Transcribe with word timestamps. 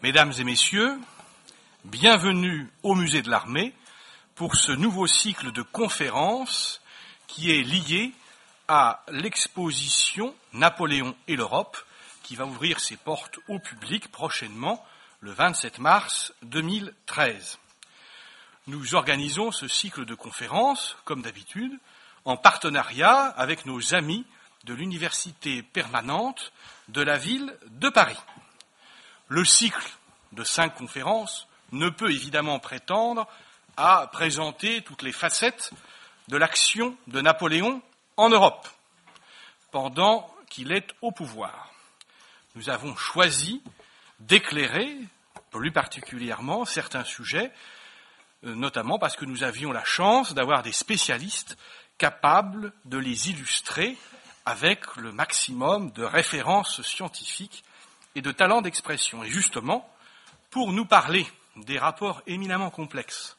Mesdames 0.00 0.32
et 0.38 0.44
messieurs, 0.44 0.96
bienvenue 1.84 2.70
au 2.84 2.94
musée 2.94 3.20
de 3.20 3.28
l'armée 3.28 3.74
pour 4.36 4.54
ce 4.54 4.70
nouveau 4.70 5.08
cycle 5.08 5.50
de 5.50 5.62
conférences 5.62 6.80
qui 7.26 7.50
est 7.50 7.64
lié 7.64 8.12
à 8.68 9.02
l'exposition 9.08 10.36
Napoléon 10.52 11.16
et 11.26 11.34
l'Europe 11.34 11.76
qui 12.22 12.36
va 12.36 12.46
ouvrir 12.46 12.78
ses 12.78 12.96
portes 12.96 13.40
au 13.48 13.58
public 13.58 14.06
prochainement 14.12 14.86
le 15.18 15.32
27 15.32 15.80
mars 15.80 16.32
2013. 16.42 17.58
Nous 18.68 18.94
organisons 18.94 19.50
ce 19.50 19.66
cycle 19.66 20.04
de 20.04 20.14
conférences, 20.14 20.96
comme 21.04 21.22
d'habitude, 21.22 21.76
en 22.24 22.36
partenariat 22.36 23.34
avec 23.36 23.66
nos 23.66 23.96
amis 23.96 24.24
de 24.62 24.74
l'Université 24.74 25.64
permanente 25.64 26.52
de 26.86 27.02
la 27.02 27.18
ville 27.18 27.52
de 27.66 27.88
Paris. 27.88 28.18
Le 29.28 29.44
cycle 29.44 29.90
de 30.32 30.42
cinq 30.42 30.74
conférences 30.76 31.46
ne 31.72 31.90
peut 31.90 32.10
évidemment 32.10 32.58
prétendre 32.58 33.26
à 33.76 34.08
présenter 34.10 34.82
toutes 34.82 35.02
les 35.02 35.12
facettes 35.12 35.70
de 36.28 36.36
l'action 36.36 36.96
de 37.06 37.20
Napoléon 37.20 37.82
en 38.16 38.30
Europe 38.30 38.66
pendant 39.70 40.28
qu'il 40.48 40.72
est 40.72 40.88
au 41.02 41.12
pouvoir. 41.12 41.72
Nous 42.54 42.70
avons 42.70 42.96
choisi 42.96 43.62
d'éclairer 44.18 44.96
plus 45.50 45.72
particulièrement 45.72 46.64
certains 46.64 47.04
sujets, 47.04 47.52
euh, 48.44 48.54
notamment 48.54 48.98
parce 48.98 49.16
que 49.16 49.24
nous 49.24 49.44
avions 49.44 49.72
la 49.72 49.84
chance 49.84 50.34
d'avoir 50.34 50.62
des 50.62 50.72
spécialistes 50.72 51.56
capables 51.98 52.72
de 52.84 52.98
les 52.98 53.30
illustrer 53.30 53.96
avec 54.46 54.96
le 54.96 55.12
maximum 55.12 55.90
de 55.92 56.04
références 56.04 56.82
scientifiques 56.82 57.64
et 58.18 58.20
de 58.20 58.32
talent 58.32 58.62
d'expression. 58.62 59.22
Et 59.22 59.30
justement, 59.30 59.88
pour 60.50 60.72
nous 60.72 60.84
parler 60.84 61.24
des 61.54 61.78
rapports 61.78 62.20
éminemment 62.26 62.68
complexes 62.68 63.36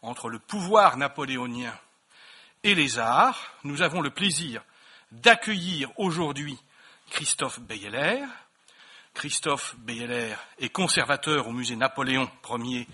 entre 0.00 0.30
le 0.30 0.38
pouvoir 0.38 0.96
napoléonien 0.96 1.78
et 2.64 2.74
les 2.74 2.98
arts, 2.98 3.52
nous 3.64 3.82
avons 3.82 4.00
le 4.00 4.08
plaisir 4.08 4.62
d'accueillir 5.12 5.90
aujourd'hui 5.98 6.58
Christophe 7.10 7.60
Beyeler. 7.60 8.24
Christophe 9.12 9.76
Beyeler 9.76 10.34
est 10.58 10.70
conservateur 10.70 11.46
au 11.46 11.52
musée 11.52 11.76
Napoléon 11.76 12.30
Ier 12.48 12.88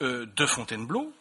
euh, 0.00 0.24
de 0.24 0.46
Fontainebleau. 0.46 1.12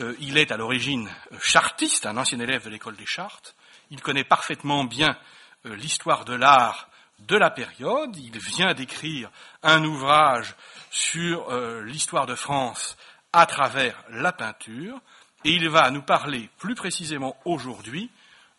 Euh, 0.00 0.14
il 0.20 0.36
est 0.36 0.52
à 0.52 0.58
l'origine 0.58 1.10
chartiste, 1.40 2.04
un 2.04 2.18
ancien 2.18 2.40
élève 2.40 2.64
de 2.64 2.70
l'école 2.70 2.96
des 2.96 3.06
Chartes. 3.06 3.56
Il 3.90 4.02
connaît 4.02 4.24
parfaitement 4.24 4.84
bien 4.84 5.16
euh, 5.64 5.74
l'histoire 5.76 6.26
de 6.26 6.34
l'art 6.34 6.90
de 7.20 7.36
la 7.36 7.50
période. 7.50 8.16
Il 8.16 8.38
vient 8.38 8.74
d'écrire 8.74 9.30
un 9.62 9.84
ouvrage 9.84 10.54
sur 10.90 11.50
l'histoire 11.82 12.26
de 12.26 12.34
France 12.34 12.96
à 13.32 13.46
travers 13.46 14.02
la 14.10 14.32
peinture. 14.32 15.00
Et 15.44 15.50
il 15.50 15.68
va 15.68 15.90
nous 15.90 16.02
parler 16.02 16.48
plus 16.58 16.74
précisément 16.74 17.36
aujourd'hui 17.44 18.10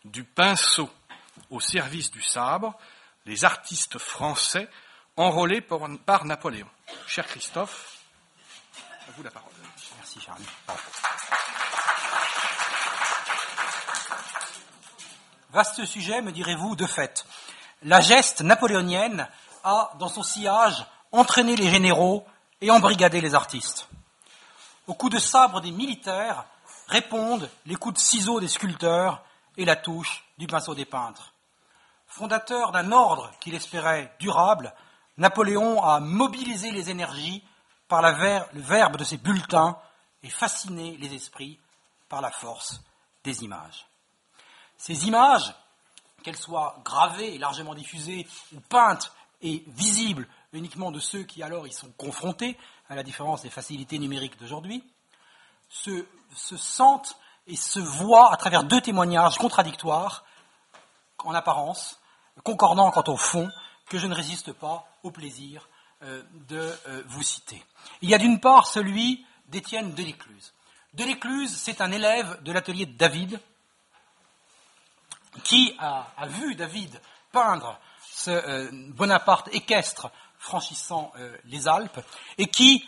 du 0.04 0.22
pinceau 0.22 0.88
au 1.50 1.60
service 1.60 2.10
du 2.10 2.22
sabre, 2.22 2.78
les 3.24 3.44
artistes 3.44 3.98
français 3.98 4.68
enrôlés 5.16 5.60
par 5.60 6.24
Napoléon. 6.24 6.68
Cher 7.06 7.26
Christophe, 7.26 7.98
à 9.08 9.10
vous 9.16 9.22
la 9.22 9.30
parole. 9.30 9.50
Merci 9.96 10.20
Charlie. 10.20 10.44
Vaste 15.50 15.84
sujet, 15.86 16.20
me 16.20 16.32
direz-vous, 16.32 16.76
de 16.76 16.86
fait. 16.86 17.26
La 17.86 18.00
geste 18.00 18.40
napoléonienne 18.40 19.28
a, 19.62 19.92
dans 20.00 20.08
son 20.08 20.24
sillage, 20.24 20.84
entraîné 21.12 21.54
les 21.54 21.70
généraux 21.70 22.26
et 22.60 22.72
embrigadé 22.72 23.20
les 23.20 23.36
artistes. 23.36 23.88
Au 24.88 24.94
coup 24.94 25.08
de 25.08 25.20
sabre 25.20 25.60
des 25.60 25.70
militaires 25.70 26.46
répondent 26.88 27.48
les 27.64 27.76
coups 27.76 27.94
de 27.94 28.00
ciseaux 28.00 28.40
des 28.40 28.48
sculpteurs 28.48 29.22
et 29.56 29.64
la 29.64 29.76
touche 29.76 30.24
du 30.36 30.48
pinceau 30.48 30.74
des 30.74 30.84
peintres. 30.84 31.32
Fondateur 32.08 32.72
d'un 32.72 32.90
ordre 32.90 33.30
qu'il 33.38 33.54
espérait 33.54 34.12
durable, 34.18 34.74
Napoléon 35.16 35.80
a 35.80 36.00
mobilisé 36.00 36.72
les 36.72 36.90
énergies 36.90 37.44
par 37.86 38.02
le 38.02 38.60
verbe 38.62 38.96
de 38.96 39.04
ses 39.04 39.16
bulletins 39.16 39.78
et 40.24 40.28
fasciné 40.28 40.96
les 40.96 41.14
esprits 41.14 41.60
par 42.08 42.20
la 42.20 42.32
force 42.32 42.80
des 43.22 43.44
images. 43.44 43.86
Ces 44.76 45.06
images, 45.06 45.54
qu'elles 46.26 46.36
soient 46.36 46.80
gravées 46.84 47.36
et 47.36 47.38
largement 47.38 47.76
diffusées 47.76 48.26
ou 48.52 48.58
peintes 48.58 49.12
et 49.42 49.62
visibles 49.68 50.26
uniquement 50.52 50.90
de 50.90 50.98
ceux 50.98 51.22
qui 51.22 51.40
alors 51.44 51.68
y 51.68 51.72
sont 51.72 51.92
confrontés, 51.96 52.58
à 52.88 52.96
la 52.96 53.04
différence 53.04 53.42
des 53.42 53.50
facilités 53.50 53.96
numériques 54.00 54.36
d'aujourd'hui, 54.40 54.82
se, 55.68 56.04
se 56.34 56.56
sentent 56.56 57.16
et 57.46 57.54
se 57.54 57.78
voient 57.78 58.32
à 58.32 58.36
travers 58.36 58.64
deux 58.64 58.80
témoignages 58.80 59.38
contradictoires, 59.38 60.24
en 61.22 61.32
apparence, 61.32 62.00
concordants 62.42 62.90
quant 62.90 63.04
au 63.06 63.16
fond, 63.16 63.48
que 63.88 63.98
je 63.98 64.08
ne 64.08 64.14
résiste 64.14 64.52
pas 64.52 64.84
au 65.04 65.12
plaisir 65.12 65.68
euh, 66.02 66.24
de 66.48 66.74
euh, 66.88 67.04
vous 67.06 67.22
citer. 67.22 67.62
Il 68.02 68.10
y 68.10 68.14
a 68.14 68.18
d'une 68.18 68.40
part 68.40 68.66
celui 68.66 69.24
d'Étienne 69.46 69.94
Delécluse. 69.94 70.54
Delécluse, 70.94 71.54
c'est 71.56 71.80
un 71.80 71.92
élève 71.92 72.42
de 72.42 72.50
l'atelier 72.50 72.86
de 72.86 72.96
David 72.96 73.40
qui 75.44 75.74
a, 75.78 76.06
vu 76.26 76.54
David 76.54 77.00
peindre 77.32 77.78
ce 78.10 78.30
euh, 78.30 78.70
Bonaparte 78.94 79.48
équestre 79.52 80.10
franchissant 80.38 81.12
les 81.44 81.66
Alpes 81.66 81.98
et 82.38 82.46
qui, 82.46 82.86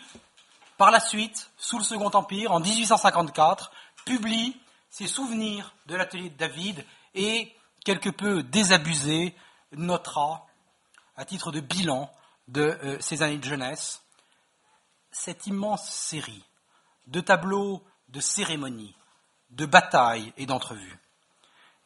par 0.77 0.91
la 0.91 0.99
suite, 0.99 1.51
sous 1.57 1.77
le 1.77 1.83
Second 1.83 2.11
Empire, 2.11 2.51
en 2.51 2.59
1854, 2.59 3.71
publie 4.05 4.55
ses 4.89 5.07
souvenirs 5.07 5.75
de 5.87 5.95
l'atelier 5.95 6.29
de 6.29 6.37
David 6.37 6.85
et, 7.15 7.53
quelque 7.83 8.09
peu 8.09 8.43
désabusé, 8.43 9.35
notera, 9.71 10.45
à 11.15 11.25
titre 11.25 11.51
de 11.51 11.59
bilan 11.59 12.11
de 12.47 12.61
euh, 12.61 12.97
ses 12.99 13.21
années 13.21 13.37
de 13.37 13.43
jeunesse, 13.43 14.01
cette 15.11 15.47
immense 15.47 15.89
série 15.89 16.43
de 17.07 17.21
tableaux 17.21 17.83
de 18.07 18.19
cérémonies, 18.19 18.95
de 19.49 19.65
batailles 19.65 20.33
et 20.37 20.45
d'entrevues, 20.45 20.99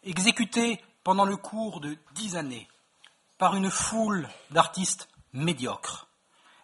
exécutés 0.04 0.82
pendant 1.04 1.26
le 1.26 1.38
cours 1.38 1.80
de 1.80 1.98
dix 2.14 2.36
années 2.36 2.68
par 3.38 3.56
une 3.56 3.70
foule 3.70 4.30
d'artistes 4.52 5.10
médiocres 5.34 6.08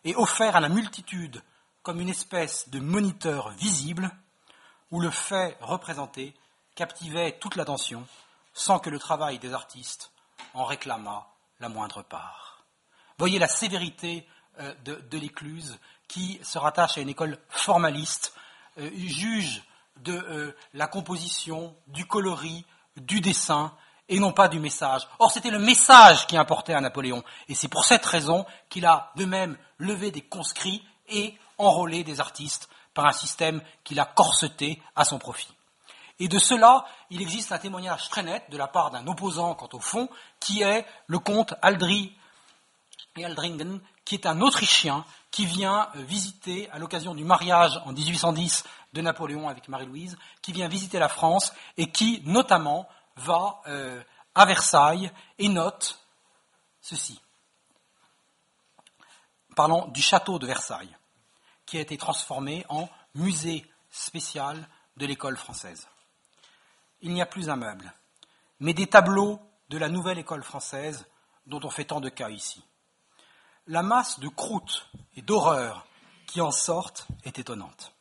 et 0.04 0.16
offerts 0.16 0.56
à 0.56 0.62
la 0.62 0.70
multitude 0.70 1.42
comme 1.84 2.00
une 2.00 2.10
espèce 2.10 2.70
de 2.70 2.80
moniteur 2.80 3.50
visible 3.52 4.12
où 4.92 5.00
le 5.00 5.10
fait 5.10 5.58
représenté 5.62 6.34
captivait 6.76 7.38
toute 7.40 7.56
l'attention 7.56 8.06
sans 8.54 8.80
que 8.80 8.90
le 8.90 9.00
travail 9.00 9.40
des 9.40 9.54
artistes 9.54 10.12
en 10.54 10.64
réclamât 10.66 11.28
la 11.60 11.70
moindre 11.70 12.02
part. 12.02 12.66
Voyez 13.18 13.40
la 13.40 13.48
sévérité 13.48 14.26
euh, 14.60 14.74
de, 14.84 15.18
l'écluse 15.18 15.78
qui 16.08 16.40
se 16.44 16.58
rattache 16.58 16.98
à 16.98 17.02
une 17.02 17.10
école 17.10 17.38
formaliste, 17.50 18.34
euh, 18.78 18.90
juge 18.96 19.64
de 19.98 20.14
euh, 20.14 20.56
la 20.74 20.88
composition, 20.88 21.76
du 21.88 22.06
coloris, 22.06 22.66
du 23.02 23.22
dessin, 23.22 23.74
et 24.08 24.20
non 24.20 24.32
pas 24.32 24.48
du 24.48 24.60
message. 24.60 25.08
Or, 25.20 25.32
c'était 25.32 25.52
le 25.52 25.60
message 25.60 26.26
qui 26.28 26.36
importait 26.36 26.74
à 26.74 26.82
Napoléon, 26.82 27.24
et 27.48 27.56
c'est 27.56 27.68
pour 27.68 27.86
cette 27.86 28.06
raison 28.06 28.46
qu'il 28.70 28.86
a 28.86 29.12
de 29.16 29.26
même 29.26 29.58
levé 29.78 30.12
des 30.12 30.22
conscrits 30.22 30.84
et 31.08 31.38
enrôlé 31.58 32.04
des 32.04 32.20
artistes 32.20 32.70
par 32.94 33.06
un 33.06 33.12
système 33.12 33.62
qu'il 33.84 34.00
a 34.00 34.06
corseté 34.06 34.82
à 34.96 35.06
son 35.06 35.20
profit. 35.20 35.54
Et 36.20 36.28
de 36.28 36.40
cela, 36.40 36.86
il 37.10 37.22
existe 37.22 37.52
un 37.52 37.60
témoignage 37.60 38.10
très 38.10 38.24
net 38.24 38.44
de 38.50 38.58
la 38.58 38.68
part 38.68 38.92
d'un 38.92 39.08
opposant 39.08 39.56
quant 39.56 39.70
au 39.72 39.80
fond, 39.80 40.10
qui 40.40 40.62
est 40.64 40.86
le 41.08 41.20
comte 41.20 41.54
Aldry 41.62 42.14
et 43.20 43.26
Aldringen, 43.26 43.80
qui 44.06 44.16
est 44.16 44.26
un 44.26 44.42
Autrichien 44.42 45.06
qui 45.32 45.46
vient 45.46 45.90
euh, 45.96 46.02
visiter, 46.04 46.70
à 46.72 46.80
l'occasion 46.80 47.14
du 47.14 47.24
mariage 47.24 47.80
en 47.86 47.94
1810 47.94 48.64
de 48.94 49.02
Napoléon 49.02 49.48
avec 49.48 49.68
Marie-Louise, 49.68 50.18
qui 50.42 50.52
vient 50.52 50.68
visiter 50.68 51.00
la 51.00 51.10
France 51.10 51.54
et 51.78 51.92
qui, 51.92 52.22
notamment, 52.26 52.88
va 53.16 53.62
euh, 53.68 54.02
à 54.36 54.46
Versailles 54.46 55.12
et 55.38 55.50
note 55.50 56.00
ceci. 56.82 57.20
Parlant 59.56 59.88
du 59.88 60.02
château 60.02 60.40
de 60.40 60.48
Versailles 60.48 60.96
qui 61.66 61.78
a 61.78 61.82
été 61.82 61.98
transformé 61.98 62.66
en 62.70 62.90
musée 63.14 63.70
spécial 63.92 64.68
de 64.98 65.06
l'école 65.06 65.38
française. 65.38 65.88
Il 67.02 67.14
n'y 67.14 67.22
a 67.22 67.26
plus 67.26 67.50
un 67.50 67.56
meuble, 67.56 67.94
mais 68.60 68.74
des 68.74 68.88
tableaux 68.88 69.40
de 69.70 69.78
la 69.78 69.90
nouvelle 69.90 70.18
école 70.18 70.44
française 70.44 71.06
dont 71.46 71.62
on 71.64 71.70
fait 71.70 71.86
tant 71.86 72.02
de 72.02 72.10
cas 72.10 72.30
ici. 72.30 72.64
La 73.68 73.84
masse 73.84 74.20
de 74.20 74.28
croûtes 74.28 74.90
et 75.16 75.22
d'horreurs 75.22 75.86
qui 76.28 76.42
en 76.42 76.52
sortent 76.52 77.08
est 77.24 77.40
étonnante. 77.40 77.94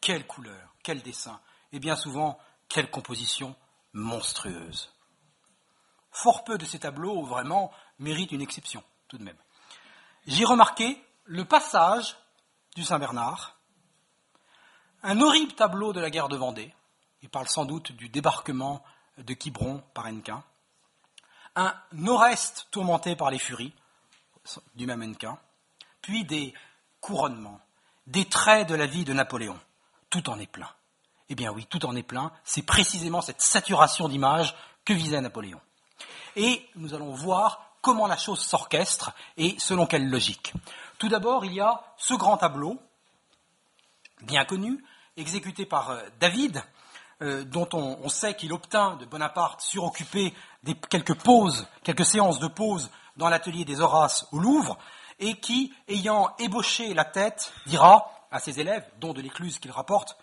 Quelle 0.00 0.26
couleur, 0.26 0.74
quel 0.82 1.02
dessin, 1.02 1.40
et 1.72 1.78
bien 1.78 1.96
souvent, 1.96 2.38
quelle 2.68 2.90
composition 2.90 3.56
monstrueuse. 3.92 4.92
Fort 6.10 6.44
peu 6.44 6.58
de 6.58 6.64
ces 6.64 6.78
tableaux, 6.78 7.24
vraiment, 7.24 7.72
méritent 7.98 8.32
une 8.32 8.42
exception, 8.42 8.82
tout 9.08 9.18
de 9.18 9.24
même. 9.24 9.36
J'ai 10.26 10.44
remarqué 10.44 11.02
le 11.24 11.44
passage 11.44 12.16
du 12.74 12.84
Saint-Bernard, 12.84 13.58
un 15.02 15.20
horrible 15.20 15.52
tableau 15.52 15.92
de 15.92 16.00
la 16.00 16.10
guerre 16.10 16.28
de 16.28 16.36
Vendée, 16.36 16.74
il 17.22 17.28
parle 17.28 17.48
sans 17.48 17.64
doute 17.64 17.92
du 17.92 18.08
débarquement 18.08 18.82
de 19.18 19.34
Quiberon 19.34 19.82
par 19.94 20.06
Hennequin, 20.06 20.44
un 21.54 21.74
nord-est 21.92 22.68
tourmenté 22.70 23.16
par 23.16 23.30
les 23.30 23.38
furies 23.38 23.74
du 24.74 24.86
même 24.86 25.02
Hennequin, 25.02 25.38
puis 26.02 26.24
des 26.24 26.54
couronnements, 27.00 27.60
des 28.06 28.24
traits 28.24 28.68
de 28.68 28.74
la 28.74 28.86
vie 28.86 29.04
de 29.04 29.12
Napoléon. 29.12 29.58
Tout 30.10 30.28
en 30.30 30.38
est 30.38 30.46
plein. 30.46 30.70
Eh 31.28 31.34
bien 31.34 31.50
oui, 31.52 31.66
tout 31.66 31.84
en 31.86 31.96
est 31.96 32.02
plein. 32.02 32.32
C'est 32.44 32.62
précisément 32.62 33.20
cette 33.20 33.40
saturation 33.40 34.08
d'images 34.08 34.54
que 34.84 34.92
visait 34.92 35.20
Napoléon. 35.20 35.60
Et 36.36 36.68
nous 36.76 36.94
allons 36.94 37.12
voir 37.12 37.72
comment 37.80 38.06
la 38.06 38.16
chose 38.16 38.40
s'orchestre 38.40 39.12
et 39.36 39.56
selon 39.58 39.86
quelle 39.86 40.08
logique. 40.08 40.52
Tout 40.98 41.08
d'abord, 41.08 41.44
il 41.44 41.54
y 41.54 41.60
a 41.60 41.82
ce 41.96 42.14
grand 42.14 42.36
tableau, 42.36 42.80
bien 44.22 44.44
connu, 44.44 44.84
exécuté 45.16 45.66
par 45.66 45.90
euh, 45.90 46.02
David, 46.20 46.62
euh, 47.22 47.44
dont 47.44 47.68
on, 47.72 48.08
sait 48.08 48.34
qu'il 48.34 48.52
obtint 48.52 48.96
de 48.96 49.06
Bonaparte 49.06 49.62
suroccuper 49.62 50.34
des, 50.62 50.74
quelques 50.74 51.14
pauses, 51.14 51.66
quelques 51.82 52.04
séances 52.04 52.38
de 52.38 52.48
pause 52.48 52.90
dans 53.16 53.28
l'atelier 53.28 53.64
des 53.64 53.80
Horaces 53.80 54.26
au 54.32 54.38
Louvre, 54.38 54.78
et 55.18 55.38
qui, 55.40 55.72
ayant 55.88 56.34
ébauché 56.38 56.92
la 56.94 57.04
tête, 57.04 57.52
dira 57.66 58.10
à 58.30 58.38
ses 58.38 58.60
élèves, 58.60 58.86
dont 58.98 59.12
de 59.12 59.22
l'écluse 59.22 59.58
qu'il 59.58 59.70
rapporte, 59.70 60.16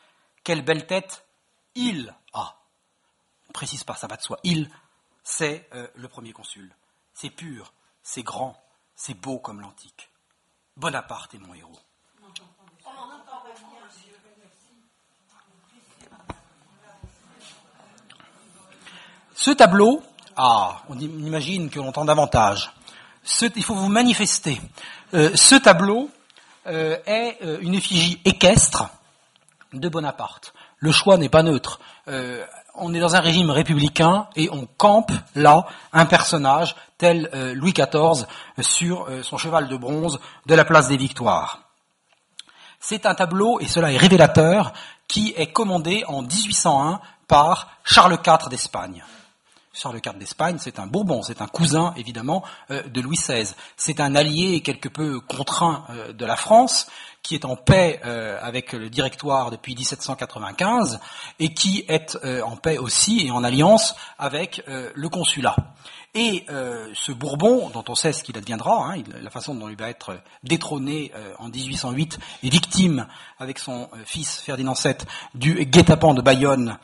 quelle 0.43 0.63
belle 0.63 0.85
tête 0.85 1.25
il 1.75 2.13
a. 2.33 2.55
On 3.49 3.53
précise 3.53 3.83
pas, 3.83 3.95
ça 3.95 4.07
va 4.07 4.17
de 4.17 4.21
soi. 4.21 4.39
Il, 4.43 4.69
c'est 5.23 5.67
euh, 5.73 5.87
le 5.95 6.07
premier 6.07 6.33
consul. 6.33 6.75
C'est 7.13 7.29
pur, 7.29 7.73
c'est 8.01 8.23
grand, 8.23 8.55
c'est 8.95 9.13
beau 9.13 9.39
comme 9.39 9.61
l'antique. 9.61 10.09
Bonaparte 10.75 11.33
est 11.35 11.39
mon 11.39 11.53
héros. 11.53 11.79
Ce 19.35 19.51
tableau, 19.51 20.01
ah, 20.35 20.81
on 20.89 20.97
imagine 20.97 21.69
que 21.69 21.79
l'on 21.79 21.89
entend 21.89 22.05
davantage. 22.05 22.71
Il 23.55 23.63
faut 23.63 23.75
vous 23.75 23.89
manifester. 23.89 24.59
Euh, 25.13 25.31
ce 25.35 25.55
tableau 25.55 26.09
euh, 26.67 26.97
est 27.05 27.37
euh, 27.43 27.57
une 27.61 27.73
effigie 27.73 28.19
équestre 28.25 28.89
de 29.73 29.89
Bonaparte. 29.89 30.53
Le 30.77 30.91
choix 30.91 31.17
n'est 31.17 31.29
pas 31.29 31.43
neutre. 31.43 31.79
on 32.75 32.93
est 32.93 32.99
dans 32.99 33.15
un 33.15 33.21
régime 33.21 33.49
républicain 33.49 34.27
et 34.35 34.49
on 34.51 34.67
campe 34.77 35.13
là 35.33 35.65
un 35.93 36.05
personnage 36.05 36.75
tel 36.97 37.29
Louis 37.55 37.71
XIV 37.71 38.27
sur 38.59 39.07
son 39.23 39.37
cheval 39.37 39.69
de 39.69 39.77
bronze 39.77 40.19
de 40.45 40.55
la 40.55 40.65
place 40.65 40.89
des 40.89 40.97
Victoires. 40.97 41.61
C'est 42.81 43.05
un 43.05 43.15
tableau, 43.15 43.61
et 43.61 43.67
cela 43.67 43.93
est 43.93 43.97
révélateur, 43.97 44.73
qui 45.07 45.33
est 45.37 45.53
commandé 45.53 46.03
en 46.07 46.21
1801 46.21 46.99
par 47.29 47.69
Charles 47.85 48.17
IV 48.25 48.49
d'Espagne. 48.49 49.03
Charles 49.75 50.01
IV 50.05 50.19
d'Espagne, 50.19 50.57
c'est 50.59 50.77
un 50.77 50.85
Bourbon, 50.85 51.23
c'est 51.23 51.41
un 51.41 51.47
cousin 51.47 51.95
évidemment 51.97 52.43
euh, 52.69 52.83
de 52.83 53.01
Louis 53.01 53.17
XVI. 53.17 53.55
C'est 53.75 53.99
un 53.99 54.15
allié 54.15 54.61
quelque 54.61 54.87
peu 54.87 55.19
contraint 55.19 55.85
euh, 55.89 56.13
de 56.13 56.25
la 56.27 56.35
France, 56.35 56.85
qui 57.23 57.33
est 57.33 57.43
en 57.43 57.55
paix 57.55 57.99
euh, 58.05 58.37
avec 58.39 58.73
le 58.73 58.91
Directoire 58.91 59.49
depuis 59.49 59.73
1795 59.73 60.99
et 61.39 61.55
qui 61.55 61.85
est 61.87 62.17
en 62.43 62.55
paix 62.55 62.77
aussi 62.77 63.25
et 63.25 63.31
en 63.31 63.43
alliance 63.43 63.95
avec 64.19 64.61
le 64.67 65.09
consulat. 65.09 65.55
Et 66.15 66.45
ce 66.93 67.11
Bourbon, 67.11 67.69
dont 67.69 67.83
on 67.87 67.95
sait 67.95 68.13
ce 68.13 68.23
qu'il 68.23 68.37
adviendra, 68.37 68.91
hein, 68.91 69.01
la 69.21 69.29
façon 69.29 69.55
dont 69.55 69.69
il 69.69 69.77
va 69.77 69.89
être 69.89 70.19
détrôné 70.43 71.11
en 71.39 71.47
1808 71.47 72.19
et 72.43 72.49
victime 72.49 73.07
avec 73.39 73.57
son 73.57 73.89
fils 74.05 74.39
Ferdinand 74.39 74.73
VII 74.73 74.95
du 75.33 75.65
guet-apens 75.65 76.13
de 76.13 76.21
Bayonne 76.21 76.77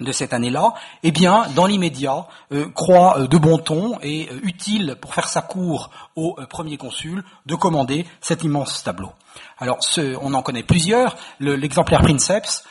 de 0.00 0.12
cette 0.12 0.32
année-là, 0.32 0.74
eh 1.02 1.12
bien, 1.12 1.46
dans 1.54 1.66
l'immédiat, 1.66 2.26
euh, 2.52 2.68
croit 2.70 3.18
euh, 3.18 3.26
de 3.28 3.38
bon 3.38 3.58
ton 3.58 3.98
et 4.02 4.28
euh, 4.30 4.40
utile 4.42 4.96
pour 5.00 5.14
faire 5.14 5.28
sa 5.28 5.40
cour 5.40 5.90
au 6.16 6.36
premier 6.50 6.76
consul 6.76 7.22
de 7.46 7.54
commander 7.54 8.06
cet 8.20 8.42
immense 8.42 8.82
tableau. 8.82 9.12
Alors, 9.58 9.78
ce, 9.80 10.16
on 10.20 10.34
en 10.34 10.42
connaît 10.42 10.62
plusieurs. 10.62 11.16
L'exemplaire 11.40 12.02
Princeps, 12.02 12.64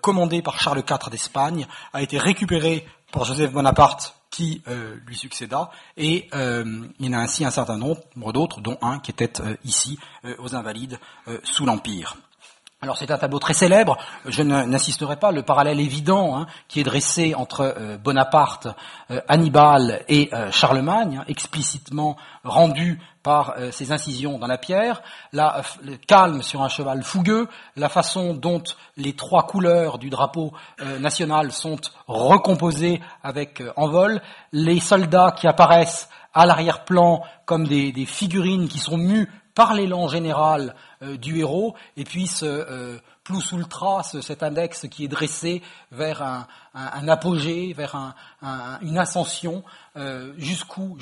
commandé 0.00 0.42
par 0.42 0.60
Charles 0.60 0.84
IV 0.88 1.10
d'Espagne, 1.10 1.66
a 1.92 2.02
été 2.02 2.18
récupéré 2.18 2.86
par 3.10 3.24
Joseph 3.24 3.52
Bonaparte 3.52 4.14
qui 4.30 4.62
lui 5.06 5.16
succéda, 5.16 5.70
et 5.96 6.28
il 6.32 6.92
y 7.00 7.08
en 7.08 7.18
a 7.18 7.18
ainsi 7.18 7.44
un 7.44 7.50
certain 7.50 7.76
nombre 7.76 8.32
d'autres, 8.32 8.60
dont 8.60 8.78
un 8.82 9.00
qui 9.00 9.10
était 9.10 9.32
ici 9.64 9.98
aux 10.38 10.54
Invalides 10.54 11.00
sous 11.42 11.66
l'Empire. 11.66 12.16
Alors 12.82 12.98
c'est 12.98 13.10
un 13.10 13.16
tableau 13.16 13.38
très 13.38 13.54
célèbre, 13.54 13.96
je 14.26 14.42
n'insisterai 14.42 15.16
pas, 15.16 15.32
le 15.32 15.42
parallèle 15.42 15.80
évident 15.80 16.36
hein, 16.36 16.46
qui 16.68 16.78
est 16.80 16.84
dressé 16.84 17.34
entre 17.34 17.62
euh, 17.62 17.96
Bonaparte, 17.96 18.68
euh, 19.10 19.22
Hannibal 19.28 20.04
et 20.08 20.28
euh, 20.34 20.52
Charlemagne, 20.52 21.20
hein, 21.22 21.24
explicitement 21.26 22.18
rendu 22.44 23.00
par 23.22 23.56
ses 23.72 23.90
incisions 23.90 24.38
dans 24.38 24.46
la 24.46 24.58
pierre, 24.58 25.02
la, 25.32 25.62
le 25.82 25.96
calme 25.96 26.42
sur 26.42 26.62
un 26.62 26.68
cheval 26.68 27.02
fougueux, 27.02 27.48
la 27.74 27.88
façon 27.88 28.34
dont 28.34 28.62
les 28.96 29.14
trois 29.14 29.46
couleurs 29.48 29.98
du 29.98 30.10
drapeau 30.10 30.52
national 31.00 31.50
sont 31.50 31.80
recomposées 32.06 33.00
avec 33.24 33.64
en 33.74 33.88
vol, 33.88 34.22
les 34.52 34.78
soldats 34.78 35.34
qui 35.36 35.48
apparaissent 35.48 36.08
à 36.34 36.46
l'arrière-plan 36.46 37.24
comme 37.46 37.66
des 37.66 38.06
figurines 38.06 38.68
qui 38.68 38.78
sont 38.78 38.96
mues 38.96 39.28
par 39.56 39.72
l'élan 39.72 40.06
général 40.06 40.76
euh, 41.02 41.16
du 41.16 41.40
héros, 41.40 41.74
et 41.96 42.04
puis 42.04 42.28
ce 42.28 42.44
euh, 42.44 42.98
plus 43.24 43.52
ultra, 43.52 44.04
cet 44.04 44.44
index 44.44 44.86
qui 44.88 45.04
est 45.04 45.08
dressé 45.08 45.62
vers 45.90 46.22
un, 46.22 47.08
apogée, 47.08 47.72
vers 47.72 48.14
une 48.82 48.98
ascension, 48.98 49.64
euh, 49.96 50.32
jusqu'où 50.36 50.96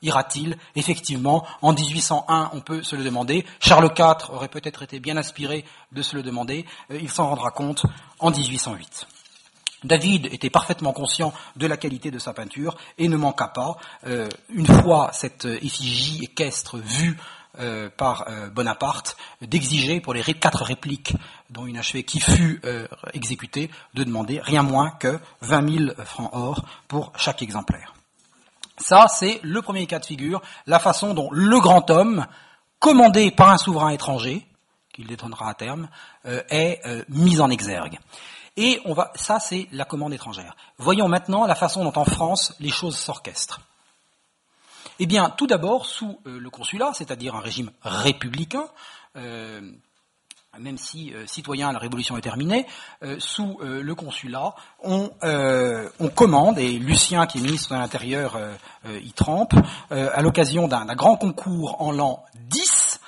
ira-t-il? 0.00 0.56
Effectivement, 0.76 1.44
en 1.60 1.74
1801, 1.74 2.52
on 2.54 2.60
peut 2.62 2.82
se 2.82 2.96
le 2.96 3.04
demander. 3.04 3.44
Charles 3.60 3.92
IV 3.98 4.30
aurait 4.30 4.48
peut-être 4.48 4.82
été 4.82 4.98
bien 4.98 5.18
inspiré 5.18 5.66
de 5.92 6.00
se 6.00 6.16
le 6.16 6.22
demander. 6.22 6.64
il 6.88 7.10
s'en 7.10 7.28
rendra 7.28 7.50
compte 7.50 7.84
en 8.18 8.30
1808. 8.30 9.06
David 9.84 10.32
était 10.32 10.48
parfaitement 10.48 10.94
conscient 10.94 11.34
de 11.56 11.66
la 11.66 11.76
qualité 11.76 12.10
de 12.10 12.18
sa 12.18 12.32
peinture 12.32 12.78
et 12.96 13.08
ne 13.08 13.16
manqua 13.18 13.48
pas, 13.48 13.76
une 14.48 14.66
fois 14.66 15.10
cette 15.12 15.44
effigie 15.44 16.24
équestre 16.24 16.78
vue 16.78 17.18
euh, 17.58 17.88
par 17.94 18.26
euh, 18.28 18.48
Bonaparte 18.48 19.16
d'exiger 19.40 20.00
pour 20.00 20.14
les 20.14 20.22
quatre 20.22 20.62
répliques 20.62 21.14
dont 21.50 21.66
une 21.66 21.78
achevée 21.78 22.02
qui 22.02 22.20
fut 22.20 22.60
euh, 22.64 22.86
exécutée 23.12 23.70
de 23.94 24.04
demander 24.04 24.40
rien 24.40 24.62
moins 24.62 24.90
que 24.90 25.18
20 25.42 25.78
000 25.94 26.04
francs 26.04 26.30
or 26.32 26.64
pour 26.88 27.12
chaque 27.16 27.42
exemplaire. 27.42 27.94
Ça, 28.78 29.06
c'est 29.08 29.40
le 29.42 29.62
premier 29.62 29.86
cas 29.86 29.98
de 29.98 30.06
figure, 30.06 30.42
la 30.66 30.78
façon 30.78 31.14
dont 31.14 31.30
le 31.32 31.58
grand 31.60 31.90
homme, 31.90 32.26
commandé 32.78 33.30
par 33.30 33.48
un 33.48 33.58
souverain 33.58 33.88
étranger, 33.88 34.46
qu'il 34.92 35.06
détrônera 35.06 35.48
à 35.48 35.54
terme, 35.54 35.88
est 36.24 36.82
mis 37.08 37.40
en 37.40 37.48
exergue. 37.48 37.98
Et 38.58 38.80
on 38.84 38.92
va, 38.92 39.12
ça, 39.14 39.40
c'est 39.40 39.68
la 39.72 39.84
commande 39.86 40.12
étrangère. 40.12 40.56
Voyons 40.78 41.08
maintenant 41.08 41.46
la 41.46 41.54
façon 41.54 41.84
dont 41.84 41.98
en 41.98 42.04
France 42.04 42.54
les 42.60 42.70
choses 42.70 42.96
s'orchestrent. 42.96 43.60
Eh 44.98 45.06
bien, 45.06 45.28
tout 45.28 45.46
d'abord, 45.46 45.84
sous 45.84 46.18
euh, 46.26 46.38
le 46.40 46.48
consulat, 46.48 46.92
c'est-à-dire 46.94 47.34
un 47.34 47.40
régime 47.40 47.70
républicain, 47.82 48.66
euh, 49.16 49.60
même 50.58 50.78
si 50.78 51.12
euh, 51.12 51.26
citoyen, 51.26 51.70
la 51.70 51.78
révolution 51.78 52.16
est 52.16 52.22
terminée, 52.22 52.66
sous 53.18 53.58
le 53.60 53.94
consulat, 53.94 54.54
on, 54.82 55.10
on, 56.00 56.08
commande, 56.08 56.58
et 56.58 56.78
Lucien, 56.78 57.26
qui 57.26 57.38
est 57.38 57.40
ministre 57.42 57.74
de 57.74 57.78
l'Intérieur, 57.78 58.38
y 58.86 59.12
trempe, 59.12 59.52
à 59.90 60.22
l'occasion 60.22 60.66
d'un 60.66 60.86
grand 60.94 61.16
concours 61.16 61.82
en 61.82 61.92
l'an 61.92 62.24
10, 62.48 63.00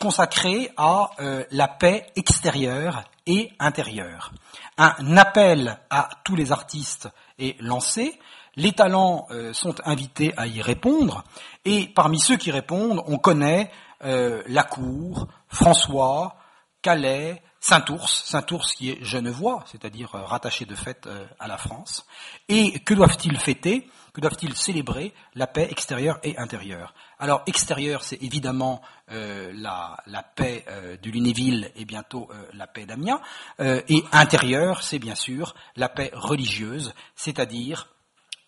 consacré 0.00 0.72
à 0.76 1.10
la 1.52 1.68
paix 1.68 2.06
extérieure 2.16 3.04
et 3.26 3.52
intérieure. 3.60 4.32
Un 4.76 5.16
appel 5.16 5.78
à 5.88 6.08
tous 6.24 6.34
les 6.34 6.50
artistes 6.50 7.08
est 7.38 7.60
lancé, 7.60 8.18
les 8.56 8.72
talents 8.72 9.26
euh, 9.30 9.52
sont 9.52 9.74
invités 9.84 10.32
à 10.36 10.46
y 10.46 10.60
répondre, 10.62 11.24
et 11.64 11.88
parmi 11.88 12.18
ceux 12.18 12.36
qui 12.36 12.50
répondent, 12.50 13.02
on 13.06 13.18
connaît 13.18 13.70
euh, 14.04 14.42
Lacour, 14.46 15.28
François, 15.48 16.36
Calais, 16.82 17.42
Saint-Ours, 17.60 18.24
Saint-Ours 18.26 18.74
qui 18.74 18.90
est 18.90 19.02
genevois, 19.02 19.64
c'est-à-dire 19.66 20.14
euh, 20.14 20.22
rattaché 20.22 20.66
de 20.66 20.74
fait 20.74 21.08
à 21.38 21.48
la 21.48 21.56
France. 21.56 22.06
Et 22.48 22.78
que 22.80 22.92
doivent-ils 22.92 23.38
fêter? 23.38 23.88
Que 24.12 24.20
doivent-ils 24.20 24.54
célébrer? 24.54 25.14
La 25.34 25.46
paix 25.46 25.66
extérieure 25.70 26.18
et 26.22 26.36
intérieure. 26.36 26.94
Alors 27.18 27.42
extérieure, 27.46 28.04
c'est 28.04 28.22
évidemment 28.22 28.82
la, 29.08 29.96
paix 30.36 30.64
du 31.02 31.10
Lunéville 31.10 31.72
et 31.74 31.84
bientôt 31.84 32.28
la 32.52 32.68
paix 32.68 32.86
d'Amiens. 32.86 33.20
et 33.58 34.04
intérieure, 34.12 34.84
c'est 34.84 35.00
bien 35.00 35.16
sûr 35.16 35.56
la 35.74 35.88
paix 35.88 36.12
religieuse, 36.14 36.94
c'est-à-dire 37.16 37.88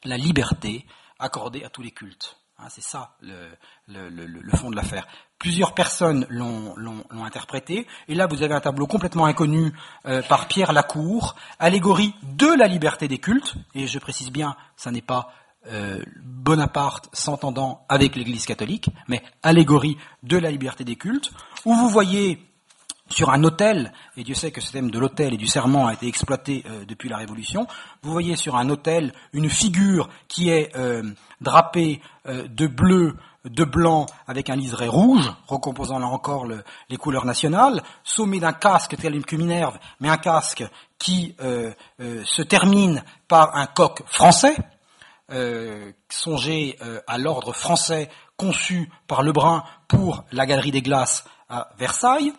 la 0.06 0.16
liberté 0.16 0.86
accordée 1.18 1.64
à 1.64 1.70
tous 1.70 1.82
les 1.82 1.90
cultes. 1.90 2.38
Hein, 2.58 2.68
c'est 2.70 2.82
ça 2.82 3.16
le, 3.20 4.56
fond 4.56 4.70
de 4.70 4.76
l'affaire. 4.76 5.06
Plusieurs 5.38 5.75
personnes 5.75 6.26
l'ont 6.30 6.75
interprété. 7.10 7.86
Et 8.08 8.14
là, 8.14 8.26
vous 8.26 8.42
avez 8.42 8.54
un 8.54 8.60
tableau 8.60 8.86
complètement 8.86 9.26
inconnu 9.26 9.72
euh, 10.06 10.22
par 10.22 10.48
Pierre 10.48 10.72
Lacour, 10.72 11.36
allégorie 11.58 12.14
de 12.22 12.46
la 12.46 12.66
liberté 12.66 13.08
des 13.08 13.18
cultes. 13.18 13.54
Et 13.75 13.86
je 13.86 13.98
précise 13.98 14.30
bien, 14.30 14.56
ça 14.76 14.90
n'est 14.90 15.02
pas 15.02 15.32
euh, 15.70 16.02
Bonaparte 16.22 17.08
s'entendant 17.12 17.84
avec 17.88 18.16
l'Église 18.16 18.46
catholique, 18.46 18.88
mais 19.08 19.22
allégorie 19.42 19.98
de 20.22 20.38
la 20.38 20.50
liberté 20.50 20.84
des 20.84 20.96
cultes, 20.96 21.32
où 21.64 21.75
vous 21.75 21.88
voyez 21.88 22.40
sur 23.08 23.30
un 23.30 23.44
autel, 23.44 23.92
et 24.16 24.25
Dieu 24.25 24.34
sait 24.34 24.50
que 24.50 24.60
ce 24.60 24.72
thème 24.72 24.90
de 24.90 24.98
l'autel 24.98 25.34
et 25.34 25.36
du 25.36 25.46
serment 25.46 25.86
a 25.86 25.92
été 25.92 26.06
exploité 26.06 26.64
euh, 26.68 26.84
depuis 26.84 27.08
la 27.08 27.16
Révolution, 27.16 27.66
vous 28.02 28.12
voyez 28.12 28.36
sur 28.36 28.56
un 28.56 28.68
autel 28.68 29.12
une 29.32 29.48
figure 29.48 30.08
qui 30.28 30.50
est 30.50 30.72
drapée 31.40 32.00
de 32.26 32.66
bleu 32.66 33.16
de 33.48 33.64
blanc 33.64 34.06
avec 34.26 34.50
un 34.50 34.56
liseré 34.56 34.88
rouge, 34.88 35.32
recomposant 35.46 35.98
là 35.98 36.06
encore 36.06 36.46
les 36.88 36.96
couleurs 36.96 37.25
nationales, 37.25 37.82
sommé 38.04 38.40
d'un 38.40 38.52
casque 38.52 38.96
tel 38.96 39.25
que 39.25 39.36
Minerve, 39.36 39.78
mais 40.00 40.08
un 40.08 40.16
casque 40.16 40.64
qui 40.98 41.34
euh, 41.40 41.72
euh, 42.00 42.22
se 42.25 42.42
termine 42.42 43.04
par 43.28 43.56
un 43.56 43.66
coq 43.66 44.02
français, 44.06 44.56
euh, 45.30 45.92
songé 46.08 46.78
à 47.06 47.18
l'ordre 47.18 47.52
français 47.52 48.08
conçu 48.36 48.90
par 49.08 49.22
Lebrun 49.22 49.64
pour 49.88 50.25
la 50.30 50.46
Galerie 50.46 50.70
des 50.70 50.82
Glaces 50.82 51.25
à 51.48 51.70
Versailles. 51.78 52.32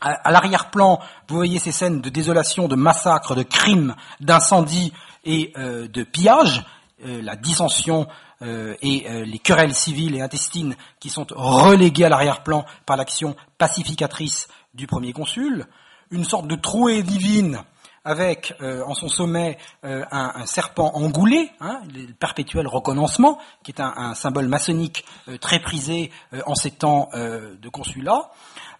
À, 0.00 0.30
l'arrière-plan, 0.30 0.98
vous 1.28 1.36
voyez 1.36 1.58
ces 1.58 1.72
scènes 1.72 2.00
de 2.00 2.08
désolation, 2.08 2.68
de 2.68 2.76
massacre, 2.76 3.34
de 3.34 3.42
crimes, 3.42 3.94
d'incendie 4.20 4.92
et 5.24 5.52
de 5.56 6.02
pillage, 6.04 6.64
la 7.04 7.36
dissension 7.36 8.06
euh, 8.42 8.74
et 8.80 9.06
euh, 9.06 9.26
les 9.26 9.38
querelles 9.38 9.74
civiles 9.74 10.16
et 10.16 10.22
intestines 10.22 10.74
qui 10.98 11.10
sont 11.10 11.26
reléguées 11.28 12.06
à 12.06 12.08
l'arrière-plan 12.08 12.64
par 12.86 12.96
l'action 12.96 13.36
pacificatrice 13.58 14.48
du 14.72 14.86
premier 14.86 15.12
consul, 15.12 15.66
une 16.10 16.24
sorte 16.24 16.46
de 16.46 16.54
trouée 16.54 17.02
divine 17.02 17.62
avec 18.04 18.54
euh, 18.60 18.82
en 18.84 18.94
son 18.94 19.08
sommet 19.08 19.58
un, 19.82 20.46
serpent 20.46 20.92
engoulé, 20.94 21.50
hein, 21.60 21.80
le 21.94 22.12
perpétuel 22.12 22.66
recommencement, 22.66 23.38
qui 23.62 23.72
est 23.72 23.80
un, 23.80 23.92
un 23.96 24.14
symbole 24.14 24.48
maçonnique 24.48 25.04
très 25.40 25.60
prisé 25.60 26.10
en 26.46 26.54
ces 26.54 26.70
temps 26.70 27.10
de 27.14 27.68
consulat, 27.68 28.30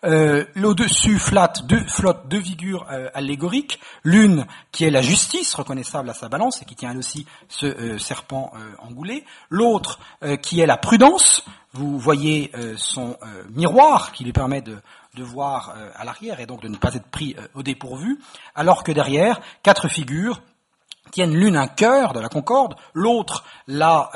euh, 0.04 0.44
L'au-dessus 0.54 1.18
flotte 1.18 1.66
deux, 1.66 1.84
flotte 1.86 2.26
deux 2.28 2.40
figures 2.40 2.86
euh, 2.90 3.08
allégoriques, 3.12 3.80
l'une 4.02 4.46
qui 4.72 4.84
est 4.84 4.90
la 4.90 5.02
justice, 5.02 5.54
reconnaissable 5.54 6.08
à 6.08 6.14
sa 6.14 6.28
balance, 6.28 6.62
et 6.62 6.64
qui 6.64 6.74
tient 6.74 6.92
elle 6.92 6.98
aussi 6.98 7.26
ce 7.48 7.66
euh, 7.66 7.98
serpent 7.98 8.52
euh, 8.54 8.72
engoulé, 8.78 9.24
l'autre 9.50 10.00
qui 10.42 10.60
est 10.60 10.66
la 10.66 10.76
prudence, 10.76 11.44
vous 11.72 11.98
voyez 11.98 12.52
son 12.76 13.16
miroir 13.50 14.12
qui 14.12 14.24
lui 14.24 14.32
permet 14.32 14.60
de, 14.60 14.76
de 15.14 15.22
voir 15.22 15.74
à 15.96 16.04
l'arrière 16.04 16.40
et 16.40 16.46
donc 16.46 16.62
de 16.62 16.68
ne 16.68 16.76
pas 16.76 16.94
être 16.94 17.10
pris 17.10 17.36
au 17.54 17.62
dépourvu, 17.62 18.18
alors 18.54 18.84
que 18.84 18.92
derrière, 18.92 19.40
quatre 19.62 19.88
figures 19.88 20.40
tiennent 21.10 21.34
l'une 21.34 21.56
un 21.56 21.66
cœur 21.66 22.12
de 22.12 22.20
la 22.20 22.28
concorde, 22.28 22.76
l'autre 22.94 23.44
la 23.66 24.10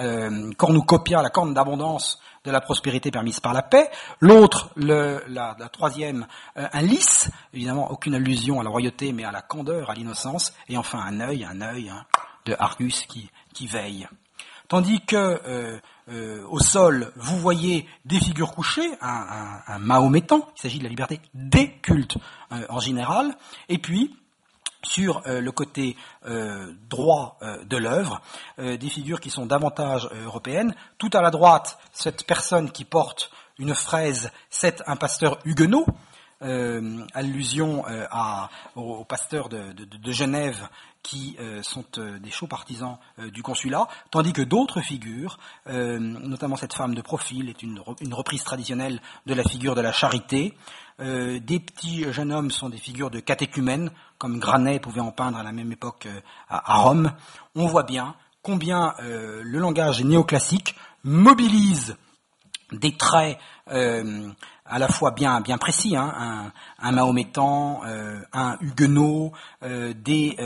cornucopia, 0.56 1.20
la 1.22 1.30
corne 1.30 1.52
d'abondance 1.52 2.20
de 2.44 2.50
la 2.50 2.60
prospérité 2.60 3.10
permise 3.10 3.40
par 3.40 3.54
la 3.54 3.62
paix, 3.62 3.90
l'autre, 4.20 4.70
la, 4.76 5.20
la, 5.28 5.68
troisième, 5.72 6.26
euh, 6.56 6.68
un 6.72 6.82
lys, 6.82 7.30
évidemment 7.54 7.90
aucune 7.90 8.14
allusion 8.14 8.60
à 8.60 8.62
la 8.62 8.70
royauté, 8.70 9.12
mais 9.12 9.24
à 9.24 9.32
la 9.32 9.42
candeur, 9.42 9.90
à 9.90 9.94
l'innocence, 9.94 10.52
et 10.68 10.76
enfin 10.76 11.00
un 11.00 11.20
œil, 11.20 11.44
un 11.44 11.60
œil 11.62 11.88
hein, 11.88 12.04
de 12.44 12.54
Argus 12.58 13.06
qui, 13.06 13.30
qui 13.54 13.66
veille. 13.66 14.06
Tandis 14.68 15.00
que 15.00 15.16
euh, 15.16 15.78
euh, 16.11 16.47
au 16.49 16.59
sol, 16.59 17.12
vous 17.16 17.38
voyez 17.38 17.87
des 18.04 18.18
figures 18.18 18.52
couchées, 18.52 18.90
un, 19.00 19.78
mahométan, 19.78 20.49
il 20.56 20.61
s'agit 20.61 20.78
de 20.78 20.85
la 20.85 20.90
liberté 20.90 21.21
des 21.35 21.71
cultes 21.83 22.16
en 22.68 22.80
général, 22.80 23.37
et 23.68 23.78
puis 23.78 24.16
sur 24.85 25.23
euh, 25.26 25.40
le 25.40 25.52
côté 25.52 25.97
euh, 26.26 26.73
droit 26.88 27.38
euh, 27.42 27.64
de 27.64 27.76
l'œuvre, 27.76 28.21
des 28.59 28.88
figures 28.88 29.21
qui 29.21 29.30
sont 29.30 29.47
davantage 29.47 30.09
européennes. 30.25 30.75
Tout 30.99 31.11
à 31.12 31.21
la 31.21 31.30
droite, 31.30 31.78
cette 31.92 32.26
personne 32.26 32.71
qui 32.71 32.85
porte 32.85 33.30
une 33.59 33.75
fraise, 33.75 34.30
c'est 34.50 34.83
un 34.87 34.97
pasteur 34.97 35.38
huguenot, 35.44 35.87
allusion 37.14 37.84
à, 38.10 38.50
aux, 38.76 39.04
pasteurs 39.04 39.48
de, 39.48 40.12
Genève 40.12 40.68
qui 41.02 41.36
sont 41.62 41.84
des 41.96 42.30
chauds 42.30 42.46
partisans 42.46 42.98
du 43.32 43.42
consulat, 43.42 43.88
tandis 44.10 44.32
que 44.32 44.42
d'autres 44.42 44.80
figures, 44.80 45.38
notamment 45.66 46.56
cette 46.56 46.74
femme 46.74 46.94
de 46.94 47.02
profil, 47.02 47.48
est 47.48 47.62
une, 47.62 47.80
reprise 48.12 48.44
traditionnelle 48.44 49.00
de 49.26 49.34
la 49.34 49.42
figure 49.42 49.74
de 49.74 49.80
la 49.80 49.92
charité, 49.92 50.54
euh, 51.00 51.40
des 51.40 51.58
petits 51.58 52.04
jeunes 52.12 52.32
hommes 52.32 52.50
sont 52.50 52.68
des 52.68 52.78
figures 52.78 53.10
de 53.10 53.18
catéchumènes, 53.18 53.90
comme 54.18 54.38
Granet 54.38 54.78
pouvait 54.78 55.00
en 55.00 55.10
peindre 55.10 55.38
à 55.38 55.42
la 55.42 55.50
même 55.50 55.72
époque 55.72 56.06
euh, 56.06 56.20
à, 56.48 56.78
Rome. 56.78 57.12
On 57.56 57.66
voit 57.66 57.82
bien 57.82 58.14
combien 58.42 58.94
euh, 59.02 59.42
le 59.44 59.58
langage 59.58 60.04
néoclassique 60.04 60.76
mobilise 61.02 61.96
des 62.72 62.96
traits 62.96 63.38
à 64.66 64.78
la 64.78 64.88
fois 64.88 65.11
bien, 65.11 65.40
bien 65.40 65.59
précis, 65.59 65.97
hein, 65.97 66.12
un, 66.16 66.52
un, 66.78 66.92
mahométan, 66.92 67.83
un 68.33 68.56
huguenot, 68.61 69.33
des 69.62 70.37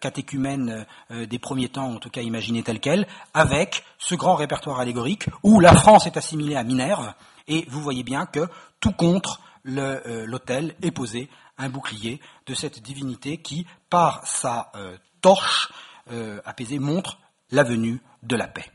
catéchumènes 0.00 0.84
des 1.10 1.38
premiers 1.38 1.68
temps, 1.68 1.94
en 1.94 1.98
tout 1.98 2.10
cas 2.10 2.22
imaginés 2.22 2.62
tels 2.62 2.80
quels, 2.80 3.06
avec 3.34 3.84
ce 3.98 4.14
grand 4.14 4.34
répertoire 4.34 4.80
allégorique 4.80 5.26
où 5.42 5.60
la 5.60 5.74
France 5.74 6.06
est 6.06 6.16
assimilée 6.16 6.56
à 6.56 6.64
Minerve, 6.64 7.12
et 7.46 7.66
vous 7.68 7.80
voyez 7.80 8.02
bien 8.02 8.26
que 8.26 8.48
tout 8.80 8.92
contre 8.92 9.40
euh, 9.66 10.24
l'autel 10.26 10.74
est 10.82 10.90
posé 10.90 11.28
un 11.58 11.68
bouclier 11.68 12.20
de 12.46 12.54
cette 12.54 12.80
divinité 12.80 13.38
qui, 13.38 13.66
par 13.90 14.26
sa 14.26 14.70
euh, 14.76 14.96
torche 15.20 15.72
euh, 16.10 16.40
apaisée, 16.44 16.78
montre 16.78 17.18
la 17.50 17.64
venue 17.64 18.00
de 18.22 18.36
la 18.36 18.46
paix. 18.46 18.70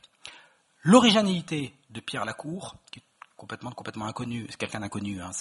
L'originalité 0.81 1.73
de 1.89 1.99
Pierre 1.99 2.25
Lacour, 2.25 2.75
qui 2.91 3.01
complètement, 3.43 3.71
complètement 3.71 4.05
inconnu, 4.05 4.47
c'est 4.49 4.55
quelqu'un 4.55 4.79
d'inconnu, 4.79 5.21
hein, 5.21 5.31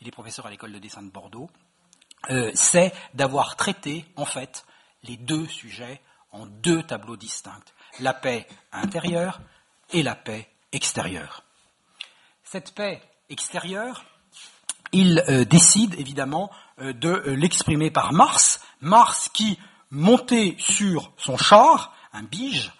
il 0.00 0.06
est 0.06 0.12
professeur 0.12 0.46
à 0.46 0.50
l'école 0.50 0.70
de 0.70 0.78
dessin 0.78 1.02
de 1.02 1.10
Bordeaux, 1.10 1.50
c'est 2.54 2.92
d'avoir 3.14 3.56
traité, 3.56 4.04
en 4.14 4.24
fait, 4.24 4.64
les 5.02 5.16
deux 5.16 5.44
sujets 5.48 6.00
en 6.30 6.46
deux 6.46 6.84
tableaux 6.84 7.16
distincts, 7.16 7.64
la 7.98 8.14
paix 8.14 8.46
intérieure 8.70 9.40
et 9.90 10.04
la 10.04 10.14
paix 10.14 10.48
extérieure. 10.70 11.42
Cette 12.44 12.74
paix 12.74 13.02
extérieure, 13.28 14.04
il 14.92 15.22
euh, 15.28 15.44
décide 15.44 15.98
évidemment 15.98 16.50
euh, 16.80 16.92
de 16.92 17.08
euh, 17.08 17.34
l'exprimer 17.34 17.90
par 17.90 18.12
Mars, 18.12 18.60
Mars 18.80 19.28
qui, 19.32 19.58
monté 19.90 20.56
sur 20.58 21.12
son 21.16 21.36
char, 21.36 21.94
un 22.12 22.22
bige, 22.22 22.72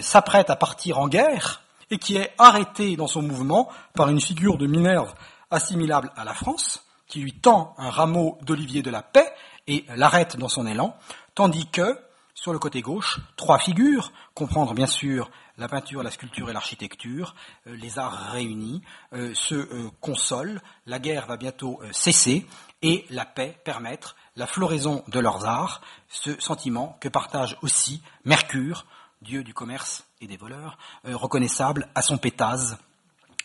s'apprête 0.00 0.50
à 0.50 0.56
partir 0.56 1.00
en 1.00 1.08
guerre 1.08 1.64
et 1.90 1.98
qui 1.98 2.16
est 2.16 2.32
arrêté 2.38 2.96
dans 2.96 3.06
son 3.06 3.22
mouvement 3.22 3.68
par 3.94 4.08
une 4.08 4.20
figure 4.20 4.58
de 4.58 4.66
Minerve 4.66 5.14
assimilable 5.50 6.12
à 6.16 6.24
la 6.24 6.34
France, 6.34 6.84
qui 7.06 7.20
lui 7.20 7.32
tend 7.32 7.74
un 7.78 7.90
rameau 7.90 8.38
d'olivier 8.42 8.82
de 8.82 8.90
la 8.90 9.02
paix 9.02 9.32
et 9.66 9.84
l'arrête 9.96 10.36
dans 10.36 10.48
son 10.48 10.66
élan, 10.66 10.96
tandis 11.34 11.68
que, 11.70 11.98
sur 12.34 12.52
le 12.52 12.58
côté 12.58 12.82
gauche, 12.82 13.18
trois 13.36 13.58
figures, 13.58 14.12
comprendre 14.34 14.74
bien 14.74 14.86
sûr 14.86 15.30
la 15.58 15.68
peinture, 15.68 16.02
la 16.02 16.10
sculpture 16.10 16.48
et 16.48 16.52
l'architecture, 16.52 17.34
euh, 17.66 17.76
les 17.76 17.98
arts 17.98 18.30
réunis, 18.32 18.80
euh, 19.12 19.34
se 19.34 19.56
euh, 19.56 19.90
consolent, 20.00 20.60
la 20.86 21.00
guerre 21.00 21.26
va 21.26 21.36
bientôt 21.36 21.80
cesser 21.90 22.46
et 22.80 23.04
la 23.10 23.24
paix 23.24 23.58
permettre 23.64 24.14
la 24.36 24.46
floraison 24.46 25.02
de 25.08 25.18
leurs 25.18 25.46
arts, 25.46 25.80
ce 26.08 26.40
sentiment 26.40 26.96
que 27.00 27.08
partage 27.08 27.58
aussi 27.62 28.02
Mercure, 28.24 28.86
dieu 29.22 29.44
du 29.44 29.54
commerce 29.54 30.04
et 30.20 30.26
des 30.26 30.36
voleurs, 30.36 30.78
reconnaissable 31.04 31.88
à 31.94 32.02
son 32.02 32.18
pétase 32.18 32.78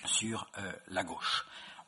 sur 0.05 0.47
la 0.87 1.03
gauche. 1.03 1.45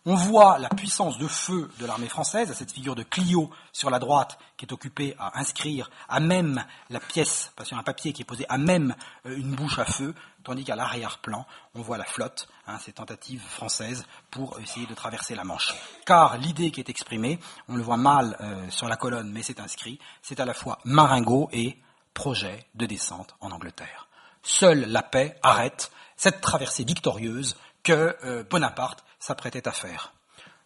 On 0.08 0.13
voit 0.13 0.60
la 0.60 0.70
puissance 0.70 1.18
de 1.18 1.27
feu 1.27 1.68
de 1.80 1.86
l'armée 1.88 2.08
française, 2.08 2.51
à 2.51 2.54
cette 2.54 2.72
figure 2.72 2.94
de 2.94 3.01
Clio 3.01 3.50
sur 3.72 3.89
la 3.89 3.98
droite 3.98 4.38
qui 4.56 4.68
est 4.68 4.72
occupée 4.72 5.15
à 5.18 5.39
inscrire 5.39 5.89
à 6.08 6.20
même 6.20 6.63
la 6.92 7.00
pièce, 7.00 7.51
pas 7.56 7.65
sur 7.65 7.75
un 7.75 7.82
papier 7.82 8.13
qui 8.13 8.22
est 8.22 8.25
posé 8.25 8.46
à 8.48 8.60
même 8.60 8.96
euh, 9.25 9.36
une 9.36 9.56
bouche 9.56 9.80
à 9.80 9.86
feu, 9.86 10.13
tandis 10.44 10.63
qu'à 10.63 10.75
l'arrière-plan, 10.75 11.48
on 11.74 11.82
voit 11.82 11.98
la 11.98 12.06
flotte, 12.06 12.48
hein, 12.68 12.77
ces 12.77 12.92
tentatives 12.92 13.42
françaises 13.42 14.06
pour 14.30 14.60
essayer 14.60 14.86
de 14.86 14.94
traverser 14.94 15.34
la 15.34 15.44
Manche. 15.44 15.74
Car 16.06 16.38
l'idée 16.38 16.70
qui 16.70 16.82
est 16.82 16.89
exprimée, 16.89 17.39
on 17.68 17.75
le 17.75 17.82
voit 17.82 17.98
mal 17.98 18.38
euh, 18.42 18.70
sur 18.70 18.88
la 18.88 18.98
colonne, 18.98 19.32
mais 19.32 19.42
c'est 19.42 19.60
inscrit, 19.60 19.98
c'est 20.22 20.39
à 20.39 20.46
la 20.46 20.54
fois 20.54 20.77
Maringo 20.86 21.50
et 21.51 21.80
projet 22.15 22.65
de 22.74 22.88
descente 22.88 23.36
en 23.41 23.51
Angleterre. 23.51 24.07
Seule 24.41 24.86
la 24.88 25.03
paix 25.03 25.38
arrête 25.43 25.91
cette 26.17 26.41
traversée 26.41 26.84
victorieuse 26.84 27.55
que 27.84 28.15
euh, 28.24 28.43
Bonaparte 28.50 29.03
s'apprêtait 29.19 29.67
à 29.67 29.72
faire. 29.72 30.13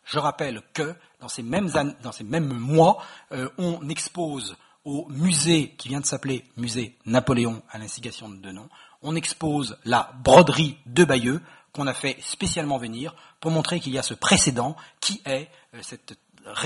Je 0.05 0.19
rappelle 0.19 0.61
que 0.73 0.95
dans 1.19 1.27
ces 1.27 1.43
mêmes, 1.43 1.69
dans 2.01 2.11
ces 2.13 2.23
mêmes 2.23 2.53
mois, 2.53 3.03
euh, 3.33 3.49
on 3.57 3.89
expose 3.89 4.55
au 4.85 5.07
musée 5.09 5.75
qui 5.77 5.89
vient 5.89 5.99
de 5.99 6.05
s'appeler 6.05 6.45
Musée 6.55 6.97
Napoléon 7.05 7.61
à 7.69 7.77
l'instigation 7.77 8.29
de 8.29 8.37
Denon, 8.37 8.69
on 9.01 9.15
expose 9.15 9.77
la 9.83 10.11
broderie 10.23 10.77
de 10.85 11.03
Bayeux 11.03 11.41
qu'on 11.73 11.87
a 11.87 11.93
fait 11.93 12.17
spécialement 12.21 12.77
venir 12.77 13.15
pour 13.39 13.51
montrer 13.51 13.79
qu'il 13.79 13.93
y 13.93 13.99
a 13.99 14.03
ce 14.03 14.13
précédent 14.13 14.75
qui 14.99 15.21
est 15.25 15.49
euh, 15.73 15.79
cette, 15.81 16.17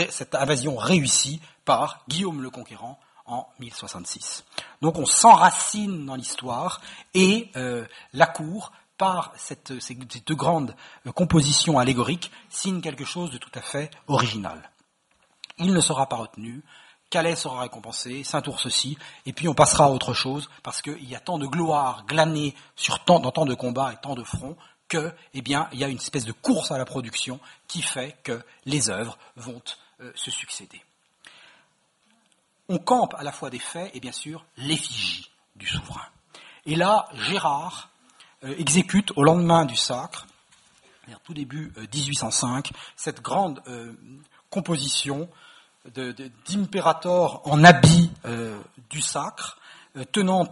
cette 0.10 0.36
invasion 0.36 0.75
réussie 0.78 1.42
par 1.66 2.04
Guillaume 2.08 2.42
le 2.42 2.50
Conquérant 2.50 3.00
en 3.25 3.48
1066. 3.60 4.44
Donc 4.82 4.98
on 4.98 5.06
s'enracine 5.06 6.06
dans 6.06 6.15
l'histoire 6.15 6.82
et 7.13 7.50
euh, 7.56 7.86
la 8.13 8.27
cour, 8.27 8.72
par 8.98 9.34
cette, 9.36 9.80
ces, 9.82 9.96
deux 9.96 10.36
grandes 10.36 10.75
euh, 11.08 11.12
compositions 11.12 11.80
allégoriques, 11.80 12.32
signe 12.50 12.82
quelque 12.82 13.06
chose 13.06 13.32
de 13.32 13.38
tout 13.38 13.51
à 13.56 13.62
fait 13.62 13.92
original. 14.08 14.70
Il 15.58 15.74
ne 15.74 15.82
sera 15.82 16.08
pas 16.08 16.15
retenu, 16.15 16.63
Calais 17.10 17.36
sera 17.36 17.62
récompensé, 17.62 18.24
Saint-Ours 18.24 18.65
aussi, 18.65 18.98
et 19.25 19.34
puis 19.34 19.48
on 19.48 19.53
passera 19.53 19.86
à 19.86 19.89
autre 19.89 20.13
chose, 20.13 20.50
parce 20.63 20.82
qu'il 20.82 21.08
y 21.08 21.15
a 21.15 21.20
tant 21.20 21.38
de 21.38 21.46
gloire 21.46 22.06
glanée 22.08 22.56
sur 22.75 23.03
tant, 23.03 23.20
dans 23.20 23.32
tant 23.32 23.46
de 23.46 23.53
combats 23.53 23.94
et 23.94 23.98
tant 23.98 24.15
de 24.15 24.24
fronts, 24.24 24.58
que, 24.89 25.13
eh 25.34 25.42
bien, 25.42 25.70
il 25.74 25.80
y 25.80 25.84
a 25.84 25.89
une 25.89 25.98
espèce 25.98 26.25
de 26.25 26.32
course 26.32 26.72
à 26.72 26.77
la 26.77 26.86
production 26.86 27.39
qui 27.68 27.82
fait 27.82 28.18
que 28.24 28.42
les 28.65 28.89
œuvres 28.89 29.18
vont 29.36 29.62
euh, 30.01 30.12
se 30.15 30.32
succéder 30.32 30.82
on 32.74 32.80
campe 32.80 33.13
à 33.18 33.24
la 33.24 33.32
fois 33.32 33.51
des 33.51 33.60
faits 33.60 33.92
et 33.94 34.00
bien 34.00 34.12
sûr 34.12 34.44
l'effigie 34.58 35.30
du 35.56 35.68
souverain. 35.68 36.08
Et 36.65 36.75
là, 36.75 37.08
Gérard 37.13 37.89
euh, 38.44 38.56
exécute 38.58 39.12
au 39.15 39.24
lendemain 39.24 39.65
du 39.65 39.75
sacre, 39.75 40.25
tout 41.24 41.34
début 41.34 41.72
1805, 41.77 42.72
euh, 42.72 42.75
cette 42.96 43.22
grande 43.22 43.62
euh, 43.68 43.94
composition 44.50 45.30
d'impérator 46.48 47.42
en 47.46 47.62
habit 47.65 48.10
du 48.89 49.01
sacre, 49.01 49.60
tenant 50.13 50.48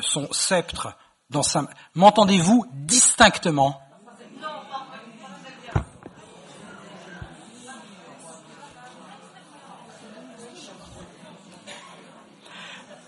son 0.00 0.32
sceptre 0.32 0.96
dans 1.30 1.44
sa... 1.44 1.68
M'entendez-vous 1.94 2.66
distinctement 2.72 3.80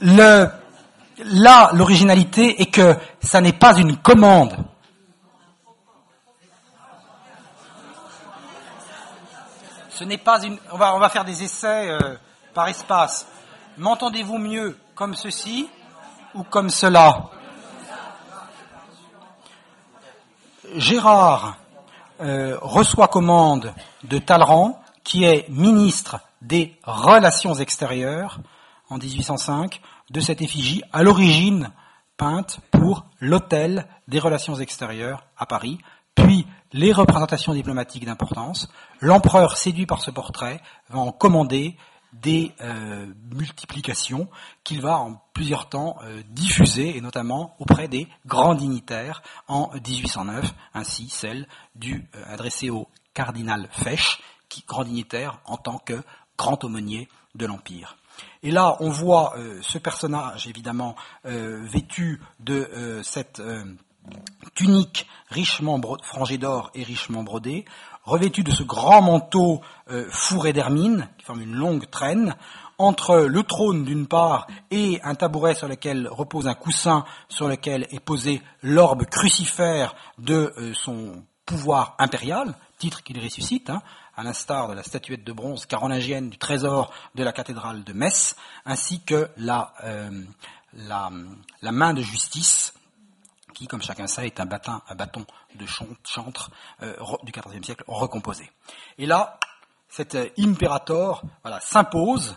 Là, 0.04 1.70
l'originalité 1.72 2.60
est 2.60 2.66
que 2.66 2.94
ça 3.22 3.40
n'est 3.40 3.54
pas 3.54 3.78
une 3.78 3.96
commande. 3.96 4.54
Ce 9.88 10.04
n'est 10.04 10.18
pas 10.18 10.42
une. 10.42 10.58
On 10.72 10.76
va, 10.76 10.94
on 10.94 10.98
va 10.98 11.08
faire 11.08 11.24
des 11.24 11.42
essais 11.42 11.88
euh, 11.88 12.16
par 12.52 12.68
espace. 12.68 13.26
M'entendez-vous 13.78 14.36
mieux 14.36 14.76
comme 14.94 15.14
ceci 15.14 15.70
ou 16.34 16.42
comme 16.42 16.68
cela? 16.68 17.30
Gérard 20.74 21.56
euh, 22.20 22.58
reçoit 22.60 23.08
commande 23.08 23.72
de 24.02 24.18
Talleyrand, 24.18 24.82
qui 25.02 25.24
est 25.24 25.48
ministre 25.48 26.20
des 26.42 26.78
Relations 26.84 27.54
extérieures 27.54 28.40
en 28.88 28.98
1805, 28.98 29.80
de 30.10 30.20
cette 30.20 30.42
effigie, 30.42 30.82
à 30.92 31.02
l'origine 31.02 31.70
peinte 32.16 32.60
pour 32.70 33.06
l'hôtel 33.20 33.86
des 34.08 34.18
relations 34.18 34.54
extérieures 34.56 35.24
à 35.36 35.46
Paris, 35.46 35.78
puis 36.14 36.46
les 36.72 36.92
représentations 36.92 37.54
diplomatiques 37.54 38.04
d'importance. 38.04 38.68
L'empereur, 39.00 39.56
séduit 39.56 39.86
par 39.86 40.02
ce 40.02 40.10
portrait, 40.10 40.60
va 40.90 41.00
en 41.00 41.12
commander 41.12 41.76
des 42.12 42.52
euh, 42.60 43.12
multiplications 43.32 44.28
qu'il 44.62 44.80
va 44.80 44.98
en 44.98 45.20
plusieurs 45.32 45.68
temps 45.68 45.96
euh, 46.04 46.22
diffuser, 46.28 46.96
et 46.96 47.00
notamment 47.00 47.56
auprès 47.58 47.88
des 47.88 48.06
grands 48.26 48.54
dignitaires 48.54 49.22
en 49.48 49.70
1809, 49.72 50.54
ainsi 50.74 51.08
celle 51.08 51.48
du 51.74 52.08
euh, 52.14 52.22
adressée 52.32 52.70
au 52.70 52.88
cardinal 53.14 53.68
Fesch, 53.72 54.20
qui 54.48 54.62
grand 54.66 54.84
dignitaire 54.84 55.40
en 55.44 55.56
tant 55.56 55.78
que 55.78 56.02
grand 56.38 56.62
aumônier 56.62 57.08
de 57.34 57.46
l'Empire. 57.46 57.96
Et 58.42 58.50
là, 58.50 58.76
on 58.80 58.90
voit 58.90 59.34
euh, 59.36 59.58
ce 59.62 59.78
personnage, 59.78 60.46
évidemment, 60.46 60.96
euh, 61.24 61.60
vêtu 61.64 62.20
de 62.40 62.68
euh, 62.74 63.02
cette 63.02 63.42
tunique 64.54 65.06
richement 65.30 65.80
frangée 66.02 66.36
d'or 66.36 66.70
et 66.74 66.82
richement 66.82 67.22
brodée, 67.22 67.64
revêtu 68.04 68.42
de 68.42 68.50
ce 68.50 68.62
grand 68.62 69.00
manteau 69.00 69.62
fourré 70.10 70.52
d'hermine, 70.52 71.08
qui 71.16 71.24
forme 71.24 71.40
une 71.40 71.54
longue 71.54 71.88
traîne, 71.88 72.36
entre 72.76 73.16
le 73.16 73.42
trône 73.44 73.84
d'une 73.84 74.06
part 74.06 74.46
et 74.70 75.00
un 75.04 75.14
tabouret 75.14 75.54
sur 75.54 75.68
lequel 75.68 76.06
repose 76.08 76.48
un 76.48 76.54
coussin 76.54 77.06
sur 77.30 77.48
lequel 77.48 77.86
est 77.92 78.00
posé 78.00 78.42
l'orbe 78.62 79.06
crucifère 79.06 79.94
de 80.18 80.52
son 80.74 81.24
pouvoir 81.46 81.94
impérial, 81.98 82.54
titre 82.78 83.02
qu'il 83.02 83.22
ressuscite, 83.22 83.70
hein, 83.70 83.82
à 84.16 84.22
l'instar 84.22 84.68
de 84.68 84.74
la 84.74 84.82
statuette 84.82 85.24
de 85.24 85.32
bronze 85.32 85.66
carolingienne 85.66 86.30
du 86.30 86.38
trésor 86.38 86.92
de 87.14 87.22
la 87.22 87.32
cathédrale 87.32 87.84
de 87.84 87.92
Metz, 87.92 88.36
ainsi 88.64 89.02
que 89.02 89.28
la, 89.36 89.74
euh, 89.84 90.22
main 91.62 91.94
de 91.94 92.02
justice, 92.02 92.74
qui, 93.54 93.66
comme 93.66 93.82
chacun 93.82 94.06
sait, 94.06 94.26
est 94.26 94.40
un 94.40 94.46
bâton, 94.46 94.80
de 95.54 95.66
chantre 96.04 96.50
euh, 96.82 96.96
du 97.22 97.32
XIVe 97.32 97.62
siècle 97.62 97.84
recomposé. 97.86 98.50
Et 98.98 99.06
là, 99.06 99.38
cet 99.88 100.16
euh, 100.16 100.28
impérator 100.38 101.22
s'impose 101.60 102.36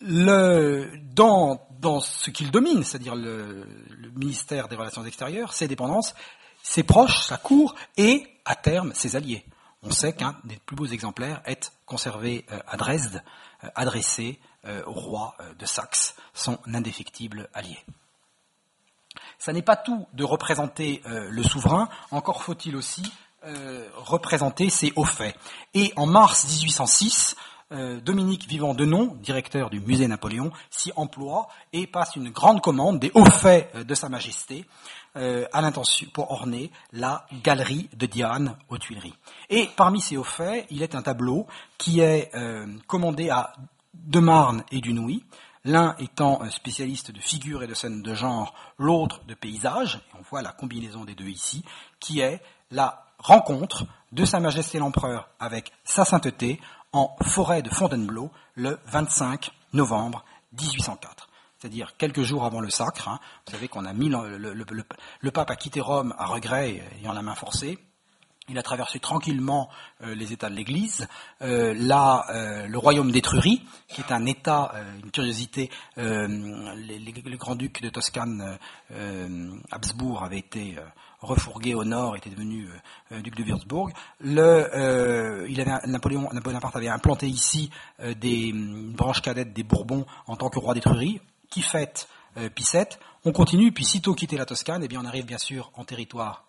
dans, 0.00 1.58
ce 2.00 2.30
qu'il 2.30 2.50
domine, 2.50 2.84
c'est-à-dire 2.84 3.14
le, 3.14 3.66
ministère 4.14 4.68
des 4.68 4.76
Relations 4.76 5.04
extérieures, 5.04 5.52
ses 5.54 5.66
dépendances, 5.66 6.14
ses 6.62 6.82
proches, 6.82 7.22
sa 7.22 7.36
cour 7.36 7.74
et, 7.96 8.26
à 8.44 8.54
terme, 8.54 8.92
ses 8.94 9.16
alliés 9.16 9.44
on 9.84 9.90
sait 9.90 10.14
qu'un 10.14 10.36
des 10.44 10.56
plus 10.56 10.76
beaux 10.76 10.86
exemplaires 10.86 11.42
est 11.44 11.72
conservé 11.86 12.46
euh, 12.50 12.58
à 12.66 12.76
Dresde, 12.76 13.22
euh, 13.62 13.68
adressé 13.74 14.40
euh, 14.64 14.82
au 14.86 14.92
roi 14.92 15.36
de 15.58 15.66
Saxe, 15.66 16.16
son 16.32 16.58
indéfectible 16.66 17.48
allié. 17.52 17.78
Ça 19.38 19.52
n'est 19.52 19.62
pas 19.62 19.76
tout 19.76 20.06
de 20.14 20.24
représenter 20.24 21.02
le 21.04 21.42
souverain, 21.42 21.88
encore 22.10 22.42
faut-il 22.42 22.76
aussi 22.76 23.12
représenter 23.96 24.70
ses 24.70 24.92
hauts 24.96 25.04
faits. 25.04 25.36
Et 25.74 25.92
en 25.96 26.06
mars 26.06 26.46
1806, 26.48 27.36
Dominique 28.02 28.48
Vivant 28.48 28.74
Denon, 28.74 29.16
directeur 29.20 29.70
du 29.70 29.80
musée 29.80 30.08
Napoléon, 30.08 30.50
s'y 30.70 30.92
emploie 30.96 31.48
et 31.72 31.86
passe 31.86 32.16
une 32.16 32.30
grande 32.30 32.62
commande 32.62 32.98
des 32.98 33.12
hauts 33.14 33.24
faits 33.26 33.76
de 33.76 33.94
Sa 33.94 34.08
Majesté, 34.08 34.64
euh, 35.16 35.46
à 35.52 35.60
l'intention 35.60 36.08
pour 36.12 36.30
orner 36.30 36.70
la 36.92 37.26
galerie 37.42 37.88
de 37.96 38.06
Diane 38.06 38.56
aux 38.68 38.78
Tuileries. 38.78 39.14
Et 39.50 39.68
parmi 39.76 40.00
ces 40.00 40.16
hauts 40.16 40.24
faits, 40.24 40.66
il 40.70 40.82
est 40.82 40.94
un 40.94 41.02
tableau 41.02 41.46
qui 41.78 42.00
est 42.00 42.30
euh, 42.34 42.66
commandé 42.86 43.30
à 43.30 43.52
De 43.92 44.20
Marne 44.20 44.64
et 44.70 44.80
Dunouy, 44.80 45.24
l'un 45.64 45.96
étant 45.98 46.48
spécialiste 46.50 47.10
de 47.10 47.20
figures 47.20 47.62
et 47.62 47.66
de 47.66 47.74
scènes 47.74 48.02
de 48.02 48.14
genre, 48.14 48.54
l'autre 48.78 49.24
de 49.26 49.34
paysages, 49.34 49.96
et 49.96 50.16
on 50.18 50.22
voit 50.22 50.42
la 50.42 50.52
combinaison 50.52 51.04
des 51.04 51.14
deux 51.14 51.28
ici, 51.28 51.64
qui 52.00 52.20
est 52.20 52.42
la 52.70 53.06
rencontre 53.18 53.86
de 54.12 54.24
Sa 54.24 54.40
Majesté 54.40 54.78
l'Empereur 54.78 55.28
avec 55.40 55.72
Sa 55.84 56.04
Sainteté 56.04 56.60
en 56.92 57.16
forêt 57.22 57.62
de 57.62 57.70
Fontainebleau 57.70 58.30
le 58.54 58.78
25 58.86 59.50
novembre 59.72 60.24
1804 60.60 61.28
c'est-à-dire 61.64 61.96
quelques 61.96 62.20
jours 62.20 62.44
avant 62.44 62.60
le 62.60 62.68
sacre. 62.68 63.08
Hein. 63.08 63.18
Vous 63.46 63.52
savez 63.52 63.68
qu'on 63.68 63.86
a 63.86 63.94
mis 63.94 64.10
le, 64.10 65.30
pape 65.30 65.50
a 65.50 65.56
quitté 65.56 65.80
Rome 65.80 66.14
à 66.18 66.26
regret, 66.26 66.82
ayant 67.00 67.14
la 67.14 67.22
main 67.22 67.34
forcée. 67.34 67.78
Il 68.50 68.58
a 68.58 68.62
traversé 68.62 68.98
tranquillement 68.98 69.70
euh, 70.02 70.14
les 70.14 70.34
États 70.34 70.50
de 70.50 70.54
l'Église. 70.54 71.08
Euh, 71.40 71.72
là, 71.74 72.26
euh, 72.28 72.66
le 72.66 72.76
royaume 72.76 73.10
d'Étrurie, 73.10 73.62
qui 73.88 74.02
est 74.02 74.12
un 74.12 74.26
État, 74.26 74.74
une 75.02 75.10
curiosité, 75.10 75.70
les, 75.96 77.36
grands-ducs 77.38 77.80
de 77.80 77.88
Toscane, 77.88 78.58
Habsbourg, 79.70 80.22
avaient 80.22 80.40
été 80.40 80.76
refourgués 81.22 81.74
au 81.74 81.84
nord, 81.84 82.14
étaient 82.14 82.28
devenus 82.28 82.68
duc 83.10 83.34
de 83.36 83.42
Würzburg. 83.42 83.90
Le, 84.20 85.46
il 85.48 85.58
avait, 85.62 85.86
Napoléon, 85.86 86.28
Bonaparte 86.44 86.76
avait 86.76 86.88
implanté 86.88 87.26
ici 87.26 87.70
des 88.20 88.52
branches 88.52 89.22
cadettes 89.22 89.54
des 89.54 89.62
Bourbons 89.62 90.04
en 90.26 90.36
tant 90.36 90.50
que 90.50 90.58
roi 90.58 90.74
d'Étrurie 90.74 91.22
qui 91.54 91.62
fête 91.62 92.08
euh, 92.36 92.48
on 93.24 93.30
continue, 93.32 93.70
puis 93.70 93.84
sitôt 93.84 94.12
quitter 94.12 94.36
la 94.36 94.44
Toscane, 94.44 94.82
eh 94.82 94.88
bien 94.88 95.00
on 95.00 95.06
arrive 95.06 95.24
bien 95.24 95.38
sûr 95.38 95.70
en 95.74 95.84
territoire 95.84 96.44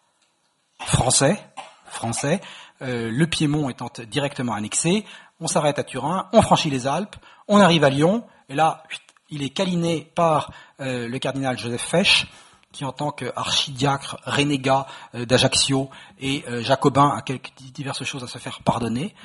français, 0.80 1.39
français, 1.86 2.41
euh, 2.82 3.12
le 3.12 3.28
Piémont 3.28 3.70
étant 3.70 3.89
directement 4.10 4.54
annexé, 4.54 5.06
on 5.39 5.48
s'arrête 5.48 5.78
à 5.78 5.84
Turin, 5.84 6.28
on 6.34 6.41
franchit 6.41 6.72
les 6.72 6.88
Alpes, 6.88 7.15
on 7.48 7.60
arrive 7.60 7.84
à 7.84 7.91
Lyon, 7.91 8.26
et 8.50 8.56
là, 8.56 8.84
il 9.30 9.44
est 9.44 9.52
câliné 9.52 10.12
par 10.15 10.52
euh, 10.82 11.08
le 11.08 11.20
cardinal 11.20 11.58
Joseph 11.58 11.84
Fesch, 11.84 12.28
qui 12.72 12.84
en 12.84 12.91
tant 12.91 13.12
qu'archidiacre 13.12 14.18
renégat 14.26 14.86
d'Ajaccio 15.13 15.89
et 16.20 16.44
jacobin 16.60 17.08
a 17.15 17.22
quelques 17.22 17.54
diverses 17.72 18.04
choses 18.04 18.22
à 18.22 18.28
se 18.28 18.38
faire 18.38 18.60
pardonner, 18.63 19.15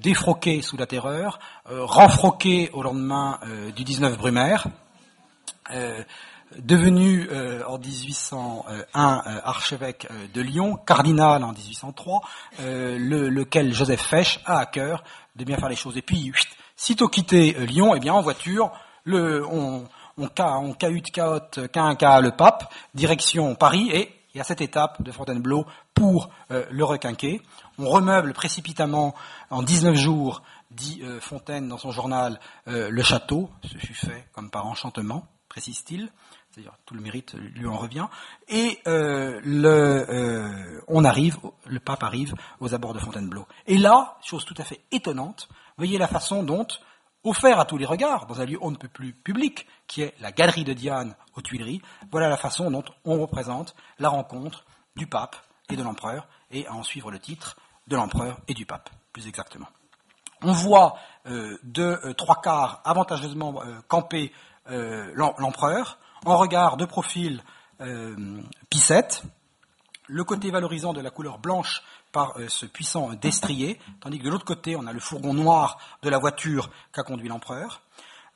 défroqué 0.00 0.62
sous 0.62 0.78
la 0.78 0.86
terreur, 0.86 1.38
renfroqué 1.66 2.70
au 2.72 2.82
lendemain 2.82 3.40
du 3.76 3.84
19 3.84 4.16
Brumaire, 4.16 4.68
euh, 5.70 6.02
devenu 6.58 7.28
en 7.66 7.78
1801 7.78 9.22
archevêque 9.44 10.08
de 10.32 10.40
Lyon, 10.40 10.76
cardinal 10.76 11.44
en 11.44 11.52
1803, 11.52 12.22
lequel 12.58 13.74
Joseph 13.74 14.00
Fesch 14.00 14.40
a 14.46 14.58
à 14.58 14.64
cœur 14.64 15.04
de 15.36 15.44
bien 15.44 15.58
faire 15.58 15.68
les 15.68 15.76
choses. 15.76 15.98
Et 15.98 16.02
puis, 16.02 16.32
sitôt 16.74 17.08
quitté 17.08 17.52
Lyon, 17.66 17.94
eh 17.94 18.00
bien 18.00 18.14
en 18.14 18.22
voiture, 18.22 18.72
le, 19.04 19.46
on, 19.46 19.84
on, 20.16 20.30
on 20.38 20.72
cahute, 20.72 21.10
cahote, 21.10 21.70
quinca 21.70 22.22
le 22.22 22.30
pape, 22.30 22.72
direction 22.94 23.54
Paris, 23.54 23.90
et 23.92 24.10
il 24.32 24.38
y 24.38 24.40
a 24.40 24.44
cette 24.44 24.62
étape 24.62 25.02
de 25.02 25.12
Fontainebleau 25.12 25.66
pour 25.92 26.30
le 26.48 26.82
requinquer. 26.82 27.42
On 27.78 27.88
remeuble 27.90 28.32
précipitamment 28.32 29.14
en 29.50 29.62
19 29.62 29.94
jours, 29.94 30.42
dit 30.70 31.00
euh, 31.02 31.20
Fontaine 31.20 31.68
dans 31.68 31.78
son 31.78 31.92
journal, 31.92 32.40
euh, 32.66 32.88
le 32.90 33.02
château. 33.02 33.50
Ce 33.62 33.78
fut 33.78 33.94
fait 33.94 34.26
comme 34.32 34.50
par 34.50 34.66
enchantement, 34.66 35.26
précise-t-il. 35.48 36.10
C'est-à-dire 36.50 36.76
tout 36.86 36.94
le 36.94 37.00
mérite 37.00 37.34
lui 37.34 37.66
en 37.66 37.76
revient. 37.76 38.06
Et 38.48 38.80
euh, 38.86 39.40
le, 39.44 40.82
on 40.88 41.04
arrive, 41.04 41.38
le 41.66 41.80
pape 41.80 42.02
arrive 42.02 42.34
aux 42.60 42.74
abords 42.74 42.94
de 42.94 42.98
Fontainebleau. 42.98 43.46
Et 43.66 43.78
là, 43.78 44.18
chose 44.22 44.44
tout 44.44 44.54
à 44.58 44.64
fait 44.64 44.80
étonnante, 44.90 45.48
voyez 45.76 45.98
la 45.98 46.08
façon 46.08 46.42
dont, 46.42 46.66
offert 47.24 47.60
à 47.60 47.64
tous 47.64 47.76
les 47.76 47.86
regards, 47.86 48.26
dans 48.26 48.40
un 48.40 48.44
lieu 48.44 48.58
on 48.60 48.70
ne 48.70 48.76
peut 48.76 48.88
plus 48.88 49.12
public, 49.12 49.66
qui 49.86 50.02
est 50.02 50.14
la 50.20 50.32
galerie 50.32 50.64
de 50.64 50.72
Diane 50.72 51.14
aux 51.36 51.42
Tuileries, 51.42 51.82
voilà 52.10 52.28
la 52.28 52.36
façon 52.36 52.70
dont 52.70 52.84
on 53.04 53.20
représente 53.20 53.74
la 53.98 54.08
rencontre 54.08 54.64
du 54.96 55.06
pape 55.06 55.36
et 55.70 55.76
de 55.76 55.82
l'empereur, 55.82 56.26
et 56.50 56.66
à 56.66 56.74
en 56.74 56.82
suivre 56.82 57.10
le 57.10 57.18
titre, 57.18 57.56
de 57.86 57.96
l'empereur 57.96 58.38
et 58.48 58.54
du 58.54 58.66
pape, 58.66 58.90
plus 59.12 59.26
exactement. 59.26 59.68
On 60.42 60.52
voit 60.52 60.98
euh, 61.26 61.58
de 61.64 61.82
euh, 61.82 62.12
trois 62.14 62.40
quarts 62.40 62.80
avantageusement 62.84 63.60
euh, 63.62 63.80
camper 64.68 65.12
l'empereur, 65.14 65.98
en 66.24 66.36
regard 66.36 66.76
de 66.76 66.84
profil 66.84 67.42
Pissette, 68.70 69.22
le 70.08 70.24
côté 70.24 70.50
valorisant 70.50 70.92
de 70.92 71.00
la 71.00 71.10
couleur 71.10 71.38
blanche 71.38 71.82
par 72.12 72.34
ce 72.48 72.66
puissant 72.66 73.12
destrier, 73.14 73.78
tandis 74.00 74.18
que 74.18 74.24
de 74.24 74.30
l'autre 74.30 74.44
côté, 74.44 74.76
on 74.76 74.86
a 74.86 74.92
le 74.92 75.00
fourgon 75.00 75.34
noir 75.34 75.78
de 76.02 76.08
la 76.08 76.18
voiture 76.18 76.70
qu'a 76.92 77.02
conduit 77.02 77.28
l'empereur. 77.28 77.82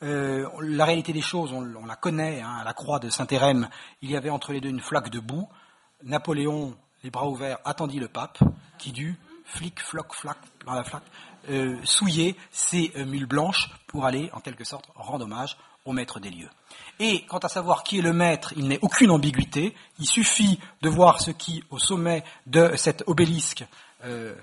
la 0.00 0.84
réalité 0.84 1.12
des 1.12 1.22
choses, 1.22 1.52
on, 1.52 1.86
la 1.86 1.96
connaît, 1.96 2.40
hein, 2.40 2.56
à 2.60 2.64
la 2.64 2.72
croix 2.72 2.98
de 2.98 3.10
Saint-Hérem, 3.10 3.68
il 4.00 4.10
y 4.10 4.16
avait 4.16 4.30
entre 4.30 4.52
les 4.52 4.60
deux 4.60 4.68
une 4.68 4.80
flaque 4.80 5.10
de 5.10 5.20
boue. 5.20 5.48
Napoléon, 6.04 6.76
les 7.02 7.10
bras 7.10 7.28
ouverts, 7.28 7.58
attendit 7.64 7.98
le 7.98 8.08
pape, 8.08 8.38
qui 8.78 8.92
dut 8.92 9.18
flic, 9.44 9.80
floc, 9.80 10.14
flac, 10.14 10.38
dans 10.66 10.74
la 10.74 10.84
flaque, 10.84 11.04
euh, 11.50 11.76
souiller 11.84 12.36
ses 12.50 12.92
euh, 12.96 13.04
mules 13.04 13.26
blanches 13.26 13.70
pour 13.86 14.04
aller, 14.04 14.30
en 14.32 14.40
quelque 14.40 14.64
sorte, 14.64 14.88
rendre 14.94 15.24
hommage 15.24 15.56
au 15.84 15.92
maître 15.92 16.20
des 16.20 16.30
lieux. 16.30 16.50
Et 16.98 17.24
quant 17.26 17.38
à 17.38 17.48
savoir 17.48 17.82
qui 17.82 17.98
est 17.98 18.02
le 18.02 18.12
maître, 18.12 18.52
il 18.56 18.68
n'est 18.68 18.78
aucune 18.82 19.10
ambiguïté. 19.10 19.74
Il 19.98 20.06
suffit 20.06 20.58
de 20.82 20.88
voir 20.88 21.20
ce 21.20 21.30
qui, 21.30 21.64
au 21.70 21.78
sommet 21.78 22.22
de 22.46 22.72
cet 22.76 23.02
obélisque, 23.06 23.64
euh, 24.04 24.34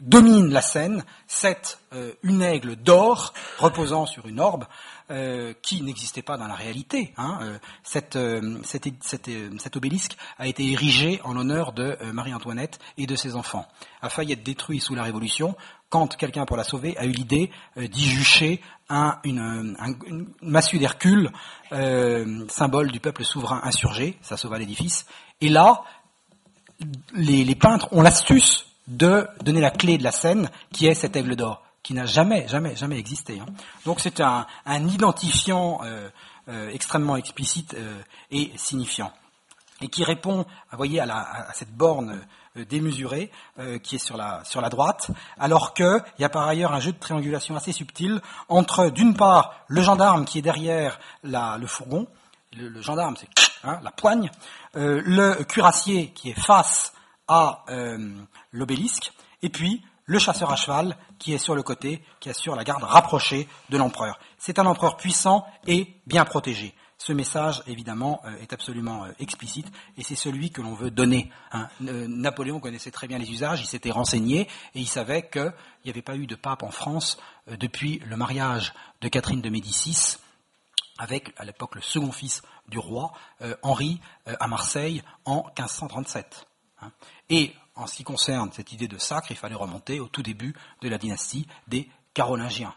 domine 0.00 0.50
la 0.50 0.60
scène, 0.60 1.04
c'est 1.26 1.78
euh, 1.92 2.12
une 2.22 2.42
aigle 2.42 2.76
d'or 2.76 3.32
reposant 3.58 4.06
sur 4.06 4.26
une 4.26 4.38
orbe 4.38 4.66
euh, 5.10 5.54
qui 5.62 5.82
n'existait 5.82 6.22
pas 6.22 6.36
dans 6.36 6.46
la 6.46 6.54
réalité. 6.54 7.14
Hein. 7.16 7.58
Cet 7.82 8.16
obélisque 9.76 10.16
a 10.38 10.46
été 10.46 10.70
érigé 10.70 11.20
en 11.24 11.32
l'honneur 11.32 11.72
de 11.72 11.96
Marie-Antoinette 12.12 12.78
et 12.98 13.06
de 13.06 13.16
ses 13.16 13.34
enfants. 13.34 13.66
A 14.02 14.10
failli 14.10 14.32
être 14.32 14.44
détruit 14.44 14.80
sous 14.80 14.94
la 14.94 15.02
Révolution 15.04 15.56
quand 15.88 16.16
quelqu'un, 16.16 16.44
pour 16.44 16.56
la 16.56 16.64
sauver, 16.64 16.96
a 16.98 17.06
eu 17.06 17.10
l'idée 17.10 17.50
d'y 17.76 18.04
jucher 18.04 18.60
un, 18.90 19.18
une, 19.24 19.76
une 20.06 20.26
massue 20.42 20.78
d'Hercule, 20.78 21.30
symbole 22.48 22.90
du 22.90 23.00
peuple 23.00 23.24
souverain 23.24 23.60
insurgé. 23.64 24.18
Ça 24.20 24.36
sauva 24.36 24.58
l'édifice. 24.58 25.06
Et 25.40 25.48
là, 25.48 25.84
les, 27.14 27.54
peintres 27.54 27.88
ont 27.92 28.02
l'astuce 28.02 28.66
de 28.86 29.26
donner 29.42 29.60
la 29.60 29.70
clé 29.70 29.98
de 29.98 30.04
la 30.04 30.12
scène, 30.12 30.50
qui 30.72 30.86
est 30.86 30.94
cet 30.94 31.16
aigle 31.16 31.36
d'or, 31.36 31.62
qui 31.82 31.94
n'a 31.94 32.06
jamais, 32.06 32.46
jamais, 32.48 32.76
jamais 32.76 32.98
existé. 32.98 33.40
Hein. 33.40 33.46
Donc 33.84 34.00
c'est 34.00 34.20
un, 34.20 34.46
identifiant 34.66 35.80
euh, 35.84 36.08
euh, 36.48 36.70
extrêmement 36.70 37.16
explicite 37.16 37.74
euh, 37.74 38.00
et 38.30 38.52
signifiant, 38.56 39.12
et 39.80 39.88
qui 39.88 40.04
répond, 40.04 40.46
vous 40.70 40.76
voyez, 40.76 41.00
à, 41.00 41.48
cette 41.54 41.72
borne 41.72 42.20
démesurée 42.64 43.30
qui 43.82 43.96
est 43.96 43.98
sur 43.98 44.16
la, 44.16 44.68
droite, 44.70 45.10
alors 45.38 45.74
qu'il 45.74 46.02
y 46.18 46.24
a 46.24 46.28
par 46.28 46.46
ailleurs 46.46 46.72
un 46.72 46.80
jeu 46.80 46.92
de 46.92 46.98
triangulation 46.98 47.56
assez 47.56 47.72
subtil 47.72 48.20
entre, 48.48 48.90
d'une 48.90 49.14
part, 49.14 49.54
le 49.66 49.82
gendarme 49.82 50.24
qui 50.24 50.38
est 50.38 50.42
derrière 50.42 50.98
le 51.22 51.66
fourgon, 51.66 52.06
le, 52.56 52.80
gendarme 52.80 53.16
c'est 53.16 53.28
hein, 53.64 53.78
la 53.82 53.90
poigne, 53.90 54.30
le 54.74 55.42
cuirassier 55.44 56.10
qui 56.10 56.30
est 56.30 56.40
face 56.40 56.92
à 57.28 57.64
euh, 57.68 57.98
l'obélisque, 58.52 59.12
et 59.42 59.50
puis 59.50 59.84
le 60.06 60.18
chasseur 60.18 60.50
à 60.50 60.56
cheval 60.56 60.96
qui 61.18 61.34
est 61.34 61.38
sur 61.38 61.54
le 61.54 61.62
côté, 61.62 62.02
qui 62.18 62.30
assure 62.30 62.56
la 62.56 62.64
garde 62.64 62.82
rapprochée 62.82 63.46
de 63.68 63.76
l'empereur. 63.76 64.18
C'est 64.38 64.58
un 64.58 64.66
empereur 64.66 64.96
puissant 64.96 65.46
et 65.66 65.94
bien 66.06 66.24
protégé. 66.24 66.74
Ce 66.98 67.12
message, 67.12 67.62
évidemment, 67.68 68.20
euh, 68.24 68.36
est 68.40 68.52
absolument 68.52 69.04
euh, 69.04 69.12
explicite 69.20 69.66
et 69.96 70.02
c'est 70.02 70.16
celui 70.16 70.50
que 70.50 70.60
l'on 70.60 70.74
veut 70.74 70.90
donner. 70.90 71.30
Hein. 71.52 71.68
Napoléon 71.80 72.58
connaissait 72.58 72.90
très 72.90 73.06
bien 73.06 73.18
les 73.18 73.30
usages, 73.30 73.60
il 73.60 73.66
s'était 73.66 73.92
renseigné 73.92 74.42
et 74.74 74.80
il 74.80 74.88
savait 74.88 75.28
qu'il 75.28 75.52
n'y 75.84 75.90
avait 75.90 76.02
pas 76.02 76.16
eu 76.16 76.26
de 76.26 76.34
pape 76.34 76.64
en 76.64 76.70
France 76.70 77.18
depuis 77.46 78.00
le 78.04 78.16
mariage 78.16 78.74
de 79.00 79.08
Catherine 79.08 79.40
de 79.40 79.48
Médicis 79.48 80.16
avec, 80.98 81.32
à 81.36 81.44
l'époque, 81.44 81.76
le 81.76 81.80
second 81.80 82.10
fils 82.10 82.42
du 82.66 82.80
roi, 82.80 83.12
Henri, 83.62 84.00
à 84.26 84.48
Marseille, 84.48 85.00
en 85.24 85.44
1537. 85.56 86.48
Hein. 86.82 86.90
Et 87.30 87.54
en 87.76 87.86
ce 87.86 87.94
qui 87.94 88.02
concerne 88.02 88.50
cette 88.52 88.72
idée 88.72 88.88
de 88.88 88.98
sacre, 88.98 89.30
il 89.30 89.36
fallait 89.36 89.54
remonter 89.54 90.00
au 90.00 90.08
tout 90.08 90.24
début 90.24 90.56
de 90.82 90.88
la 90.88 90.98
dynastie 90.98 91.46
des 91.68 91.88
Carolingiens. 92.14 92.74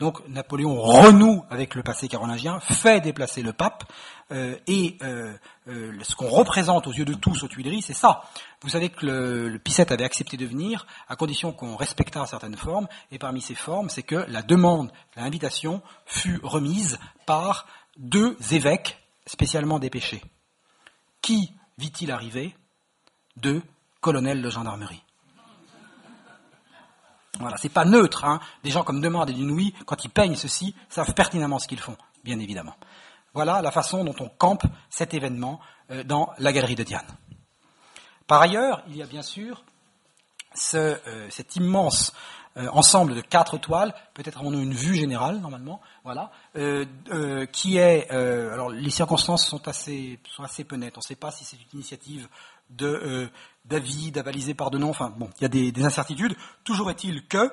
Donc 0.00 0.26
Napoléon 0.28 0.80
renoue 0.80 1.44
avec 1.50 1.74
le 1.74 1.82
passé 1.82 2.08
carolingien, 2.08 2.58
fait 2.58 3.02
déplacer 3.02 3.42
le 3.42 3.52
pape, 3.52 3.84
euh, 4.32 4.56
et 4.66 4.96
euh, 5.02 5.34
euh, 5.68 5.92
ce 6.02 6.16
qu'on 6.16 6.28
représente 6.28 6.86
aux 6.86 6.92
yeux 6.92 7.04
de 7.04 7.12
tous 7.12 7.42
aux 7.42 7.48
Tuileries, 7.48 7.82
c'est 7.82 7.92
ça. 7.92 8.22
Vous 8.62 8.70
savez 8.70 8.88
que 8.88 9.04
le, 9.04 9.48
le 9.50 9.60
avait 9.90 10.04
accepté 10.04 10.38
de 10.38 10.46
venir, 10.46 10.86
à 11.06 11.16
condition 11.16 11.52
qu'on 11.52 11.76
respectât 11.76 12.24
certaines 12.24 12.56
formes, 12.56 12.88
et 13.12 13.18
parmi 13.18 13.42
ces 13.42 13.54
formes, 13.54 13.90
c'est 13.90 14.02
que 14.02 14.24
la 14.26 14.40
demande, 14.40 14.90
l'invitation, 15.16 15.82
fut 16.06 16.40
remise 16.42 16.98
par 17.26 17.66
deux 17.98 18.38
évêques 18.52 18.98
spécialement 19.26 19.78
dépêchés. 19.78 20.22
Qui 21.20 21.52
vit-il 21.76 22.10
arriver? 22.10 22.56
Deux 23.36 23.62
colonel 24.00 24.40
de 24.40 24.48
gendarmerie. 24.48 25.02
Voilà, 27.40 27.56
c'est 27.56 27.70
pas 27.70 27.84
neutre. 27.84 28.24
Hein. 28.24 28.40
Des 28.62 28.70
gens 28.70 28.84
comme 28.84 29.00
Demande 29.00 29.30
et 29.30 29.32
Dunouy, 29.32 29.74
quand 29.86 30.04
ils 30.04 30.10
peignent 30.10 30.36
ceci, 30.36 30.74
savent 30.88 31.14
pertinemment 31.14 31.58
ce 31.58 31.66
qu'ils 31.66 31.80
font, 31.80 31.96
bien 32.22 32.38
évidemment. 32.38 32.74
Voilà 33.32 33.62
la 33.62 33.70
façon 33.70 34.04
dont 34.04 34.14
on 34.20 34.28
campe 34.28 34.64
cet 34.88 35.14
événement 35.14 35.60
euh, 35.90 36.04
dans 36.04 36.32
la 36.38 36.52
galerie 36.52 36.74
de 36.74 36.82
Diane. 36.82 37.06
Par 38.26 38.42
ailleurs, 38.42 38.82
il 38.88 38.96
y 38.96 39.02
a 39.02 39.06
bien 39.06 39.22
sûr 39.22 39.64
euh, 40.74 41.26
cet 41.30 41.56
immense 41.56 42.12
euh, 42.56 42.68
ensemble 42.72 43.14
de 43.14 43.20
quatre 43.20 43.56
toiles, 43.58 43.94
peut-être 44.14 44.38
avons-nous 44.38 44.60
une 44.60 44.74
vue 44.74 44.96
générale 44.96 45.38
normalement, 45.38 45.80
voilà, 46.02 46.32
qui 47.52 47.76
est, 47.76 48.10
alors 48.10 48.70
les 48.70 48.90
circonstances 48.90 49.46
sont 49.46 49.68
assez, 49.68 50.18
sont 50.28 50.42
assez 50.42 50.64
peu 50.64 50.76
nettes. 50.76 50.96
On 50.96 51.00
ne 51.00 51.04
sait 51.04 51.14
pas 51.14 51.30
si 51.30 51.44
c'est 51.44 51.56
une 51.56 51.68
initiative 51.74 52.28
de 52.70 52.86
euh, 52.86 53.28
David, 53.64 54.22
par 54.56 54.70
de 54.70 54.78
noms, 54.78 54.90
enfin 54.90 55.12
bon, 55.16 55.30
il 55.38 55.42
y 55.42 55.44
a 55.44 55.48
des, 55.48 55.84
incertitudes. 55.84 56.36
Toujours 56.64 56.90
est-il 56.90 57.26
que, 57.26 57.52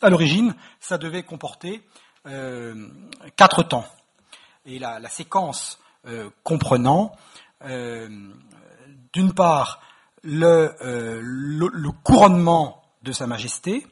à 0.00 0.10
l'origine, 0.10 0.54
ça 0.80 0.98
devait 0.98 1.22
comporter 1.22 1.82
euh, 2.26 2.88
quatre 3.36 3.62
temps. 3.62 3.84
Et 4.64 4.78
la, 4.78 5.08
séquence 5.08 5.78
euh, 6.06 6.30
comprenant, 6.42 7.12
d'une 9.12 9.34
part, 9.34 9.82
le, 10.22 10.74
le, 10.80 11.90
couronnement 12.02 12.82
de 13.02 13.12
Sa 13.12 13.26
Majesté, 13.26 13.86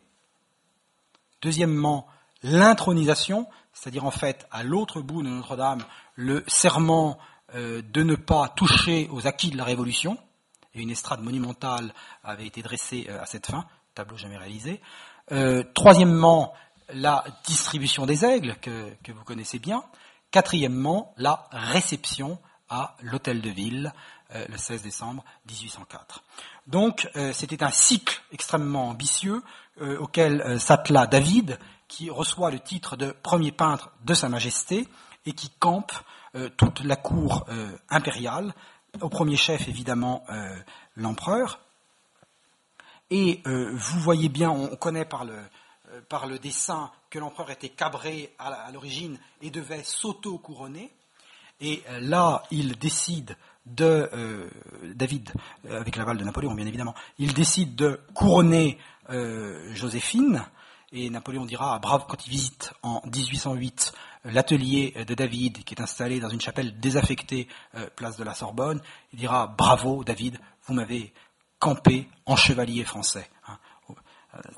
deuxièmement, 1.42 2.06
l'intronisation, 2.42 3.46
c'est-à-dire 3.72 4.04
en 4.04 4.11
fait, 4.11 4.46
à 4.50 4.62
l'autre 4.64 5.00
bout 5.00 5.22
de 5.22 5.28
Notre-Dame, 5.28 5.85
le 6.16 6.42
serment 6.48 7.18
de 7.54 8.02
ne 8.02 8.14
pas 8.16 8.48
toucher 8.48 9.09
aux 9.12 9.26
acquis 9.28 9.50
de 9.50 9.56
la 9.56 9.64
Révolution, 9.64 10.18
et 10.74 10.83
une 10.83 10.90
estrade 10.90 11.22
monumentale 11.22 11.92
avait 12.22 12.46
été 12.46 12.62
dressée 12.62 13.06
euh, 13.09 13.22
à 13.22 13.26
cette 13.26 13.46
fin, 13.46 13.64
tableau 13.94 14.16
jamais 14.16 14.37
réalisé. 14.37 14.80
Euh, 15.33 15.62
troisièmement, 15.74 16.54
la 16.92 17.24
distribution 17.46 18.06
des 18.06 18.24
aigles, 18.24 18.56
que, 18.61 18.92
vous 19.12 19.24
connaissez 19.24 19.59
bien. 19.59 19.85
Quatrièmement, 20.30 21.14
la 21.16 21.48
réception 21.50 22.38
à 22.68 22.96
l'hôtel 23.00 23.40
de 23.40 23.50
ville 23.50 23.92
euh, 24.35 24.46
le 24.48 24.56
16 24.56 24.83
décembre 24.83 25.24
1804. 25.48 26.22
Donc 26.66 27.09
c'était 27.33 27.64
un 27.64 27.70
cycle 27.70 28.22
extrêmement 28.30 28.90
ambitieux 28.90 29.42
auquel 29.98 30.61
s'attela 30.61 31.09
David, 31.09 31.59
qui 31.88 32.11
reçoit 32.11 32.52
le 32.52 32.61
titre 32.61 32.96
de 32.96 33.11
premier 33.11 33.50
peintre 33.50 33.90
de 34.04 34.14
Sa 34.14 34.28
Majesté 34.28 34.87
et 35.26 35.33
qui 35.33 35.50
campe 35.59 35.92
toute 36.56 36.85
la 36.85 36.94
cour 36.94 37.44
impériale, 37.88 38.54
au 39.00 39.09
premier 39.09 39.37
chef 39.37 39.68
évidemment 39.68 40.24
l'empereur. 40.96 41.61
Et 43.11 43.42
vous 43.44 44.00
voyez 44.00 44.29
bien, 44.29 44.50
on 44.50 44.76
connaît 44.76 45.05
par 45.05 45.24
le, 45.24 45.38
par 46.09 46.26
le 46.26 46.38
dessin 46.38 46.90
que 47.11 47.18
l'empereur 47.18 47.50
était 47.50 47.68
cabré 47.68 48.35
à 48.38 48.70
l'origine 48.72 49.18
et 49.42 49.50
devait 49.50 49.83
s'auto-couronner. 49.83 50.92
Et 51.61 51.83
là, 52.00 52.44
il 52.50 52.79
décide 52.79 53.37
de 53.66 54.09
euh, 54.12 54.48
David, 54.94 55.31
euh, 55.68 55.81
avec 55.81 55.96
l'aval 55.96 56.16
de 56.16 56.24
Napoléon 56.24 56.55
bien 56.55 56.66
évidemment, 56.66 56.94
il 57.18 57.35
décide 57.35 57.74
de 57.76 58.00
couronner 58.14 58.79
euh, 59.11 59.74
Joséphine, 59.74 60.44
et 60.92 61.09
Napoléon 61.09 61.44
dira, 61.44 61.79
brave, 61.79 62.07
quand 62.09 62.26
il 62.26 62.31
visite 62.31 62.72
en 62.83 63.00
1808 63.05 63.92
l'atelier 64.24 64.94
de 65.06 65.14
David, 65.14 65.64
qui 65.64 65.74
est 65.74 65.80
installé 65.80 66.20
dans 66.20 66.28
une 66.28 66.40
chapelle 66.40 66.78
désaffectée, 66.78 67.48
place 67.96 68.16
de 68.16 68.24
la 68.24 68.35
Sorbonne, 68.35 68.80
il 69.12 69.18
dira, 69.18 69.46
bravo 69.46 70.04
David, 70.04 70.38
vous 70.66 70.74
m'avez 70.74 71.12
campé 71.59 72.09
en 72.26 72.37
chevalier 72.37 72.85
français. 72.85 73.28
Hein. 73.48 73.59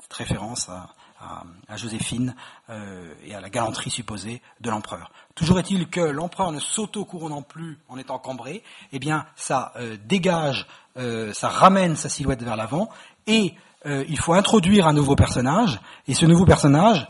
Cette 0.01 0.13
référence 0.13 0.69
à, 0.69 1.77
Joséphine 1.77 2.35
euh, 2.69 3.13
et 3.25 3.33
à 3.33 3.41
la 3.41 3.49
galanterie 3.49 3.89
supposée 3.89 4.41
de 4.61 4.69
l'empereur. 4.69 5.11
Toujours 5.35 5.57
est-il 5.57 5.87
que 5.87 6.01
l'empereur 6.01 6.51
ne 6.51 6.59
s'auto-couronnant 6.59 7.41
plus 7.41 7.79
en 7.87 7.97
étant 7.97 8.19
cambré, 8.19 8.61
eh 8.91 8.99
bien 8.99 9.25
ça 9.35 9.71
euh, 9.77 9.97
dégage, 10.05 10.67
euh, 10.97 11.33
ça 11.33 11.47
ramène 11.47 11.95
sa 11.95 12.09
silhouette 12.09 12.43
vers 12.43 12.55
l'avant 12.55 12.89
et 13.27 13.55
il 13.85 14.17
faut 14.17 14.31
introduire 14.31 14.87
un 14.87 14.93
nouveau 14.93 15.13
personnage 15.13 15.81
et 16.07 16.13
ce 16.13 16.25
nouveau 16.25 16.45
personnage 16.45 17.05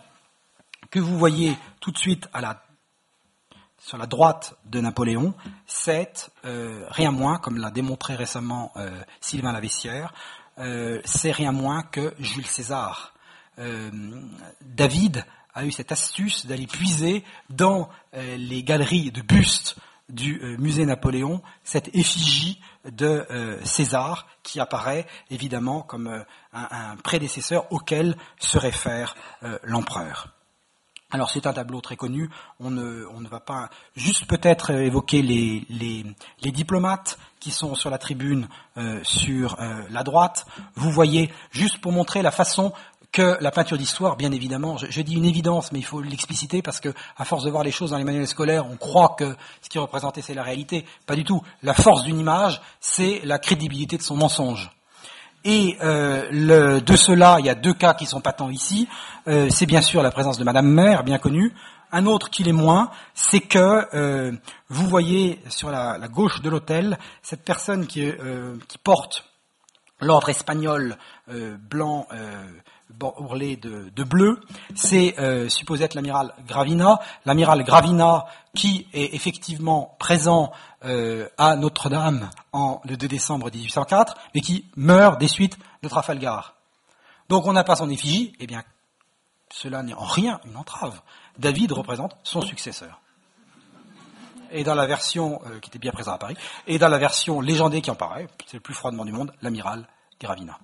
que 0.94 1.00
vous 1.00 1.18
voyez 1.18 1.58
tout 1.80 1.92
de 1.92 1.98
suite 1.98 2.30
à 2.34 2.42
la 2.42 2.62
sur 3.80 3.98
la 3.98 4.06
droite 4.06 4.56
de 4.66 4.80
Napoléon, 4.80 5.34
c'est 5.68 6.32
rien 6.44 7.12
moins, 7.12 7.38
comme 7.38 7.58
l'a 7.58 7.70
démontré 7.70 8.16
récemment 8.16 8.72
Sylvain 9.20 9.52
Lavessière, 9.52 10.14
c'est 11.04 11.32
rien 11.32 11.52
moins 11.52 11.84
que 11.84 12.14
Jules 12.18 12.46
César. 12.46 13.14
Euh, 13.60 13.92
David 14.62 15.26
a 15.54 15.66
eu 15.66 15.72
cette 15.72 15.92
astuce 15.92 16.46
d'aller 16.46 16.66
puiser 16.66 17.24
dans 17.50 17.90
euh, 18.16 18.38
les 18.38 18.64
galeries 18.64 19.12
de 19.12 19.22
bustes 19.22 19.76
du 20.10 20.42
euh, 20.42 20.58
musée 20.58 20.86
Napoléon 20.86 21.42
cette 21.64 21.96
effigie 21.96 22.60
de 22.86 23.26
César 23.64 24.28
qui 24.44 24.60
apparaît 24.60 25.08
évidemment 25.30 25.82
comme 25.84 26.26
un, 26.52 26.96
prédécesseur 26.98 27.72
auquel 27.72 28.18
se 28.40 28.58
réfère 28.58 29.16
l'empereur. 29.64 30.33
Alors 31.14 31.30
c'est 31.30 31.48
un 31.48 31.54
tableau 31.54 31.80
très 31.80 31.96
connu, 31.96 32.30
on 32.60 32.72
ne, 32.72 33.06
on 33.14 33.22
ne 33.22 33.28
va 33.30 33.40
pas 33.40 33.70
juste 33.96 34.26
peut-être 34.26 34.72
évoquer 34.72 35.22
les, 35.22 35.64
les, 35.70 36.04
les, 36.42 36.52
diplomates 36.52 37.20
qui 37.40 37.52
sont 37.52 37.76
sur 37.76 37.90
la 37.92 38.00
tribune 38.00 38.48
sur 39.04 39.58
la 39.90 40.04
droite. 40.04 40.48
Vous 40.76 40.90
voyez, 40.90 41.32
juste 41.52 41.78
pour 41.78 41.92
montrer 41.92 42.24
la 42.24 42.32
façon 42.32 42.74
que 43.14 43.38
la 43.40 43.52
peinture 43.52 43.78
d'histoire, 43.78 44.18
bien 44.18 44.32
évidemment, 44.32 44.76
je, 44.78 45.02
dis 45.02 45.14
une 45.14 45.26
évidence, 45.26 45.72
mais 45.72 45.80
il 45.80 45.86
faut 45.86 46.02
l'expliciter 46.02 46.64
parce 46.64 46.80
que, 46.80 46.90
à 47.16 47.24
force 47.24 47.46
de 47.46 47.52
voir 47.52 47.64
les 47.64 47.72
choses 47.72 47.92
dans 47.92 47.98
les 47.98 48.04
manuels 48.04 48.28
scolaires, 48.28 48.66
on 48.66 48.76
croit 48.76 49.16
que 49.18 49.36
ce 49.62 49.70
qui 49.70 49.78
est 49.78 49.82
représenté 49.82 50.22
c'est 50.22 50.34
la 50.34 50.42
réalité. 50.42 50.84
Pas 51.06 51.16
du 51.16 51.24
tout. 51.24 51.42
La 51.62 51.76
force 51.76 52.04
d'une 52.04 52.20
image, 52.20 52.60
c'est 52.82 53.22
la 53.24 53.38
crédibilité 53.38 53.98
de 53.98 54.02
son 54.02 54.18
mensonge. 54.18 54.72
Et 55.46 55.78
euh, 55.82 56.28
le, 56.32 56.80
de 56.80 56.96
cela, 56.96 57.38
il 57.40 57.46
y 57.46 57.50
a 57.50 57.56
deux 57.56 57.74
cas 57.74 57.94
qui 57.94 58.06
sont 58.06 58.22
patents 58.22 58.50
ici. 58.50 58.88
Euh, 59.28 59.50
c'est 59.50 59.66
bien 59.66 59.82
sûr 59.82 60.02
la 60.02 60.12
présence 60.12 60.38
de 60.38 60.44
Madame 60.44 60.68
Mère, 60.68 61.04
bien 61.04 61.18
connue. 61.18 61.54
Un 61.92 62.06
autre 62.06 62.30
qui 62.30 62.44
l'est 62.44 62.54
moins, 62.54 62.90
c'est 63.14 63.42
que 63.42 63.88
euh, 63.94 64.32
vous 64.70 64.88
voyez 64.88 65.40
sur 65.50 65.70
la, 65.70 66.00
gauche 66.08 66.42
de 66.42 66.50
l'hôtel 66.50 66.98
cette 67.22 67.44
personne 67.44 67.86
qui, 67.86 68.12
qui 68.68 68.78
porte 68.80 69.26
l'ordre 70.00 70.30
espagnol 70.30 70.98
blanc 71.70 72.08
ourlé 73.18 73.56
de, 73.58 74.04
bleu, 74.04 74.40
c'est 74.76 75.20
euh, 75.20 75.50
supposé 75.50 75.84
être 75.84 75.96
l'amiral 75.96 76.34
Gravina. 76.48 77.00
L'amiral 77.26 77.64
Gravina 77.64 78.26
qui 78.56 78.88
est 78.94 79.16
effectivement 79.16 79.96
présent 80.00 80.52
euh, 80.86 81.28
à 81.38 81.56
Notre-Dame 81.56 82.30
en 82.52 82.82
le 82.86 82.98
2 82.98 83.08
décembre 83.08 83.50
1804, 83.52 84.16
mais 84.36 84.42
qui 84.42 84.66
meurt 84.76 85.20
des 85.20 85.28
suites 85.28 85.58
de 85.82 85.90
Trafalgar. 85.90 86.56
Donc 87.30 87.46
on 87.48 87.54
n'a 87.54 87.64
pas 87.64 87.76
son 87.76 87.90
effigie, 87.90 88.34
eh 88.40 88.48
bien 88.48 88.64
cela 89.52 89.84
n'est 89.84 89.94
en 89.94 90.06
rien 90.06 90.40
une 90.46 90.58
entrave. 90.58 91.02
David 91.38 91.72
représente 91.72 92.16
son 92.24 92.42
successeur. 92.42 93.00
Et 94.52 94.64
dans 94.64 94.76
la 94.76 94.86
version 94.86 95.42
euh, 95.48 95.60
qui 95.60 95.70
était 95.70 95.80
bien 95.80 95.92
présent 95.92 96.12
à 96.12 96.18
Paris, 96.18 96.36
et 96.68 96.78
dans 96.78 96.90
la 96.90 97.00
version 97.00 97.42
légendée 97.42 97.82
qui 97.82 97.90
en 97.90 97.96
paraît, 97.96 98.28
c'est 98.46 98.58
le 98.58 98.62
plus 98.62 98.76
froidement 98.76 99.06
du 99.06 99.12
monde, 99.12 99.34
l'amiral 99.42 99.88
Gravina. 100.20 100.60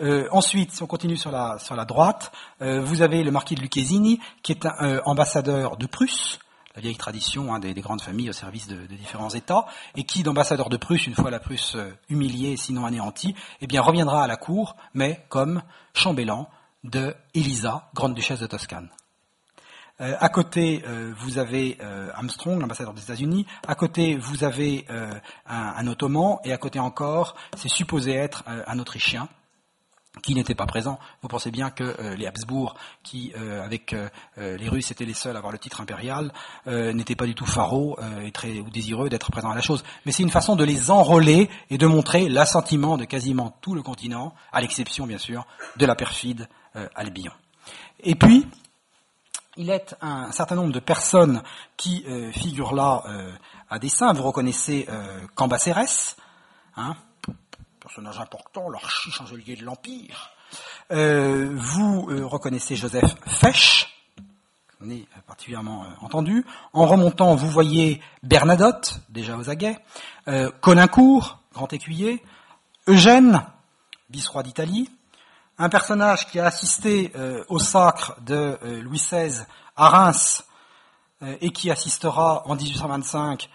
Euh, 0.00 0.26
ensuite, 0.30 0.72
si 0.72 0.82
on 0.82 0.86
continue 0.86 1.16
sur 1.16 1.30
la, 1.30 1.58
sur 1.58 1.76
la 1.76 1.84
droite, 1.84 2.32
euh, 2.62 2.80
vous 2.80 3.02
avez 3.02 3.22
le 3.22 3.30
marquis 3.30 3.54
de 3.54 3.60
Lucchesini, 3.60 4.20
qui 4.42 4.52
est 4.52 4.64
un 4.64 4.74
euh, 4.80 5.00
ambassadeur 5.04 5.76
de 5.76 5.86
Prusse, 5.86 6.38
la 6.74 6.80
vieille 6.80 6.96
tradition 6.96 7.54
hein, 7.54 7.58
des, 7.58 7.74
grandes 7.74 8.00
familles 8.00 8.30
au 8.30 8.32
service 8.32 8.66
de, 8.66 8.86
différents 8.86 9.28
États, 9.28 9.66
et 9.94 10.04
qui, 10.04 10.22
d'ambassadeur 10.22 10.70
de 10.70 10.78
Prusse, 10.78 11.06
une 11.06 11.14
fois 11.14 11.30
la 11.30 11.40
Prusse 11.40 11.76
humiliée, 12.08 12.56
sinon 12.56 12.86
anéantie, 12.86 13.34
eh 13.60 13.66
bien 13.66 13.82
reviendra 13.82 14.24
à 14.24 14.26
la 14.26 14.36
cour, 14.36 14.76
mais 14.94 15.24
comme 15.28 15.62
chambellan 15.92 16.48
de 16.84 17.14
Elisa, 17.34 17.90
grande 17.94 18.14
duchesse 18.14 18.40
de 18.40 18.46
Toscane. 18.46 18.88
à 19.98 20.28
côté, 20.30 20.82
vous 21.18 21.38
avez 21.38 21.78
Armstrong, 22.14 22.58
l'ambassadeur 22.58 22.94
des 22.94 23.02
États-Unis. 23.02 23.46
À 23.68 23.74
côté, 23.76 24.16
vous 24.16 24.42
avez 24.42 24.86
un, 24.88 25.20
un, 25.46 25.86
Ottoman, 25.86 26.38
et 26.42 26.52
à 26.52 26.56
côté 26.56 26.80
encore, 26.80 27.36
c'est 27.56 27.68
supposé 27.68 28.14
être 28.14 28.42
un 28.46 28.78
Autrichien, 28.80 29.28
qui 30.20 30.34
n'était 30.34 30.54
pas 30.54 30.66
présent. 30.66 30.98
Vous 31.22 31.28
pensez 31.28 31.50
bien 31.50 31.70
que 31.70 31.84
euh, 31.84 32.14
les 32.16 32.26
Habsbourg, 32.26 32.74
qui 33.02 33.32
euh, 33.36 33.64
avec 33.64 33.94
euh, 33.94 34.08
les 34.36 34.68
Russes 34.68 34.90
étaient 34.90 35.06
les 35.06 35.14
seuls 35.14 35.34
à 35.36 35.38
avoir 35.38 35.52
le 35.52 35.58
titre 35.58 35.80
impérial, 35.80 36.32
n'étaient 36.66 37.16
pas 37.16 37.26
du 37.26 37.34
tout 37.34 37.46
pharo 37.46 37.98
et 38.22 38.30
très 38.30 38.58
ou 38.58 38.70
désireux 38.70 39.08
d'être 39.08 39.30
présents 39.30 39.50
à 39.50 39.54
la 39.54 39.60
chose. 39.60 39.82
Mais 40.04 40.12
c'est 40.12 40.22
une 40.22 40.30
façon 40.30 40.56
de 40.56 40.64
les 40.64 40.90
enrôler 40.90 41.48
et 41.70 41.78
de 41.78 41.86
montrer 41.86 42.28
l'assentiment 42.28 42.96
de 42.96 43.04
quasiment 43.04 43.56
tout 43.60 43.74
le 43.74 43.82
continent, 43.82 44.34
à 44.52 44.60
l'exception 44.60 45.06
bien 45.06 45.18
sûr 45.18 45.46
de 45.76 45.86
la 45.86 45.94
perfide 45.94 46.48
Albion. 46.94 47.32
Et 48.00 48.14
puis, 48.14 48.46
il 49.56 49.70
est 49.70 49.94
un 50.00 50.30
certain 50.32 50.56
nombre 50.56 50.72
de 50.72 50.80
personnes 50.80 51.42
qui 51.76 52.04
figurent 52.32 52.74
là 52.74 53.04
à 53.68 53.78
dessin. 53.78 54.12
Vous 54.12 54.22
reconnaissez 54.22 54.86
Cambacérès, 55.34 56.16
hein, 56.76 56.96
personnage 57.92 58.20
important, 58.20 58.70
l'archi-chancelier 58.70 59.54
de 59.54 59.66
l'Empire. 59.66 60.30
Euh, 60.92 61.50
vous 61.54 62.08
euh, 62.08 62.24
reconnaissez 62.24 62.74
Joseph 62.74 63.14
Fesch, 63.26 64.02
on 64.80 64.88
est 64.88 65.06
particulièrement 65.26 65.84
euh, 65.84 65.88
entendu. 66.00 66.46
En 66.72 66.86
remontant, 66.86 67.34
vous 67.34 67.50
voyez 67.50 68.00
Bernadotte, 68.22 69.00
déjà 69.10 69.36
aux 69.36 69.50
aguets, 69.50 69.78
Colincourt, 70.62 71.40
grand 71.52 71.70
écuyer, 71.74 72.24
Eugène, 72.86 73.44
vice-roi 74.08 74.42
d'Italie, 74.42 74.88
un 75.58 75.68
personnage 75.68 76.26
qui 76.28 76.40
a 76.40 76.46
assisté 76.46 77.12
au 77.50 77.58
sacre 77.58 78.16
de 78.22 78.58
Louis 78.80 78.96
XVI 78.96 79.44
à 79.76 79.90
Reims 79.90 80.44
et 81.20 81.50
qui 81.50 81.70
assistera 81.70 82.42
en 82.46 82.56
1825 82.56 83.50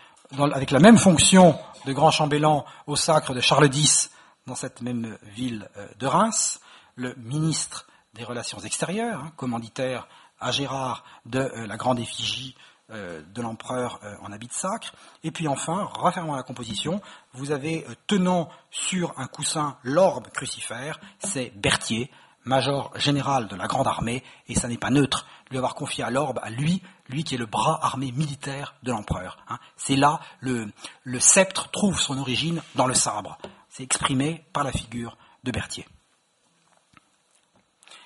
avec 0.53 0.69
la 0.69 0.79
même 0.79 0.99
fonction 0.99 1.57
de 1.87 1.93
grand 1.93 2.11
chambellan 2.11 2.65
au 2.85 2.95
sacre 2.95 3.33
de 3.33 3.41
Charles 3.41 3.73
X 3.73 4.11
dans 4.47 4.55
cette 4.55 4.81
même 4.81 5.17
ville 5.23 5.69
euh, 5.77 5.87
de 5.99 6.07
Reims, 6.07 6.59
le 6.95 7.13
ministre 7.17 7.85
des 8.15 8.23
Relations 8.23 8.59
extérieures, 8.59 9.19
hein, 9.19 9.31
commanditaire 9.35 10.07
à 10.39 10.51
Gérard 10.51 11.03
de 11.25 11.39
euh, 11.39 11.67
la 11.67 11.77
grande 11.77 11.99
effigie 11.99 12.55
euh, 12.89 13.21
de 13.35 13.41
l'empereur 13.41 13.99
en 14.21 14.31
habit 14.31 14.47
de 14.47 14.53
sacre. 14.53 14.93
Et 15.23 15.31
puis 15.31 15.47
enfin, 15.47 15.89
refermant 15.93 16.35
la 16.35 16.43
composition, 16.43 17.01
vous 17.33 17.51
avez 17.51 17.85
tenant 18.07 18.49
sur 18.71 19.13
un 19.19 19.27
coussin 19.27 19.77
l'orbe 19.83 20.29
crucifère, 20.29 20.99
c'est 21.19 21.51
Berthier, 21.55 22.09
major 22.45 22.97
général 22.97 23.49
de 23.49 23.57
la 23.57 23.67
grande 23.67 23.87
armée, 23.87 24.23
et 24.47 24.55
ça 24.55 24.69
n'est 24.69 24.77
pas 24.77 24.89
neutre 24.89 25.27
lui 25.49 25.57
avoir 25.57 25.75
confié 25.75 26.03
à 26.03 26.09
l'orbe, 26.09 26.39
à 26.41 26.49
lui, 26.49 26.81
lui 27.09 27.23
qui 27.23 27.35
est 27.35 27.37
le 27.37 27.45
bras 27.45 27.79
armé 27.81 28.11
militaire 28.13 28.75
de 28.83 28.91
l'empereur. 28.91 29.37
Hein. 29.49 29.59
C'est 29.75 29.95
là 29.95 30.19
le, 30.39 30.71
le 31.03 31.19
sceptre 31.19 31.69
trouve 31.71 31.99
son 31.99 32.17
origine 32.17 32.61
dans 32.75 32.87
le 32.87 32.93
sabre. 32.93 33.37
C'est 33.77 33.83
exprimé 33.83 34.43
par 34.53 34.63
la 34.63 34.71
figure 34.71 35.19
de 35.43 35.51
Berthier. 35.51 35.85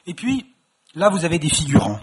Et 0.05 0.13
puis, 0.13 0.53
là, 0.95 1.07
vous 1.07 1.23
avez 1.23 1.39
des 1.39 1.47
figurants. 1.47 2.01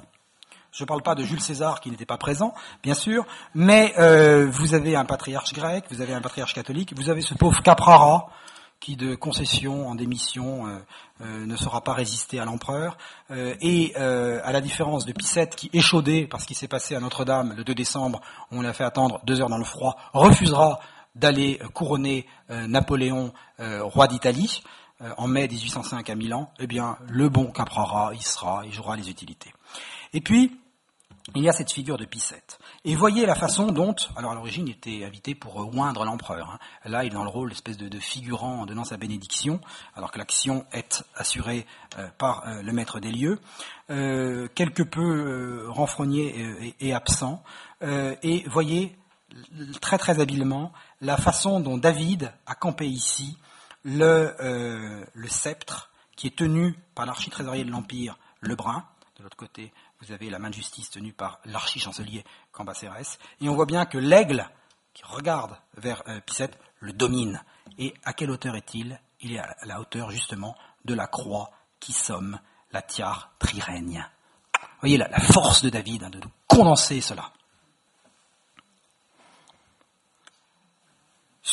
Je 0.72 0.84
ne 0.84 0.86
parle 0.86 1.02
pas 1.02 1.14
de 1.14 1.22
Jules 1.22 1.42
César 1.42 1.82
qui 1.82 1.90
n'était 1.90 2.06
pas 2.06 2.16
présent, 2.16 2.54
bien 2.82 2.94
sûr, 2.94 3.26
mais 3.54 3.92
euh, 3.98 4.48
vous 4.50 4.72
avez 4.72 4.96
un 4.96 5.04
patriarche 5.04 5.52
grec, 5.52 5.84
vous 5.90 6.00
avez 6.00 6.14
un 6.14 6.22
patriarche 6.22 6.54
catholique, 6.54 6.94
vous 6.96 7.10
avez 7.10 7.20
ce 7.20 7.34
pauvre 7.34 7.62
Caprara 7.62 8.30
qui 8.80 8.96
de 8.96 9.14
concession 9.14 9.86
en 9.86 9.94
démission 9.94 10.66
euh, 10.66 10.78
euh, 11.20 11.44
ne 11.44 11.56
saura 11.56 11.84
pas 11.84 11.92
résister 11.92 12.40
à 12.40 12.46
l'empereur, 12.46 12.96
et 13.28 13.94
à 13.96 14.50
la 14.50 14.60
différence 14.62 15.04
de 15.04 15.12
Picette 15.12 15.56
qui, 15.56 15.68
échaudé 15.74 16.26
par 16.26 16.40
ce 16.40 16.46
qui 16.46 16.54
s'est 16.54 16.68
passé 16.68 16.94
à 16.94 17.00
Notre-Dame 17.00 17.52
le 17.54 17.64
2 17.64 17.74
décembre, 17.74 18.22
on 18.50 18.62
l'a 18.62 18.72
fait 18.72 18.84
attendre 18.84 19.20
deux 19.24 19.42
heures 19.42 19.50
dans 19.50 19.58
le 19.58 19.64
froid, 19.64 19.98
refusera 20.14 20.80
d'aller 21.18 21.60
couronner 21.74 22.26
Napoléon 22.48 23.32
roi 23.58 24.08
d'Italie 24.08 24.62
en 25.16 25.28
mai 25.28 25.46
1805 25.46 26.10
à 26.10 26.14
Milan, 26.14 26.50
eh 26.58 26.66
bien, 26.66 26.96
le 27.08 27.28
bon 27.28 27.46
caprara, 27.52 28.12
il 28.14 28.22
sera, 28.22 28.62
il 28.64 28.72
jouera 28.72 28.96
les 28.96 29.08
utilités. 29.10 29.52
Et 30.12 30.20
puis, 30.20 30.58
il 31.34 31.42
y 31.42 31.48
a 31.48 31.52
cette 31.52 31.72
figure 31.72 31.98
de 31.98 32.04
Picette. 32.04 32.58
Et 32.84 32.94
voyez 32.94 33.26
la 33.26 33.34
façon 33.34 33.66
dont, 33.66 33.94
alors 34.16 34.32
à 34.32 34.34
l'origine 34.34 34.66
il 34.66 34.72
était 34.72 35.04
invité 35.04 35.34
pour 35.34 35.56
oindre 35.76 36.04
l'empereur. 36.04 36.50
Hein. 36.50 36.58
Là 36.88 37.04
il 37.04 37.08
est 37.08 37.14
dans 37.14 37.24
le 37.24 37.28
rôle 37.28 37.50
d'espèce 37.50 37.76
de, 37.76 37.98
figurant 37.98 38.62
en 38.62 38.66
donnant 38.66 38.84
sa 38.84 38.96
bénédiction, 38.96 39.60
alors 39.94 40.10
que 40.10 40.18
l'action 40.18 40.64
est 40.72 41.04
assurée 41.14 41.66
euh, 41.98 42.08
par 42.18 42.46
euh, 42.46 42.62
le 42.62 42.72
maître 42.72 43.00
des 43.00 43.10
lieux. 43.10 43.40
Euh, 43.90 44.48
quelque 44.54 44.82
peu 44.82 45.66
renfrogné 45.68 46.74
et, 46.80 46.94
absent. 46.94 47.42
et 47.80 48.44
voyez 48.48 48.96
très 49.80 49.98
très 49.98 50.20
habilement 50.20 50.72
la 51.00 51.16
façon 51.16 51.60
dont 51.60 51.78
David 51.78 52.32
a 52.46 52.54
campé 52.54 52.86
ici 52.86 53.38
le, 53.84 54.34
le 55.12 55.28
sceptre 55.28 55.90
qui 56.16 56.26
est 56.26 56.36
tenu 56.36 56.74
par 56.94 57.06
l'architrésorier 57.06 57.64
de 57.64 57.70
l'Empire, 57.70 58.18
Lebrun, 58.40 58.84
de 59.16 59.22
l'autre 59.22 59.36
côté 59.36 59.72
vous 60.00 60.12
avez 60.12 60.30
la 60.30 60.38
main 60.38 60.50
de 60.50 60.54
justice 60.54 60.90
tenue 60.90 61.12
par 61.12 61.40
l'archi-chancelier 61.44 62.24
Cambacérès, 62.52 63.18
et 63.40 63.48
on 63.48 63.54
voit 63.54 63.66
bien 63.66 63.84
que 63.84 63.98
l'aigle 63.98 64.48
qui 64.94 65.02
regarde 65.04 65.56
vers 65.76 66.02
euh, 66.08 66.20
le 66.80 66.92
domine. 66.92 67.42
Et 67.78 67.94
à 68.04 68.12
quelle 68.12 68.30
hauteur 68.30 68.56
est-il? 68.56 69.00
Il 69.20 69.32
est 69.32 69.38
à 69.38 69.56
la 69.64 69.80
hauteur 69.80 70.10
justement 70.10 70.56
de 70.84 70.94
la 70.94 71.06
croix 71.06 71.50
qui 71.80 71.92
somme 71.92 72.38
la 72.70 72.82
tiare 72.82 73.32
trirègne. 73.38 74.06
Vous 74.54 74.80
voyez 74.80 74.96
la, 74.98 75.08
force 75.18 75.62
de 75.62 75.70
David 75.70 76.04
hein, 76.04 76.10
de 76.10 76.20
condenser 76.46 77.00
cela. 77.00 77.32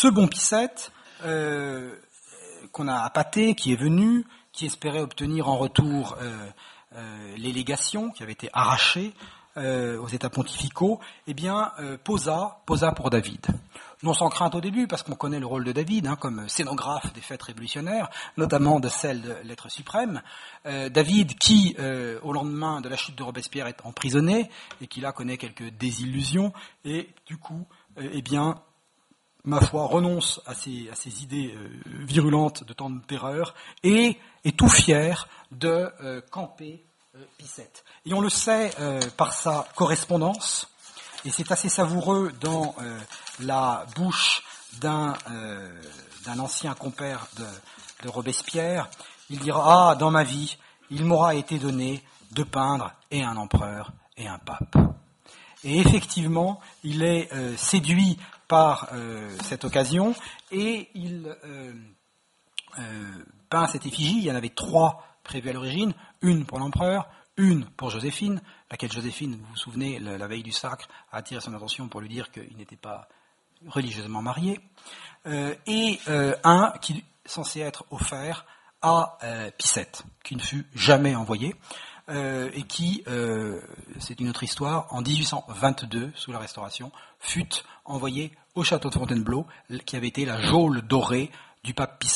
Ce 0.05 0.09
bon 0.11 0.27
Picette, 0.27 0.91
euh, 1.23 1.95
qu'on 2.71 2.87
a 2.87 2.97
appâté, 2.97 3.55
qui 3.55 3.73
est 3.73 3.75
venu, 3.75 4.23
qui 4.51 4.67
espérait 4.67 5.01
obtenir 5.01 5.49
en 5.49 5.57
retour 5.57 6.15
euh, 6.21 6.47
euh, 6.95 7.35
les 7.37 7.51
légations 7.51 8.11
qui 8.11 8.21
avaient 8.21 8.33
été 8.33 8.51
arrachées 8.53 9.15
euh, 9.57 9.99
aux 9.99 10.07
États 10.07 10.29
pontificaux, 10.29 10.99
eh 11.25 11.33
bien, 11.33 11.71
euh, 11.79 11.97
posa, 11.97 12.59
posa 12.67 12.91
pour 12.91 13.09
David. 13.09 13.47
Non 14.03 14.13
sans 14.13 14.29
crainte 14.29 14.53
au 14.53 14.61
début, 14.61 14.85
parce 14.85 15.01
qu'on 15.01 15.15
connaît 15.15 15.39
le 15.39 15.47
rôle 15.47 15.63
de 15.63 15.71
David 15.71 16.05
hein, 16.05 16.17
comme 16.17 16.47
scénographe 16.49 17.11
des 17.13 17.21
fêtes 17.21 17.41
révolutionnaires, 17.41 18.11
notamment 18.37 18.79
de 18.79 18.89
celle 18.89 19.23
de 19.23 19.35
l'être 19.43 19.71
suprême. 19.71 20.21
David, 20.65 21.35
qui, 21.39 21.75
au 22.21 22.31
lendemain 22.31 22.79
de 22.79 22.89
la 22.89 22.95
chute 22.95 23.17
de 23.17 23.23
Robespierre, 23.23 23.65
est 23.65 23.83
emprisonné 23.83 24.51
et 24.81 24.85
qui 24.85 25.01
là 25.01 25.13
connaît 25.13 25.37
quelques 25.37 25.71
désillusions, 25.79 26.53
et 26.83 27.09
du 27.25 27.37
coup, 27.37 27.65
eh 27.97 28.21
bien, 28.21 28.61
ma 29.45 29.61
foi, 29.61 29.85
renonce 29.85 30.41
à 30.45 30.53
ses 30.53 31.23
idées 31.23 31.55
virulentes 31.85 32.63
de 32.63 32.73
temps 32.73 32.89
de 32.89 32.99
terreur 33.01 33.53
et 33.83 34.17
est 34.43 34.57
tout 34.57 34.69
fier 34.69 35.27
de 35.51 35.91
euh, 36.01 36.21
camper 36.29 36.83
euh, 37.15 37.23
Picette. 37.37 37.83
Et 38.05 38.13
on 38.13 38.21
le 38.21 38.29
sait 38.29 38.71
euh, 38.79 39.01
par 39.17 39.33
sa 39.33 39.67
correspondance, 39.75 40.69
et 41.23 41.31
c'est 41.31 41.51
assez 41.51 41.69
savoureux 41.69 42.31
dans 42.39 42.75
la 43.39 43.87
bouche 43.95 44.43
d'un 44.79 45.15
ancien 46.37 46.75
compère 46.75 47.27
de, 47.37 47.45
de, 48.03 48.09
Robespierre. 48.09 48.87
Il 49.31 49.39
dira 49.39 49.89
Ah, 49.89 49.95
dans 49.95 50.11
ma 50.11 50.23
vie, 50.23 50.55
il 50.91 51.03
m'aura 51.03 51.33
été 51.33 51.57
donné 51.57 52.03
de 52.33 52.43
peindre 52.43 52.91
et 53.09 53.23
un 53.23 53.37
empereur 53.37 53.91
et 54.17 54.27
un 54.27 54.37
pape. 54.37 54.77
Et 55.63 55.79
effectivement, 55.79 56.61
il 56.83 57.01
est 57.01 57.27
séduit 57.57 58.19
par 58.47 58.89
cette 59.43 59.65
occasion. 59.65 60.15
Et 60.51 60.89
il 60.93 61.35
peint 63.49 63.67
cette 63.67 63.85
effigie. 63.85 64.17
Il 64.17 64.23
y 64.23 64.31
en 64.31 64.35
avait 64.35 64.49
trois 64.49 65.03
prévues 65.23 65.49
à 65.49 65.53
l'origine, 65.53 65.93
une 66.21 66.45
pour 66.45 66.59
l'empereur, 66.59 67.09
une 67.37 67.65
pour 67.65 67.89
Joséphine, 67.89 68.41
laquelle 68.71 68.91
Joséphine, 68.91 69.35
vous 69.35 69.45
vous 69.49 69.57
souvenez, 69.57 69.99
la, 69.99 70.27
veille 70.27 70.43
du 70.43 70.51
sacre, 70.51 70.87
a 71.11 71.17
attiré 71.17 71.41
son 71.41 71.53
attention 71.53 71.89
pour 71.89 71.99
lui 71.99 72.09
dire 72.09 72.31
qu'il 72.31 72.55
n'était 72.57 72.77
pas 72.77 73.09
religieusement 73.67 74.21
marié, 74.21 74.59
euh, 75.25 75.55
et 75.65 75.99
euh, 76.07 76.35
un 76.43 76.73
qui 76.81 76.93
est 76.93 77.03
censé 77.25 77.59
être 77.59 77.85
offert 77.89 78.45
à 78.81 79.17
euh, 79.23 79.51
Picette, 79.57 80.03
qui 80.23 80.35
ne 80.35 80.41
fut 80.41 80.67
jamais 80.73 81.15
envoyé, 81.15 81.55
et 82.09 82.63
qui, 82.63 83.03
c'est 83.99 84.19
une 84.19 84.29
autre 84.29 84.43
histoire, 84.43 84.87
en 84.91 85.01
1822, 85.01 86.11
sous 86.15 86.31
la 86.31 86.39
Restauration, 86.39 86.91
fut 87.19 87.63
envoyé 87.83 88.31
au 88.53 88.63
château 88.63 88.89
de 88.89 88.93
Fontainebleau, 88.93 89.47
qui 89.85 89.95
avait 89.95 90.07
été 90.07 90.25
la 90.25 90.39
geôle 90.39 90.81
dorée 90.81 91.31
du 91.65 91.73
pape 91.73 91.99
Pie 91.99 92.11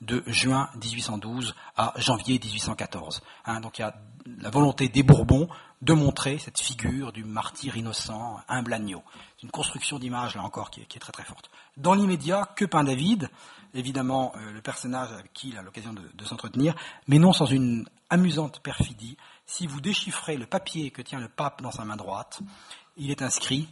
de 0.00 0.22
juin 0.26 0.70
1812 0.82 1.54
à 1.76 1.92
janvier 1.96 2.40
1814. 2.42 3.22
Hein, 3.44 3.60
donc 3.60 3.78
il 3.78 3.82
y 3.82 3.84
a 3.84 3.94
la 4.40 4.48
volonté 4.48 4.88
des 4.88 5.02
Bourbons 5.02 5.48
de 5.82 5.92
montrer 5.92 6.38
cette 6.38 6.58
figure 6.58 7.12
du 7.12 7.22
martyr 7.22 7.76
innocent, 7.76 8.40
humble 8.48 8.72
agneau. 8.72 9.02
C'est 9.36 9.42
une 9.44 9.50
construction 9.50 9.98
d'image, 9.98 10.34
là 10.34 10.42
encore, 10.42 10.70
qui 10.70 10.80
est, 10.80 10.98
très 10.98 11.12
très 11.12 11.24
forte. 11.24 11.50
Dans 11.76 11.92
l'immédiat, 11.92 12.48
que 12.56 12.64
peint 12.64 12.84
David? 12.84 13.28
Évidemment, 13.74 14.32
euh, 14.36 14.52
le 14.52 14.60
personnage 14.60 15.12
avec 15.12 15.32
qui 15.32 15.50
il 15.50 15.58
a 15.58 15.62
l'occasion 15.62 15.92
de, 15.92 16.24
s'entretenir, 16.24 16.74
mais 17.06 17.18
non 17.18 17.32
sans 17.32 17.46
une 17.46 17.88
amusante 18.10 18.60
perfidie. 18.60 19.16
Si 19.46 19.66
vous 19.66 19.80
déchiffrez 19.80 20.36
le 20.36 20.46
papier 20.46 20.90
que 20.90 21.02
tient 21.02 21.20
le 21.20 21.28
pape 21.28 21.62
dans 21.62 21.70
sa 21.70 21.84
main 21.84 21.96
droite, 21.96 22.40
il 22.96 23.10
est 23.10 23.22
inscrit 23.22 23.68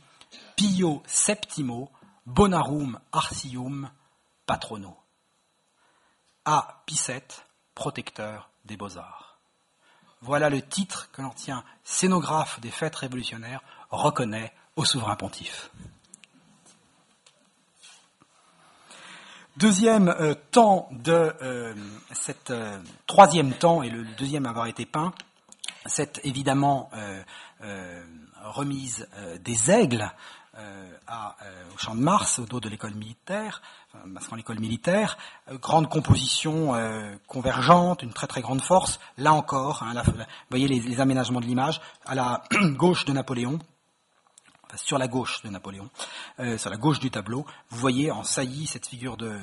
Pio 0.57 1.03
Septimo 1.07 1.91
Bonarum 2.27 2.99
Arcium 3.13 3.91
Patrono 4.47 4.97
à 6.45 6.83
Picette, 6.87 7.47
protecteur 7.75 8.51
des 8.65 8.77
beaux-arts. 8.77 9.39
Voilà 10.21 10.51
le 10.51 10.63
titre 10.63 11.11
que 11.13 11.23
l'ancien 11.23 11.65
scénographe 11.85 12.61
des 12.61 12.71
fêtes 12.71 12.97
révolutionnaires 12.97 13.63
reconnaît 13.91 14.53
au 14.77 14.85
souverain 14.85 15.17
pontife. 15.17 15.71
Deuxième 19.57 20.09
euh, 20.09 20.35
temps 20.51 20.89
de 20.91 21.33
euh, 21.41 21.75
cette 22.11 22.51
euh, 22.51 22.77
troisième 23.07 23.53
temps 23.53 23.85
et 23.85 23.89
le, 23.89 24.05
deuxième 24.19 24.47
à 24.47 24.51
avoir 24.51 24.67
été 24.67 24.85
peint, 24.85 25.13
c'est 25.87 26.21
évidemment 26.25 26.91
remise 28.43 29.07
des 29.41 29.71
aigles 29.71 30.11
au 30.57 31.79
champ 31.79 31.95
de 31.95 32.01
Mars, 32.01 32.39
au 32.39 32.47
dos 32.47 32.59
de 32.59 32.71
l'école 32.71 32.95
militaire, 32.95 33.61
parce 34.13 34.29
qu'en 34.29 34.37
l'école 34.37 34.59
militaire, 34.59 35.17
euh, 35.51 35.59
grande 35.59 35.89
composition 35.89 36.75
euh, 36.75 37.15
convergente, 37.27 38.03
une 38.03 38.13
très 38.13 38.27
très 38.27 38.41
grande 38.41 38.61
force. 38.61 39.01
Là 39.19 39.33
encore, 39.33 39.83
hein, 39.83 40.03
vous 40.07 40.13
voyez 40.51 40.69
les, 40.69 41.01
aménagements 41.01 41.41
de 41.41 41.47
l'image 41.47 41.81
à 42.07 42.15
la 42.15 42.45
gauche 42.77 43.05
de 43.05 43.13
Napoléon, 43.13 43.59
enfin, 43.59 43.65
sur 44.77 44.99
la 44.99 45.09
gauche 45.09 45.43
de 45.43 45.49
Napoléon, 45.49 45.91
euh, 46.41 46.59
sur 46.59 46.71
la 46.71 46.77
gauche 46.77 47.01
du 47.01 47.11
tableau, 47.11 47.47
vous 47.71 47.79
voyez 47.79 48.11
en 48.11 48.25
saillie 48.25 48.67
cette 48.67 48.87
figure 48.87 49.17
de, 49.17 49.39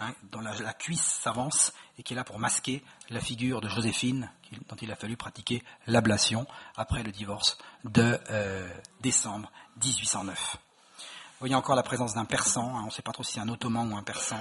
hein, 0.00 0.14
dont 0.30 0.40
la, 0.40 0.72
cuisse 0.72 1.02
s'avance 1.22 1.72
et 1.98 2.02
qui 2.02 2.14
est 2.14 2.16
là 2.16 2.24
pour 2.24 2.38
masquer 2.38 2.82
la 3.10 3.20
figure 3.20 3.60
de 3.60 3.68
Joséphine, 3.68 4.30
dont 4.68 4.76
il 4.76 4.90
a 4.90 4.96
fallu 4.96 5.16
pratiquer 5.16 5.62
l'ablation 5.86 6.46
après 6.76 7.02
le 7.02 7.12
divorce 7.12 7.58
de 7.84 8.18
décembre 9.00 9.50
1809. 9.82 10.58
Vous 11.38 11.44
voyez 11.44 11.54
encore 11.54 11.76
la 11.76 11.84
présence 11.84 12.14
d'un 12.14 12.24
persan, 12.24 12.74
hein, 12.74 12.80
on 12.82 12.86
ne 12.86 12.90
sait 12.90 13.00
pas 13.00 13.12
trop 13.12 13.22
si 13.22 13.34
c'est 13.34 13.40
un 13.40 13.48
ottoman 13.48 13.92
ou 13.92 13.96
un 13.96 14.02
persan, 14.02 14.40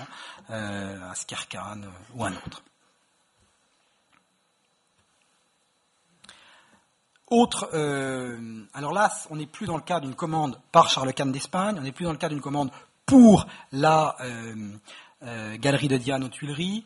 euh, 0.49 1.11
Askerkan 1.11 1.83
euh, 1.83 1.89
ou 2.15 2.25
un 2.25 2.35
autre. 2.37 2.63
Autre, 7.29 7.69
euh, 7.73 8.63
alors 8.73 8.93
là, 8.93 9.11
on 9.29 9.35
n'est 9.35 9.45
plus 9.45 9.67
dans 9.67 9.75
le 9.75 9.81
cas 9.81 9.99
d'une 9.99 10.15
commande 10.15 10.59
par 10.71 10.89
Charles 10.89 11.13
Quint 11.13 11.25
d'Espagne, 11.25 11.75
on 11.77 11.81
n'est 11.81 11.91
plus 11.91 12.05
dans 12.05 12.11
le 12.11 12.17
cas 12.17 12.29
d'une 12.29 12.41
commande 12.41 12.71
pour 13.05 13.47
la 13.71 14.15
euh, 14.21 15.57
galerie 15.57 15.89
de 15.89 15.97
Diane 15.97 16.23
aux 16.23 16.29
Tuileries 16.29 16.85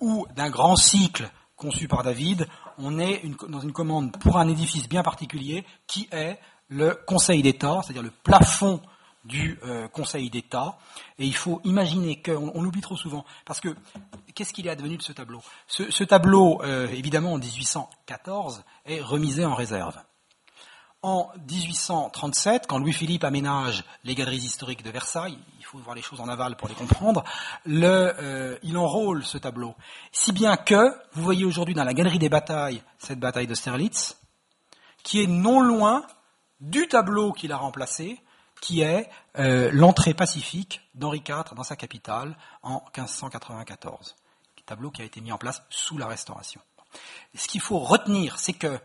ou 0.00 0.26
d'un 0.34 0.50
grand 0.50 0.76
cycle 0.76 1.30
conçu 1.56 1.88
par 1.88 2.02
David. 2.02 2.46
On 2.78 2.98
est 2.98 3.22
dans 3.48 3.60
une 3.60 3.72
commande 3.72 4.16
pour 4.18 4.38
un 4.38 4.48
édifice 4.48 4.88
bien 4.88 5.02
particulier 5.02 5.64
qui 5.86 6.08
est 6.12 6.38
le 6.68 6.94
Conseil 7.06 7.42
d'État, 7.42 7.80
c'est-à-dire 7.82 8.02
le 8.02 8.10
plafond 8.10 8.80
du 9.24 9.58
euh, 9.64 9.88
Conseil 9.88 10.30
d'État. 10.30 10.78
Et 11.18 11.26
il 11.26 11.34
faut 11.34 11.60
imaginer 11.64 12.20
qu'on 12.22 12.50
on 12.54 12.62
l'oublie 12.62 12.80
trop 12.80 12.96
souvent, 12.96 13.24
parce 13.44 13.60
que 13.60 13.74
qu'est-ce 14.34 14.52
qu'il 14.52 14.66
est 14.66 14.70
advenu 14.70 14.96
de 14.96 15.02
ce 15.02 15.12
tableau? 15.12 15.40
Ce, 15.66 16.04
tableau, 16.04 16.62
euh, 16.62 16.88
évidemment, 16.88 17.34
en 17.34 17.38
1814, 17.38 18.64
est 18.86 19.00
remisé 19.00 19.44
en 19.44 19.54
réserve. 19.54 19.98
En 21.00 21.30
1837, 21.48 22.66
quand 22.66 22.78
Louis-Philippe 22.78 23.22
aménage 23.22 23.84
les 24.02 24.16
galeries 24.16 24.38
historiques 24.38 24.82
de 24.82 24.90
Versailles, 24.90 25.38
il 25.60 25.64
faut 25.64 25.78
voir 25.78 25.94
les 25.94 26.02
choses 26.02 26.20
en 26.20 26.28
aval 26.28 26.56
pour 26.56 26.68
les 26.68 26.74
comprendre, 26.74 27.22
le, 27.64 28.58
il 28.64 28.76
enrôle 28.76 29.24
ce 29.24 29.38
tableau. 29.38 29.76
Si 30.10 30.32
bien 30.32 30.56
que, 30.56 30.92
vous 31.12 31.22
voyez 31.22 31.44
aujourd'hui 31.44 31.74
dans 31.74 31.84
la 31.84 31.94
galerie 31.94 32.18
des 32.18 32.28
batailles 32.28 32.82
cette 32.98 33.20
bataille 33.20 33.46
d'Austerlitz, 33.46 34.16
qui 35.04 35.22
est 35.22 35.28
non 35.28 35.60
loin 35.60 36.04
du 36.60 36.88
tableau 36.88 37.32
qu'il 37.32 37.52
a 37.52 37.56
remplacé, 37.56 38.20
qui 38.60 38.80
est 38.82 39.08
euh, 39.38 39.70
l'entrée 39.72 40.14
pacifique 40.14 40.80
d'Henri 40.94 41.22
IV 41.26 41.54
dans 41.54 41.62
sa 41.62 41.76
capitale 41.76 42.36
en 42.62 42.82
1594. 42.96 44.16
Tableau 44.68 44.90
qui 44.90 45.00
a 45.00 45.04
été 45.04 45.20
mis 45.22 45.32
en 45.32 45.38
place 45.38 45.62
sous 45.70 45.96
la 45.96 46.06
Restauration. 46.06 46.60
Ce 47.34 47.48
qu'il 47.48 47.62
faut 47.62 47.78
retenir, 47.78 48.38
c'est 48.38 48.52
que 48.52 48.78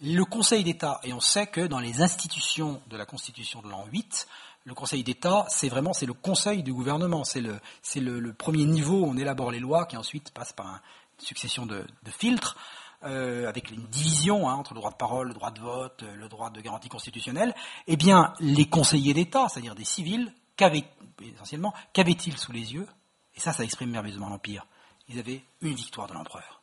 le 0.00 0.24
Conseil 0.24 0.64
d'État, 0.64 0.98
et 1.04 1.12
on 1.12 1.20
sait 1.20 1.46
que 1.46 1.60
dans 1.60 1.78
les 1.78 2.00
institutions 2.00 2.80
de 2.86 2.96
la 2.96 3.04
Constitution 3.04 3.60
de 3.60 3.68
l'an 3.68 3.84
8, 3.92 4.26
le 4.64 4.74
Conseil 4.74 5.04
d'État, 5.04 5.44
c'est 5.48 5.68
vraiment 5.68 5.92
c'est 5.92 6.06
le 6.06 6.14
Conseil 6.14 6.62
du 6.62 6.72
gouvernement, 6.72 7.24
c'est 7.24 7.40
le, 7.40 7.60
le, 7.96 8.32
premier 8.32 8.64
niveau 8.64 9.00
où 9.00 9.06
on 9.06 9.16
élabore 9.16 9.50
les 9.50 9.60
lois 9.60 9.86
qui 9.86 9.96
ensuite 9.96 10.30
passent 10.30 10.52
par 10.52 10.66
une 10.66 11.24
succession 11.26 11.66
de 11.66 11.84
filtres. 12.06 12.56
Euh, 13.04 13.48
avec 13.48 13.70
une 13.70 13.86
division 13.86 14.48
hein, 14.48 14.54
entre 14.54 14.74
le 14.74 14.80
droit 14.80 14.90
de 14.90 14.96
parole, 14.96 15.28
le 15.28 15.34
droit 15.34 15.52
de 15.52 15.60
vote, 15.60 16.02
euh, 16.02 16.16
le 16.16 16.28
droit 16.28 16.50
de 16.50 16.60
garantie 16.60 16.88
constitutionnelle, 16.88 17.54
eh 17.86 17.96
bien, 17.96 18.34
les 18.40 18.68
conseillers 18.68 19.14
d'État, 19.14 19.48
c'est-à-dire 19.48 19.76
des 19.76 19.84
civils, 19.84 20.34
qu'avaient, 20.56 20.82
essentiellement, 21.22 21.72
qu'avaient-ils 21.92 22.36
sous 22.36 22.50
les 22.50 22.74
yeux 22.74 22.88
Et 23.36 23.40
ça, 23.40 23.52
ça 23.52 23.62
exprime 23.62 23.90
merveilleusement 23.90 24.28
l'Empire. 24.28 24.66
Ils 25.08 25.20
avaient 25.20 25.44
une 25.60 25.74
victoire 25.74 26.08
de 26.08 26.14
l'empereur. 26.14 26.60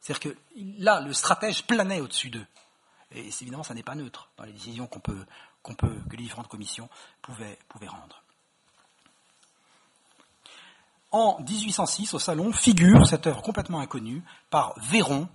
C'est-à-dire 0.00 0.32
que 0.32 0.38
là, 0.78 1.00
le 1.00 1.12
stratège 1.12 1.66
planait 1.66 2.00
au-dessus 2.00 2.30
d'eux. 2.30 2.46
Et 3.10 3.26
évidemment, 3.26 3.64
ça 3.64 3.74
n'est 3.74 3.82
pas 3.82 3.96
neutre 3.96 4.30
dans 4.36 4.44
les 4.44 4.52
décisions 4.52 4.86
qu'on 4.86 5.00
peut, 5.00 5.26
qu'on 5.62 5.74
peut, 5.74 5.98
que 6.08 6.16
les 6.16 6.22
différentes 6.22 6.48
commissions 6.48 6.88
pouvaient, 7.22 7.58
pouvaient 7.68 7.88
rendre. 7.88 8.22
En 11.10 11.38
1806, 11.40 12.14
au 12.14 12.18
Salon, 12.18 12.52
figure 12.52 13.06
cette 13.06 13.26
œuvre 13.26 13.40
complètement 13.40 13.80
inconnue 13.80 14.22
par 14.50 14.74
Véron, 14.78 15.28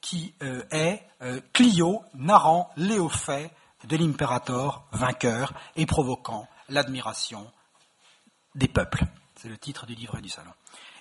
qui 0.00 0.34
euh, 0.42 0.62
est 0.70 1.02
euh, 1.22 1.40
Clio 1.52 2.02
narrant 2.14 2.70
les 2.76 2.98
hauts 2.98 3.08
faits 3.08 3.52
de 3.84 3.96
l'impérator 3.96 4.84
vainqueur 4.92 5.52
et 5.76 5.86
provoquant 5.86 6.48
l'admiration 6.68 7.46
des 8.54 8.68
peuples. 8.68 9.04
C'est 9.36 9.48
le 9.48 9.58
titre 9.58 9.86
du 9.86 9.94
livret 9.94 10.20
du 10.20 10.28
Salon. 10.28 10.50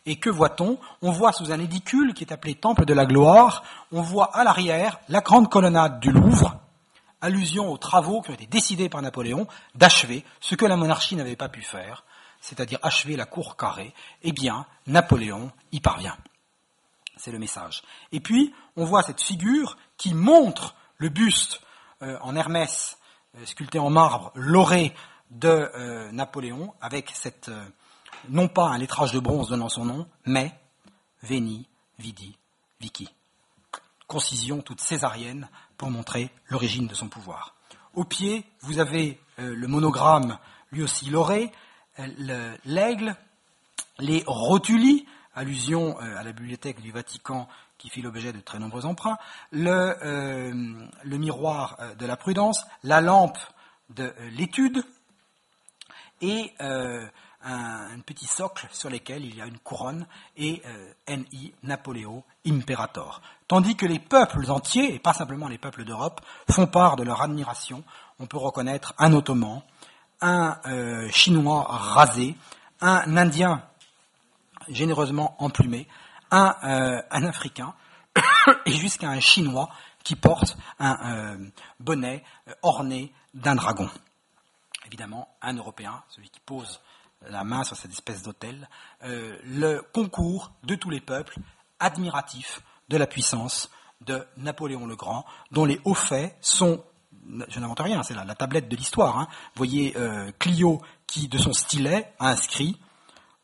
Et 0.06 0.18
que 0.18 0.30
voit-on? 0.30 0.78
On 1.02 1.12
voit 1.12 1.34
sous 1.34 1.52
un 1.52 1.60
édicule 1.60 2.14
qui 2.14 2.24
est 2.24 2.32
appelé 2.32 2.56
Temple 2.56 2.86
de 2.86 2.94
la 2.94 3.06
Gloire, 3.06 3.64
on 3.92 4.02
voit 4.02 4.36
à 4.36 4.44
l'arrière 4.44 5.00
la 5.10 5.22
grande 5.22 5.50
colonnade 5.50 6.00
du 6.00 6.12
Louvre, 6.12 6.58
allusion 7.22 7.72
aux 7.72 7.78
travaux 7.78 8.22
qui 8.22 8.32
ont 8.32 8.36
été 8.36 8.46
décidés 8.46 8.90
par 8.90 9.02
Napoléon 9.02 9.48
d'achever 9.76 10.24
ce 10.40 10.56
que 10.56 10.66
la 10.66 10.78
monarchie 10.78 11.16
n'avait 11.16 11.36
pas 11.36 11.50
pu 11.50 11.62
faire, 11.62 12.06
c'est-à-dire 12.40 12.80
achever 12.82 13.16
la 13.16 13.26
cour 13.26 13.58
carrée, 13.58 13.94
eh 14.22 14.32
bien, 14.32 14.66
Napoléon 14.88 15.52
y 15.72 15.80
parvient. 15.80 16.18
C'est 17.18 17.32
le 17.32 17.40
message. 17.40 17.84
Et 18.12 18.22
puis, 18.22 18.54
on 18.76 18.86
voit 18.86 19.04
cette 19.04 19.22
figure 19.22 19.78
qui 19.98 20.14
montre 20.14 20.76
le 20.98 21.10
buste 21.10 21.62
euh, 22.02 22.18
en 22.22 22.36
Hermès, 22.36 22.98
euh, 23.38 23.46
sculpté 23.46 23.78
en 23.78 23.90
marbre, 23.90 24.32
lauré 24.36 24.94
de 25.32 25.48
euh, 25.48 26.12
Napoléon, 26.12 26.74
avec 26.82 27.12
cette, 27.14 27.52
non 28.30 28.48
pas 28.48 28.68
un 28.68 28.78
lettrage 28.78 29.12
de 29.12 29.20
bronze 29.20 29.50
donnant 29.50 29.70
son 29.70 29.86
nom, 29.86 30.08
mais 30.26 30.58
Veni, 31.24 31.68
Vidi, 31.98 32.38
Vici. 32.80 33.10
Concision 34.08 34.62
toute 34.62 34.82
césarienne 34.82 35.50
pour 35.78 35.92
montrer 35.92 36.32
l'origine 36.48 36.88
de 36.88 36.96
son 36.96 37.10
pouvoir. 37.10 37.56
Au 37.94 38.06
pied, 38.06 38.46
vous 38.62 38.80
avez 38.80 39.20
le 39.38 39.68
monogramme, 39.68 40.40
lui 40.72 40.82
aussi 40.82 41.10
lauré, 41.10 41.52
l'aigle, 42.66 43.16
les 44.00 44.24
rotuli, 44.26 45.06
allusion 45.36 45.98
euh, 46.02 46.18
à 46.18 46.24
la 46.24 46.32
bibliothèque 46.32 46.82
du 46.82 46.92
Vatican 46.92 47.48
qui 47.78 47.90
fit 47.90 48.02
l'objet 48.02 48.34
de 48.34 48.40
très 48.42 48.60
nombreux 48.60 48.86
emprunts, 48.86 49.18
le, 49.52 49.96
euh, 50.04 50.54
miroir 51.06 51.78
euh, 51.80 51.96
de 51.96 52.06
la 52.06 52.18
prudence, 52.18 52.66
la 52.84 53.00
lampe 53.00 53.38
de 53.90 54.14
l'étude 54.32 54.84
et 56.22 56.54
un, 56.60 57.08
petit 58.06 58.28
socle 58.28 58.68
sur 58.72 58.90
lequel 58.90 59.24
il 59.24 59.36
y 59.36 59.42
a 59.42 59.46
une 59.46 59.58
couronne 59.58 60.06
et 60.36 60.62
NI 61.08 61.54
Napoléon 61.64 62.24
Imperator. 62.46 63.22
Tandis 63.48 63.76
que 63.76 63.86
les 63.86 64.00
peuples 64.00 64.52
entiers, 64.52 64.94
et 64.94 65.00
pas 65.00 65.14
simplement 65.14 65.48
les 65.48 65.58
peuples 65.58 65.86
d'Europe, 65.86 66.22
font 66.52 66.68
part 66.68 66.98
de 66.98 67.04
leur 67.04 67.22
admiration. 67.22 67.84
On 68.20 68.28
peut 68.28 68.38
reconnaître 68.38 68.94
un 69.00 69.14
Ottoman, 69.14 69.64
un 70.22 70.60
euh, 70.66 71.10
Chinois 71.12 71.64
rasé, 71.68 72.36
un 72.82 73.18
Indien 73.18 73.64
généreusement 74.68 75.36
emplumé, 75.40 75.88
un, 76.32 76.56
euh, 76.64 77.02
Africain 77.10 77.74
et 78.66 78.72
jusqu'à 78.72 79.10
un 79.10 79.20
Chinois 79.20 79.70
qui 80.04 80.16
porte 80.16 80.58
un 80.80 80.98
euh, 81.14 81.50
bonnet 81.80 82.24
orné 82.62 83.14
d'un 83.34 83.56
dragon. 83.56 83.90
Évidemment, 84.86 85.30
un 85.42 85.54
Européen, 85.54 86.04
celui 86.10 86.30
qui 86.30 86.40
pose 86.40 86.80
la 87.28 87.44
main 87.44 87.64
sur 87.64 87.76
cette 87.76 87.92
espèce 87.92 88.24
d'autel, 88.24 88.70
le 89.02 89.82
concours 89.94 90.52
de 90.64 90.76
tous 90.76 90.90
les 90.90 91.02
peuples 91.02 91.38
admiratifs 91.80 92.62
de 92.88 92.98
la 92.98 93.06
puissance 93.06 93.70
de 94.02 94.26
Napoléon 94.38 94.88
le 94.88 94.96
Grand, 94.96 95.26
dont 95.52 95.66
les 95.66 95.80
hauts 95.84 95.94
faits 95.94 96.36
sont 96.42 96.84
je 97.48 97.60
n'invente 97.60 97.80
rien, 97.80 98.04
c'est 98.04 98.14
la, 98.14 98.36
tablette 98.36 98.70
de 98.70 98.76
l'histoire. 98.76 99.18
Hein. 99.18 99.28
Voyez 99.56 99.96
euh, 99.98 100.32
Clio 100.40 100.82
qui, 101.08 101.28
de 101.28 101.38
son 101.38 101.54
stylet, 101.54 102.14
a 102.20 102.30
inscrit 102.30 102.80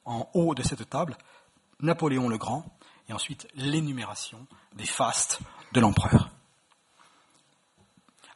en 0.05 0.27
haut 0.33 0.53
de 0.55 0.63
cette 0.63 0.89
table 0.89 1.17
Napoléon 1.81 2.29
le 2.29 2.37
Grand, 2.37 2.65
et 3.09 3.13
ensuite 3.13 3.47
l'énumération 3.55 4.47
des 4.75 4.85
fastes 4.85 5.39
de 5.73 5.79
l'empereur. 5.79 6.29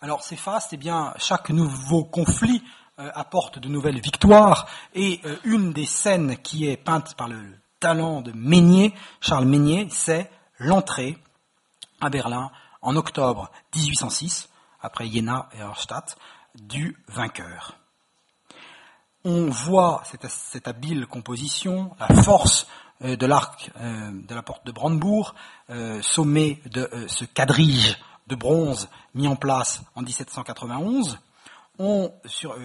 Alors 0.02 0.24
ces 0.24 0.36
fastes, 0.36 0.74
eh 0.74 0.78
bien, 0.78 1.14
chaque 1.18 1.50
nouveau 1.50 2.04
conflit 2.04 2.64
euh, 3.00 3.10
apporte 3.14 3.60
de 3.60 3.68
nouvelles 3.68 4.02
victoires, 4.02 4.68
et 4.94 5.22
euh, 5.26 5.38
une 5.44 5.74
des 5.74 5.86
scènes 5.86 6.38
qui 6.38 6.68
est 6.68 6.78
peinte 6.78 7.16
par 7.16 7.28
le 7.28 7.58
talent 7.80 8.22
de 8.22 8.32
Meignet, 8.34 8.94
Charles 9.22 9.46
Meignet, 9.46 9.88
c'est 9.90 10.30
l'entrée 10.58 11.18
à 12.02 12.10
Berlin 12.10 12.52
en 12.82 12.96
octobre 12.96 13.52
1806 13.76 14.49
après 14.82 15.08
Jena 15.08 15.50
et 15.54 15.60
Erstadt, 15.60 16.18
du 16.56 16.98
vainqueur. 17.08 17.76
On 19.26 19.50
voit 19.50 20.02
cette, 20.06 20.68
habile 20.68 21.06
composition, 21.06 21.96
la 22.00 22.24
force 22.24 22.68
euh, 23.02 23.18
de 23.18 23.26
l'arc 23.26 23.70
euh, 23.80 24.12
de 24.14 24.34
la 24.34 24.42
porte 24.42 24.66
de 24.66 24.72
Brandebourg, 24.72 25.36
euh, 25.70 26.02
sommé 26.02 26.62
de 26.66 26.90
ce 27.08 27.26
quadrige 27.26 27.98
de 28.28 28.36
bronze 28.36 28.90
mis 29.14 29.28
en 29.28 29.36
place 29.36 29.82
en 29.96 30.02
1791. 30.02 31.20
On, 31.80 32.12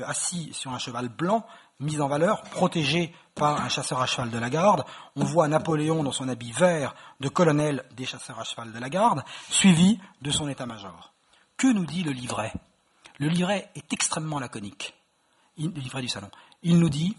assis 0.07 0.53
sur 0.53 0.73
un 0.73 0.79
cheval 0.79 1.09
blanc, 1.09 1.47
mis 1.81 2.01
en 2.01 2.09
valeur, 2.09 2.43
protégé 2.43 3.15
par 3.35 3.61
un 3.61 3.69
chasseur 3.69 4.01
à 4.01 4.07
cheval 4.07 4.31
de 4.31 4.39
la 4.39 4.51
garde. 4.51 4.85
On 5.17 5.25
voit 5.25 5.49
Napoléon 5.49 6.03
dans 6.03 6.13
son 6.13 6.29
habit 6.29 6.53
vert 6.53 6.95
de 7.21 7.29
colonel 7.29 7.85
des 7.97 8.07
chasseurs 8.07 8.39
à 8.39 8.45
cheval 8.45 8.73
de 8.73 8.79
la 8.79 8.89
garde, 8.89 9.25
suivi 9.51 10.01
de 10.21 10.31
son 10.31 10.49
état-major. 10.49 11.14
Que 11.57 11.67
nous 11.69 11.87
dit 11.87 12.03
le 12.03 12.13
livret? 12.13 12.53
Le 13.19 13.29
livret 13.29 13.71
est 13.75 13.93
extrêmement 13.93 14.41
laconique, 14.41 14.95
le 15.57 15.69
livret 15.69 16.03
du 16.03 16.09
salon. 16.09 16.31
Il 16.63 16.79
nous 16.79 16.89
dit 16.89 17.17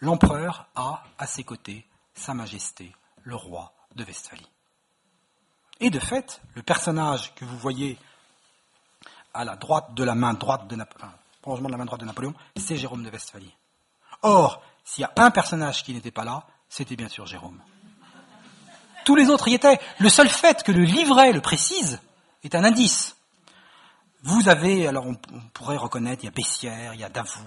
L'empereur 0.00 0.66
a 0.74 1.02
à 1.18 1.26
ses 1.26 1.44
côtés 1.44 1.86
Sa 2.14 2.34
Majesté, 2.34 2.94
le 3.22 3.34
roi 3.34 3.72
de 3.94 4.04
Westphalie. 4.04 4.46
Et 5.80 5.90
de 5.90 5.98
fait, 5.98 6.42
le 6.54 6.62
personnage 6.62 7.34
que 7.34 7.44
vous 7.44 7.58
voyez 7.58 7.98
à 9.32 9.44
la 9.44 9.56
droite 9.56 9.94
de 9.94 10.04
la 10.04 10.14
main 10.14 10.34
droite 10.34 10.66
de 10.68 10.76
Napoléon, 10.76 11.12
de 11.46 11.70
la 11.70 11.76
main 11.76 11.84
droite 11.84 12.00
de 12.00 12.06
Napoléon, 12.06 12.34
c'est 12.56 12.76
Jérôme 12.76 13.02
de 13.02 13.10
Westphalie. 13.10 13.54
Or, 14.22 14.62
s'il 14.84 15.02
y 15.02 15.04
a 15.04 15.12
un 15.16 15.30
personnage 15.30 15.82
qui 15.82 15.92
n'était 15.92 16.10
pas 16.10 16.24
là, 16.24 16.44
c'était 16.68 16.96
bien 16.96 17.08
sûr 17.08 17.26
Jérôme. 17.26 17.60
Tous 19.04 19.14
les 19.14 19.28
autres 19.28 19.48
y 19.48 19.54
étaient. 19.54 19.78
Le 19.98 20.08
seul 20.08 20.28
fait 20.28 20.62
que 20.62 20.72
le 20.72 20.82
livret 20.82 21.32
le 21.32 21.40
précise, 21.40 22.00
est 22.46 22.54
un 22.54 22.64
indice. 22.64 23.16
Vous 24.22 24.48
avez, 24.48 24.88
alors 24.88 25.06
on, 25.06 25.14
pourrait 25.52 25.76
reconnaître, 25.76 26.24
il 26.24 26.26
y 26.26 26.28
a 26.28 26.32
Bessières, 26.32 26.94
il 26.94 27.00
y 27.00 27.04
a 27.04 27.08
Davout, 27.08 27.44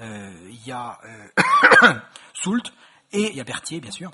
euh, 0.00 0.48
il 0.50 0.66
y 0.66 0.72
a 0.72 0.98
euh, 1.04 1.94
Soult, 2.34 2.72
et 3.12 3.30
il 3.30 3.36
y 3.36 3.40
a 3.40 3.44
Berthier, 3.44 3.80
bien 3.80 3.92
sûr. 3.92 4.10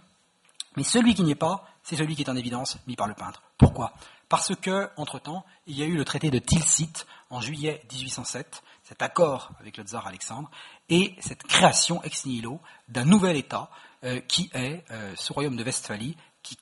Mais 0.76 0.82
celui 0.82 1.14
qui 1.14 1.22
n'y 1.22 1.32
est 1.32 1.36
pas, 1.36 1.64
c'est 1.82 1.96
celui 1.96 2.14
qui 2.14 2.22
est 2.22 2.30
en 2.30 2.36
évidence 2.36 2.78
mis 2.86 2.96
par 2.96 3.06
le 3.06 3.14
peintre. 3.14 3.42
Pourquoi? 3.56 3.94
Parce 4.28 4.54
que, 4.54 4.90
entre-temps, 4.96 5.44
il 5.66 5.78
y 5.78 5.82
a 5.82 5.86
eu 5.86 5.96
le 5.96 6.04
traité 6.04 6.30
de 6.30 6.38
Tilsit 6.38 6.92
en 7.30 7.40
juillet 7.40 7.82
1807, 7.92 8.62
cet 8.82 9.00
accord 9.00 9.52
avec 9.60 9.76
le 9.76 9.84
tsar 9.84 10.06
Alexandre, 10.06 10.50
et 10.88 11.14
cette 11.20 11.42
création 11.44 12.02
ex 12.02 12.26
nihilo 12.26 12.60
d'un 12.88 13.04
nouvel 13.04 13.36
État 13.36 13.70
euh, 14.04 14.20
qui 14.20 14.50
est 14.52 14.84
ce 15.16 15.32
royaume 15.32 15.56
de 15.56 15.64
Westphalie, 15.64 16.16
qui, 16.42 16.58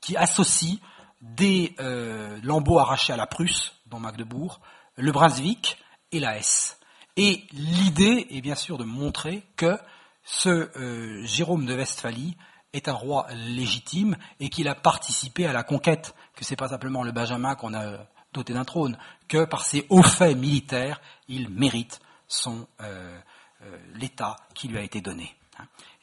qui 0.00 0.16
associe 0.16 0.80
des 1.20 1.74
euh, 1.80 2.38
lambeaux 2.42 2.78
arrachés 2.78 3.12
à 3.12 3.16
la 3.16 3.26
Prusse 3.26 3.74
dont 3.86 3.98
Magdebourg, 3.98 4.60
le 4.96 5.12
Brunswick 5.12 5.78
et 6.12 6.20
la 6.20 6.38
Hesse. 6.38 6.78
Et 7.16 7.44
l'idée 7.52 8.26
est 8.30 8.40
bien 8.40 8.54
sûr 8.54 8.78
de 8.78 8.84
montrer 8.84 9.42
que 9.56 9.78
ce 10.24 10.48
euh, 10.48 11.24
Jérôme 11.24 11.66
de 11.66 11.74
Westphalie 11.74 12.36
est 12.72 12.88
un 12.88 12.92
roi 12.92 13.26
légitime 13.32 14.16
et 14.40 14.50
qu'il 14.50 14.68
a 14.68 14.74
participé 14.74 15.46
à 15.46 15.52
la 15.52 15.62
conquête, 15.62 16.14
que 16.34 16.44
c'est 16.44 16.56
pas 16.56 16.68
simplement 16.68 17.02
le 17.02 17.12
Benjamin 17.12 17.54
qu'on 17.54 17.74
a 17.74 18.06
doté 18.32 18.52
d'un 18.52 18.64
trône, 18.64 18.98
que 19.26 19.44
par 19.44 19.64
ses 19.64 19.86
hauts 19.88 20.02
faits 20.02 20.36
militaires, 20.36 21.00
il 21.28 21.48
mérite 21.48 22.00
son 22.26 22.68
euh, 22.80 23.18
euh, 23.62 23.78
l'état 23.94 24.36
qui 24.54 24.68
lui 24.68 24.78
a 24.78 24.82
été 24.82 25.00
donné. 25.00 25.34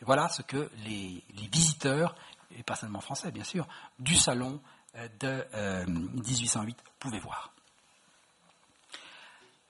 Et 0.02 0.06
voilà 0.06 0.28
ce 0.28 0.42
que 0.42 0.70
les, 0.84 1.24
visiteurs, 1.52 2.16
et 2.58 2.64
pas 2.64 2.76
seulement 2.76 3.00
français 3.00 3.32
bien 3.32 3.44
sûr, 3.44 3.68
du 4.00 4.16
salon 4.16 4.60
de 5.20 5.46
1808 5.88 6.78
pouvaient 7.00 7.20
voir. 7.20 7.52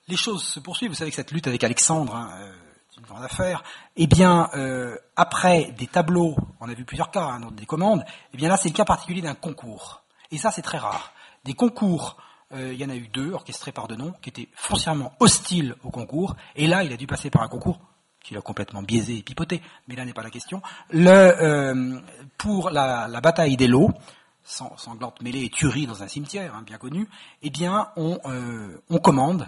Les 0.08 0.16
choses 0.16 0.44
se 0.44 0.60
poursuivent. 0.60 0.90
Vous 0.90 0.96
savez 0.96 1.10
que 1.10 1.16
cette 1.16 1.32
lutte 1.32 1.46
avec 1.48 1.64
Alexandre, 1.64 2.14
hein, 2.14 2.52
une 2.98 3.04
grande 3.04 3.24
affaire, 3.24 3.62
eh 3.96 4.06
bien, 4.06 4.48
euh, 4.54 4.96
après 5.16 5.72
des 5.76 5.86
tableaux, 5.86 6.36
on 6.60 6.68
a 6.68 6.74
vu 6.74 6.84
plusieurs 6.84 7.10
cas 7.10 7.24
hein, 7.24 7.40
des 7.52 7.66
commandes, 7.66 8.04
eh 8.32 8.36
bien 8.36 8.48
là, 8.48 8.56
c'est 8.56 8.68
le 8.68 8.74
cas 8.74 8.84
particulier 8.84 9.20
d'un 9.20 9.34
concours. 9.34 10.02
Et 10.30 10.38
ça, 10.38 10.50
c'est 10.50 10.62
très 10.62 10.78
rare. 10.78 11.12
Des 11.44 11.54
concours, 11.54 12.16
euh, 12.52 12.72
il 12.72 12.80
y 12.80 12.84
en 12.84 12.90
a 12.90 12.96
eu 12.96 13.08
deux, 13.08 13.32
orchestrés 13.32 13.72
par 13.72 13.86
Denon, 13.86 14.14
qui 14.22 14.30
étaient 14.30 14.48
foncièrement 14.54 15.12
hostiles 15.20 15.74
au 15.84 15.90
concours, 15.90 16.36
et 16.54 16.66
là, 16.66 16.84
il 16.84 16.92
a 16.92 16.96
dû 16.96 17.06
passer 17.06 17.30
par 17.30 17.42
un 17.42 17.48
concours 17.48 17.78
qu'il 18.22 18.36
a 18.36 18.40
complètement 18.40 18.82
biaisé 18.82 19.18
et 19.18 19.22
pipoté, 19.22 19.62
mais 19.86 19.94
là 19.94 20.04
n'est 20.04 20.14
pas 20.14 20.22
la 20.22 20.30
question. 20.30 20.60
Euh, 20.94 22.00
pour 22.38 22.70
la 22.70 23.20
bataille 23.20 23.56
des 23.56 23.68
lots, 23.68 23.90
sanglante 24.46 25.20
mêlée 25.22 25.44
et 25.44 25.50
tuerie 25.50 25.86
dans 25.86 26.02
un 26.02 26.08
cimetière, 26.08 26.54
hein, 26.54 26.62
bien 26.62 26.78
connu, 26.78 27.08
eh 27.42 27.50
bien, 27.50 27.90
on, 27.96 28.18
on 28.88 28.98
commande, 28.98 29.46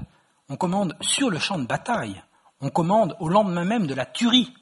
on 0.49 0.57
commande 0.57 0.97
sur 1.01 1.31
le 1.31 1.39
champ 1.39 1.59
de 1.59 1.67
bataille 1.67 2.23
on 2.61 2.71
commande 2.71 3.17
au 3.21 3.29
lendemain 3.29 3.65
même 3.65 3.87
de 3.87 3.95
la 3.95 4.07
tuerie, 4.07 4.53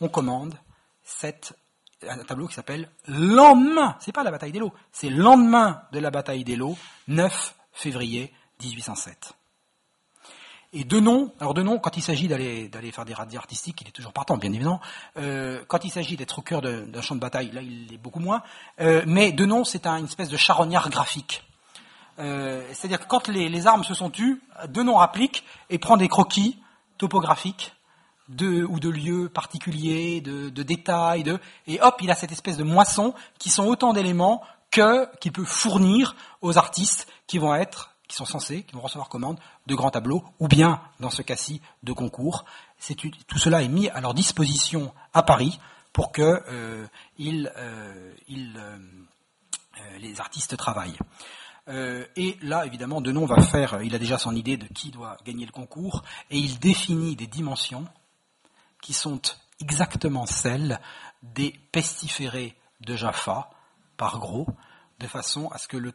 on 0.00 0.08
commande 0.08 0.54
cette, 1.02 1.54
un 2.06 2.18
tableau 2.18 2.46
qui 2.46 2.54
s'appelle 2.54 2.90
Lendemain. 3.06 3.96
C'est 4.00 4.12
pas 4.12 4.22
la 4.22 4.30
bataille 4.30 4.52
des 4.52 4.58
lots, 4.58 4.72
c'est 4.92 5.10
lendemain 5.10 5.82
de 5.92 5.98
la 5.98 6.10
bataille 6.10 6.44
des 6.44 6.56
lots, 6.56 6.76
9 7.08 7.56
février 7.72 8.32
1807. 8.62 9.34
Et 10.76 10.82
Denon, 10.82 11.32
alors 11.38 11.54
Denon, 11.54 11.78
quand 11.78 11.96
il 11.96 12.02
s'agit 12.02 12.26
d'aller 12.26 12.68
d'aller 12.68 12.90
faire 12.90 13.04
des 13.04 13.14
radios 13.14 13.38
artistiques, 13.38 13.80
il 13.80 13.88
est 13.88 13.92
toujours 13.92 14.12
partant, 14.12 14.36
bien 14.36 14.52
évidemment. 14.52 14.80
Euh, 15.16 15.64
quand 15.68 15.84
il 15.84 15.90
s'agit 15.90 16.16
d'être 16.16 16.40
au 16.40 16.42
cœur 16.42 16.62
d'un 16.62 17.00
champ 17.00 17.14
de 17.14 17.20
bataille, 17.20 17.52
là, 17.52 17.62
il 17.62 17.94
est 17.94 17.98
beaucoup 17.98 18.18
moins. 18.18 18.42
Euh, 18.80 19.04
mais 19.06 19.30
Denon, 19.30 19.64
c'est 19.64 19.86
un, 19.86 19.98
une 19.98 20.06
espèce 20.06 20.28
de 20.28 20.36
charognard 20.36 20.90
graphique. 20.90 21.44
Euh, 22.18 22.66
c'est-à-dire 22.72 22.98
que 22.98 23.06
quand 23.06 23.28
les, 23.28 23.48
les, 23.48 23.66
armes 23.68 23.84
se 23.84 23.94
sont 23.94 24.10
tues, 24.10 24.42
Denon 24.68 24.98
applique 24.98 25.44
et 25.70 25.78
prend 25.78 25.96
des 25.96 26.08
croquis 26.08 26.58
topographique 26.98 27.72
de, 28.28 28.64
ou 28.64 28.80
de 28.80 28.88
lieux 28.88 29.28
particuliers, 29.28 30.20
de, 30.20 30.48
détails, 30.62 31.22
de, 31.22 31.38
et 31.68 31.80
hop, 31.80 31.96
il 32.00 32.10
a 32.10 32.16
cette 32.16 32.32
espèce 32.32 32.56
de 32.56 32.64
moisson 32.64 33.14
qui 33.38 33.50
sont 33.50 33.66
autant 33.66 33.92
d'éléments 33.92 34.42
que 34.70 35.08
qu'il 35.18 35.30
peut 35.30 35.44
fournir 35.44 36.16
aux 36.40 36.58
artistes 36.58 37.06
qui 37.26 37.38
vont 37.38 37.54
être, 37.54 37.94
qui 38.08 38.16
sont 38.16 38.24
censés, 38.24 38.62
qui 38.64 38.74
vont 38.74 38.80
recevoir 38.80 39.08
commande 39.08 39.38
de 39.66 39.74
grands 39.74 39.90
tableaux, 39.90 40.24
ou 40.38 40.48
bien, 40.48 40.80
dans 41.00 41.10
ce 41.10 41.22
cas-ci, 41.22 41.60
de 41.82 41.92
concours. 41.92 42.44
tout 43.26 43.38
cela 43.38 43.62
est 43.62 43.68
mis 43.68 43.88
à 43.88 44.00
leur 44.00 44.14
disposition 44.14 44.92
à 45.12 45.22
Paris 45.22 45.58
pour 45.92 46.10
que 46.12 46.22
euh, 46.22 46.86
euh, 47.20 48.14
euh, 48.30 48.78
les 50.00 50.20
artistes 50.20 50.56
travaillent. 50.56 50.98
Et 51.66 52.36
là, 52.42 52.66
évidemment, 52.66 53.00
Denon 53.00 53.24
va 53.24 53.40
faire, 53.40 53.80
il 53.82 53.94
a 53.94 53.98
déjà 53.98 54.18
son 54.18 54.36
idée 54.36 54.58
de 54.58 54.66
qui 54.66 54.90
doit 54.90 55.16
gagner 55.24 55.46
le 55.46 55.52
concours, 55.52 56.02
et 56.30 56.36
il 56.36 56.58
définit 56.58 57.16
des 57.16 57.26
dimensions 57.26 57.86
qui 58.82 58.92
sont 58.92 59.22
exactement 59.60 60.26
celles 60.26 60.78
des 61.22 61.54
pestiférés 61.72 62.54
de 62.80 62.96
Jaffa, 62.96 63.48
par 63.96 64.18
gros, 64.18 64.46
de 64.98 65.06
façon 65.06 65.48
à 65.48 65.58
ce 65.58 65.68
que 65.68 65.76
le, 65.76 65.94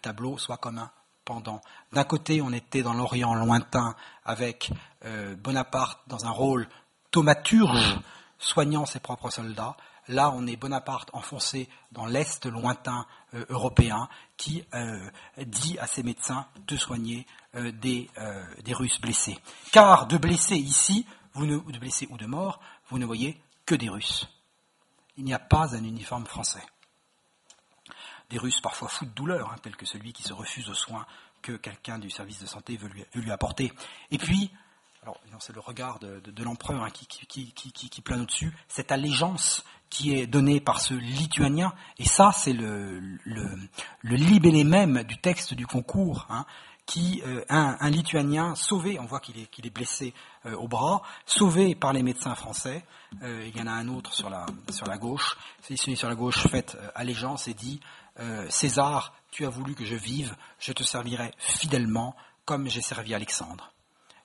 tableau 0.00 0.38
soit 0.38 0.58
comme 0.58 0.78
un 0.78 0.90
pendant. 1.28 1.60
D'un 1.92 2.04
côté, 2.04 2.40
on 2.40 2.54
était 2.54 2.82
dans 2.82 2.94
l'Orient 2.94 3.34
lointain 3.34 3.94
avec 4.24 4.72
euh, 5.04 5.36
Bonaparte 5.36 6.00
dans 6.06 6.24
un 6.24 6.30
rôle 6.30 6.66
thaumaturge, 7.10 8.00
soignant 8.38 8.86
ses 8.86 8.98
propres 8.98 9.28
soldats. 9.28 9.76
Là, 10.08 10.32
on 10.34 10.46
est 10.46 10.56
Bonaparte 10.56 11.10
enfoncé 11.12 11.68
dans 11.92 12.06
l'Est 12.06 12.46
lointain 12.46 13.04
euh, 13.34 13.44
européen 13.50 14.08
qui 14.38 14.64
euh, 14.72 14.98
dit 15.44 15.78
à 15.78 15.86
ses 15.86 16.02
médecins 16.02 16.46
de 16.66 16.76
soigner 16.78 17.26
des, 17.54 18.08
des, 18.62 18.72
Russes 18.72 19.00
blessés. 19.00 19.36
Car 19.72 20.06
de 20.06 20.16
blessés 20.16 20.56
ici, 20.56 21.06
vous 21.34 21.44
ne, 21.44 21.58
de 21.58 21.78
blessés 21.78 22.06
ou 22.10 22.16
de 22.16 22.26
morts, 22.26 22.60
vous 22.88 22.98
ne 22.98 23.04
voyez 23.04 23.38
que 23.66 23.74
des 23.74 23.88
Russes. 23.90 24.28
Il 25.18 25.24
n'y 25.24 25.34
a 25.34 25.38
pas 25.38 25.74
un 25.74 25.82
uniforme 25.84 26.26
français. 26.26 26.62
Des 28.30 28.38
Russes 28.38 28.60
parfois 28.60 28.88
fous 28.88 29.06
de 29.06 29.10
douleur, 29.10 29.50
hein, 29.52 29.56
tels 29.62 29.76
que 29.76 29.86
celui 29.86 30.12
qui 30.12 30.22
se 30.22 30.32
refuse 30.32 30.68
aux 30.68 30.74
soins 30.74 31.06
que 31.42 31.52
quelqu'un 31.52 31.98
du 31.98 32.10
service 32.10 32.40
de 32.40 32.46
santé 32.46 32.76
veut 32.76 32.88
lui, 32.88 33.04
veut 33.14 33.22
lui 33.22 33.30
apporter. 33.30 33.72
Et 34.10 34.18
puis, 34.18 34.50
alors 35.02 35.18
c'est 35.40 35.54
le 35.54 35.60
regard 35.60 35.98
de, 35.98 36.42
l'empereur 36.42 36.82
hein, 36.82 36.90
qui, 36.90 37.06
qui, 37.06 37.52
qui, 37.52 38.00
plane 38.02 38.22
au-dessus, 38.22 38.52
cette 38.68 38.92
allégeance 38.92 39.64
qui 39.90 40.14
est 40.14 40.26
donnée 40.26 40.60
par 40.60 40.80
ce 40.80 40.94
lituanien, 40.94 41.72
et 41.98 42.04
ça 42.04 42.30
c'est 42.32 42.52
le, 42.52 43.00
le, 43.24 43.58
libellé 44.02 44.64
même 44.64 45.02
du 45.04 45.16
texte 45.18 45.54
du 45.54 45.66
concours, 45.66 46.26
hein, 46.28 46.44
qui 46.84 47.22
euh, 47.26 47.44
un, 47.48 47.90
lituanien 47.90 48.54
sauvé, 48.54 48.98
on 48.98 49.04
voit 49.04 49.20
qu'il 49.20 49.38
est, 49.38 49.66
est 49.66 49.70
blessé 49.70 50.14
euh, 50.46 50.56
au 50.56 50.68
bras, 50.68 51.02
sauvé 51.26 51.74
par 51.74 51.92
les 51.92 52.02
médecins 52.02 52.34
français, 52.34 52.84
euh, 53.22 53.46
il 53.46 53.56
y 53.56 53.62
en 53.62 53.66
a 53.66 53.72
un 53.72 53.88
autre 53.88 54.12
sur 54.14 54.30
la, 54.30 54.46
sur 54.70 54.86
la 54.86 54.98
gauche, 54.98 55.36
celui 55.62 55.96
sur 55.96 56.08
la 56.08 56.14
gauche 56.14 56.46
fait 56.48 56.76
allégeance 56.94 57.48
et 57.48 57.54
dit 57.54 57.80
César, 58.48 59.14
tu 59.30 59.46
as 59.46 59.50
voulu 59.50 59.74
que 59.74 59.84
je 59.84 59.94
vive, 59.94 60.34
je 60.58 60.72
te 60.72 60.82
servirai 60.82 61.32
fidèlement 61.38 62.16
comme 62.44 62.68
j'ai 62.68 62.80
servi 62.80 63.14
Alexandre. 63.14 63.72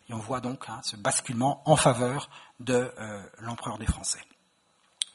Et 0.10 0.14
on 0.14 0.18
voit 0.18 0.42
donc 0.42 0.66
hein, 0.70 0.80
ce 0.84 0.96
basculement 0.96 1.62
en 1.70 1.76
faveur 1.76 2.30
de 2.60 2.92
euh, 2.98 3.24
l'empereur 3.40 3.78
des 3.78 3.86
Français. 3.86 4.22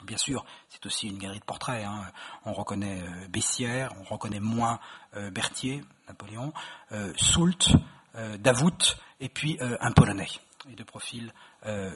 Bien 0.05 0.17
sûr, 0.17 0.45
c'est 0.69 0.85
aussi 0.87 1.09
une 1.09 1.19
galerie 1.19 1.41
de 1.41 1.45
portraits. 1.45 1.85
Hein. 1.85 2.05
On 2.45 2.53
reconnaît 2.53 3.03
euh, 3.03 3.29
Bessières, 3.29 3.93
on 4.01 4.05
reconnaît 4.05 4.41
moins 4.41 4.79
euh, 5.17 5.31
Berthier, 5.31 5.83
Napoléon, 6.07 6.53
Soult, 7.17 7.77
Davout, 8.39 8.97
et 9.21 9.29
puis 9.29 9.59
un 9.61 9.93
Polonais, 9.93 10.31
et 10.71 10.75
de 10.75 10.83
profil 10.83 11.35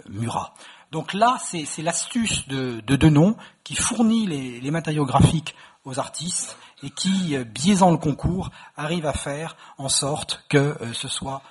Murat. 0.06 0.52
Donc 0.90 1.14
là, 1.14 1.38
c'est 1.42 1.82
l'astuce 1.82 2.46
de, 2.46 2.80
de 2.80 2.96
Denon 2.96 3.38
qui 3.64 3.74
fournit 3.74 4.26
les 4.26 4.70
matériaux 4.70 5.06
graphiques 5.06 5.54
aux 5.84 5.98
artistes 5.98 6.58
et 6.82 6.90
qui, 6.90 7.36
biaisant 7.44 7.90
le 7.90 7.96
concours, 7.96 8.50
arrive 8.76 9.06
à 9.06 9.12
faire 9.12 9.56
en 9.78 9.88
sorte 9.88 10.44
que 10.48 10.76
ce 10.92 11.08
soit 11.08 11.42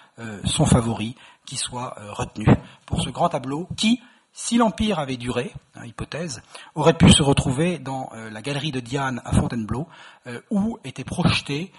son 0.43 0.65
favori 0.65 1.15
qui 1.45 1.57
soit 1.57 1.95
euh, 1.99 2.13
retenu 2.13 2.45
pour 2.85 3.01
ce 3.01 3.09
grand 3.09 3.29
tableau 3.29 3.67
qui, 3.75 4.01
si 4.31 4.57
l'Empire 4.57 4.99
avait 4.99 5.17
duré, 5.17 5.53
hein, 5.75 5.85
hypothèse, 5.85 6.41
aurait 6.75 6.97
pu 6.97 7.11
se 7.11 7.23
retrouver 7.23 7.77
dans 7.79 8.09
euh, 8.13 8.29
la 8.29 8.41
galerie 8.41 8.71
de 8.71 8.79
Diane 8.79 9.21
à 9.25 9.33
Fontainebleau, 9.33 9.87
euh, 10.27 10.39
où 10.49 10.79
était 10.83 11.03
projetée 11.03 11.71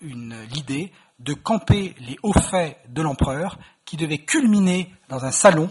l'idée 0.00 0.90
de 1.20 1.32
camper 1.32 1.94
les 2.00 2.18
hauts 2.24 2.32
faits 2.32 2.76
de 2.88 3.02
l'empereur, 3.02 3.56
qui 3.84 3.96
devait 3.96 4.18
culminer 4.18 4.92
dans 5.08 5.24
un 5.24 5.30
salon 5.30 5.70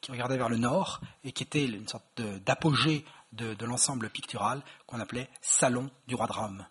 qui 0.00 0.12
regardait 0.12 0.38
vers 0.38 0.48
le 0.48 0.56
nord 0.56 1.02
et 1.22 1.32
qui 1.32 1.42
était 1.42 1.66
une 1.66 1.86
sorte 1.86 2.22
d'apogée 2.46 3.04
de, 3.32 3.64
l'ensemble 3.64 4.10
pictural 4.10 4.62
qu'on 4.86 5.00
appelait 5.00 5.30
Salon 5.40 5.90
du 6.06 6.14
roi 6.14 6.26
de 6.26 6.32
Rome. 6.32 6.66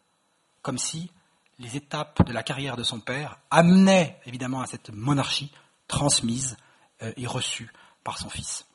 Comme 0.61 0.77
si 0.77 1.11
les 1.57 1.77
étapes 1.77 2.25
de 2.25 2.33
la 2.33 2.43
carrière 2.43 2.77
de 2.77 2.83
son 2.83 2.99
père 2.99 3.39
amenaient 3.49 4.19
évidemment 4.25 4.61
à 4.61 4.67
cette 4.67 4.91
monarchie 4.91 5.51
transmise 5.87 6.57
euh, 7.01 7.11
et 7.17 7.27
reçue 7.27 7.71
par 8.03 8.17
son 8.17 8.29
fils. 8.29 8.65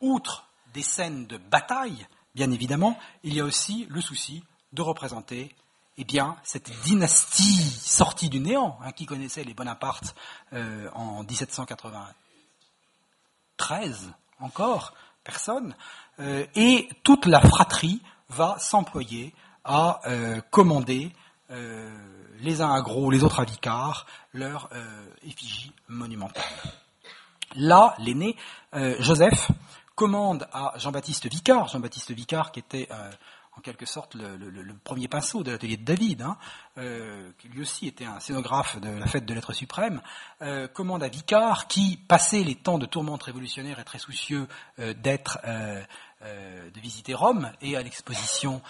Outre 0.00 0.48
des 0.74 0.82
scènes 0.82 1.26
de 1.26 1.38
bataille, 1.38 2.06
bien 2.34 2.50
évidemment, 2.50 2.98
il 3.24 3.34
y 3.34 3.40
a 3.40 3.44
aussi 3.44 3.86
le 3.88 4.00
souci 4.00 4.44
de 4.72 4.82
représenter 4.82 5.54
eh 6.00 6.04
bien, 6.04 6.36
cette 6.44 6.70
dynastie 6.82 7.60
sortie 7.60 8.28
du 8.28 8.38
néant, 8.38 8.78
hein, 8.82 8.92
qui 8.92 9.04
connaissait 9.04 9.42
les 9.42 9.54
Bonaparte 9.54 10.14
euh, 10.52 10.88
en 10.92 11.24
1793 11.24 14.12
encore, 14.40 14.94
personne, 15.24 15.74
euh, 16.20 16.46
et 16.54 16.88
toute 17.04 17.26
la 17.26 17.40
fratrie 17.40 18.00
va 18.28 18.56
s'employer 18.58 19.34
à 19.64 20.00
euh, 20.06 20.40
commander 20.50 21.12
euh, 21.50 21.90
les 22.40 22.60
uns 22.60 22.72
à 22.72 22.80
Gros, 22.80 23.10
les 23.10 23.24
autres 23.24 23.40
à 23.40 23.44
Vicard, 23.44 24.06
leur 24.32 24.68
effigie 25.22 25.72
monumentale. 25.88 26.44
Là, 27.56 27.94
l'aîné, 27.98 28.36
Joseph, 29.00 29.50
commande 29.96 30.46
à 30.52 30.74
Jean-Baptiste 30.76 31.26
Vicard, 31.26 31.66
Jean-Baptiste 31.66 32.12
Vicard 32.12 32.52
qui 32.52 32.60
était 32.60 32.88
en 33.58 33.60
quelque 33.60 33.86
sorte 33.86 34.14
le, 34.14 34.74
premier 34.84 35.08
pinceau 35.08 35.42
de 35.42 35.50
l'atelier 35.50 35.76
de 35.76 35.84
David, 35.84 36.22
hein, 36.22 36.38
euh, 36.78 37.32
qui 37.38 37.48
lui 37.48 37.62
aussi 37.62 37.88
était 37.88 38.04
un 38.04 38.20
scénographe 38.20 38.80
de 38.80 38.88
la 38.88 39.06
fête 39.06 39.26
de 39.26 39.34
l'être 39.34 39.52
suprême, 39.52 40.00
euh, 40.42 40.68
commande 40.68 41.02
à 41.02 41.08
Vicard, 41.08 41.66
qui, 41.66 41.96
passé 41.96 42.44
les 42.44 42.54
temps 42.54 42.78
de 42.78 42.86
tourmente 42.86 43.24
révolutionnaire, 43.24 43.80
est 43.80 43.84
très 43.84 43.98
soucieux 43.98 44.46
euh, 44.78 44.94
d'être, 44.94 45.38
de 45.44 46.80
visiter 46.80 47.14
Rome, 47.14 47.52
et 47.60 47.76
à 47.76 47.82
l'exposition 47.82 48.60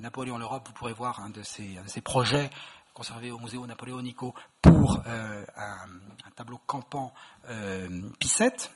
Napoléon 0.00 0.38
l'Europe, 0.38 0.62
vous 0.66 0.72
pourrez 0.72 0.92
voir 0.92 1.20
un 1.20 1.30
de 1.30 1.42
ses, 1.42 2.00
projets 2.02 2.50
conservés 2.94 3.30
au 3.30 3.38
Museo 3.38 3.66
Napoleonico 3.66 4.34
pour 4.60 5.00
un, 5.06 5.86
tableau 6.36 6.60
campant 6.66 7.12
Pissette. 8.20 8.70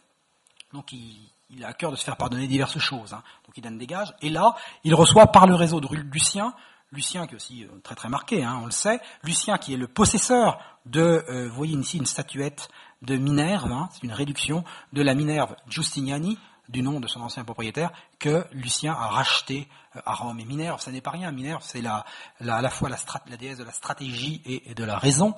Donc 0.72 0.93
il, 0.93 1.31
il 1.51 1.65
a 1.65 1.69
à 1.69 1.73
cœur 1.73 1.91
de 1.91 1.97
se 1.97 2.05
faire 2.05 2.17
pardonner 2.17 2.47
diverses 2.47 2.79
choses. 2.79 3.13
Hein. 3.13 3.23
Donc 3.47 3.57
il 3.57 3.63
donne 3.63 3.79
des 3.79 3.87
gages. 3.87 4.15
Et 4.21 4.31
là, 4.31 4.55
il 4.85 4.95
reçoit 4.95 5.29
par 5.29 5.47
le 5.47 5.55
réseau 5.55 5.81
de 5.81 5.89
Lucien, 5.95 6.55
Lucien 6.93 7.27
qui 7.27 7.35
est 7.35 7.37
aussi 7.37 7.65
euh, 7.65 7.81
très 7.83 7.95
très 7.95 8.09
marqué, 8.09 8.45
hein, 8.45 8.61
on 8.63 8.67
le 8.67 8.71
sait, 8.71 9.01
Lucien 9.23 9.59
qui 9.59 9.75
est 9.75 9.77
le 9.77 9.89
possesseur 9.89 10.59
de, 10.87 11.25
euh, 11.29 11.49
vous 11.49 11.55
voyez 11.55 11.77
ici 11.77 11.99
une 11.99 12.07
statuette 12.07 12.69
de 13.03 13.17
Minerve, 13.17 13.71
hein, 13.73 13.89
c'est 13.93 14.05
une 14.05 14.13
réduction 14.13 14.65
de 14.93 15.03
la 15.03 15.15
Minerve 15.15 15.57
Giustiniani, 15.69 16.39
du 16.69 16.83
nom 16.83 16.99
de 16.99 17.07
son 17.07 17.21
ancien 17.21 17.45
propriétaire, 17.45 17.91
que 18.19 18.45
Lucien 18.51 18.93
a 18.93 19.09
racheté 19.09 19.69
euh, 19.95 20.01
à 20.05 20.15
Rome. 20.15 20.41
Et 20.41 20.45
Minerve, 20.45 20.81
ça 20.81 20.91
n'est 20.91 21.01
pas 21.01 21.11
rien. 21.11 21.31
Minerve, 21.31 21.63
c'est 21.63 21.83
la, 21.83 22.05
à 22.41 22.63
la 22.63 22.71
fois 22.71 22.89
la, 22.89 22.97
la, 23.29 23.37
déesse 23.37 23.59
de 23.59 23.65
la 23.65 23.73
stratégie 23.73 24.43
et, 24.45 24.75
de 24.75 24.85
la 24.85 24.99
raison, 24.99 25.35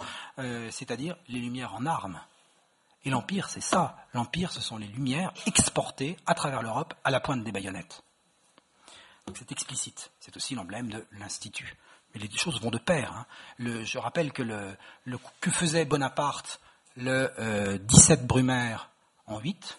c'est-à-dire 0.70 1.16
les 1.28 1.38
lumières 1.38 1.74
en 1.74 1.84
armes. 1.84 2.18
Et 3.04 3.10
l'Empire, 3.10 3.48
c'est 3.48 3.60
ça. 3.60 3.96
L'Empire, 4.12 4.52
ce 4.52 4.60
sont 4.60 4.76
les 4.76 4.86
lumières 4.86 5.32
exportées 5.46 6.16
à 6.26 6.34
travers 6.34 6.62
l'Europe 6.62 6.94
à 7.04 7.10
la 7.10 7.20
pointe 7.20 7.44
des 7.44 7.52
baïonnettes. 7.52 8.02
C'est 9.34 9.52
explicite. 9.52 10.10
C'est 10.20 10.36
aussi 10.36 10.54
l'emblème 10.54 10.90
de 10.90 11.06
l'Institut. 11.12 11.76
Mais 12.12 12.20
les 12.20 12.28
deux 12.28 12.38
choses 12.38 12.60
vont 12.60 12.70
de 12.70 12.78
pair. 12.78 13.12
Hein. 13.12 13.26
je 13.58 13.98
rappelle 13.98 14.32
que 14.32 14.42
le, 14.42 14.76
que 15.40 15.50
faisait 15.50 15.84
Bonaparte 15.84 16.60
le 16.96 17.78
17 17.78 18.20
euh, 18.20 18.24
Brumaire 18.24 18.90
en 19.26 19.38
8 19.38 19.78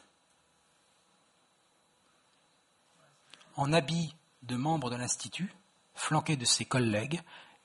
En 3.55 3.73
habit 3.73 4.15
de 4.43 4.55
membre 4.55 4.89
de 4.89 4.95
l'Institut, 4.95 5.53
flanqué 5.93 6.37
de 6.37 6.45
ses 6.45 6.63
collègues, 6.63 7.21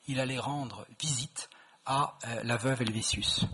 il 0.09 0.19
allait 0.19 0.39
rendre 0.39 0.87
visite 1.01 1.49
à 1.87 2.19
euh, 2.27 2.43
la 2.43 2.57
veuve 2.57 2.83
Helvétius 2.83 3.47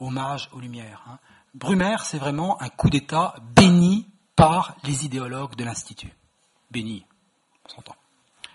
hommage 0.00 0.48
aux 0.52 0.60
Lumières. 0.60 1.02
Hein. 1.08 1.18
Brumaire, 1.54 2.04
c'est 2.04 2.18
vraiment 2.18 2.60
un 2.60 2.68
coup 2.68 2.90
d'État 2.90 3.34
béni 3.54 4.08
par 4.34 4.76
les 4.84 5.04
idéologues 5.04 5.54
de 5.54 5.64
l'Institut. 5.64 6.12
Béni, 6.70 7.06
on 7.64 7.68
s'entend. 7.68 7.96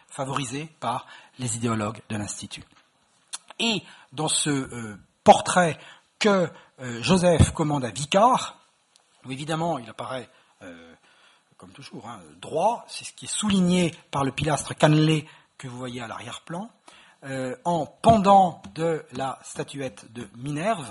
Favorisé 0.09 0.69
par 0.79 1.07
les 1.37 1.55
idéologues 1.55 2.01
de 2.09 2.17
l'Institut. 2.17 2.63
Et 3.59 3.83
dans 4.11 4.27
ce 4.27 4.49
euh, 4.49 4.99
portrait 5.23 5.77
que 6.17 6.49
euh, 6.81 7.01
Joseph 7.01 7.51
commande 7.51 7.85
à 7.85 7.91
Vicard, 7.91 8.59
où 9.25 9.31
évidemment 9.31 9.79
il 9.79 9.89
apparaît, 9.89 10.29
euh, 10.61 10.93
comme 11.57 11.71
toujours, 11.71 12.07
hein, 12.07 12.19
droit, 12.41 12.85
c'est 12.89 13.05
ce 13.05 13.13
qui 13.13 13.25
est 13.25 13.33
souligné 13.33 13.95
par 14.11 14.23
le 14.25 14.31
pilastre 14.31 14.75
cannelé 14.75 15.27
que 15.57 15.67
vous 15.67 15.77
voyez 15.77 16.01
à 16.01 16.07
l'arrière-plan, 16.07 16.69
en 17.65 17.85
pendant 17.85 18.61
de 18.75 19.05
la 19.11 19.37
statuette 19.43 20.09
de 20.13 20.25
Minerve, 20.37 20.89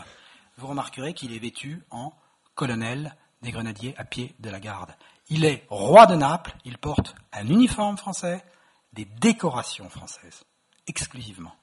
vous 0.59 0.67
remarquerez 0.67 1.15
qu'il 1.15 1.33
est 1.33 1.39
vêtu 1.39 1.83
en 1.91 2.13
colonel 2.55 3.17
des 3.43 3.53
grenadiers 3.53 3.95
à 3.97 4.05
pied 4.05 4.35
de 4.41 4.51
la 4.51 4.61
garde. 4.61 4.93
Il 5.29 5.45
est 5.45 5.65
roi 5.71 6.07
de 6.07 6.17
Naples, 6.17 6.55
il 6.65 6.79
porte 6.79 7.15
un 7.33 7.47
uniforme 7.47 7.97
français, 7.97 8.45
des 8.93 9.05
décorations 9.05 9.89
françaises, 9.89 10.43
exclusivement. 10.87 11.55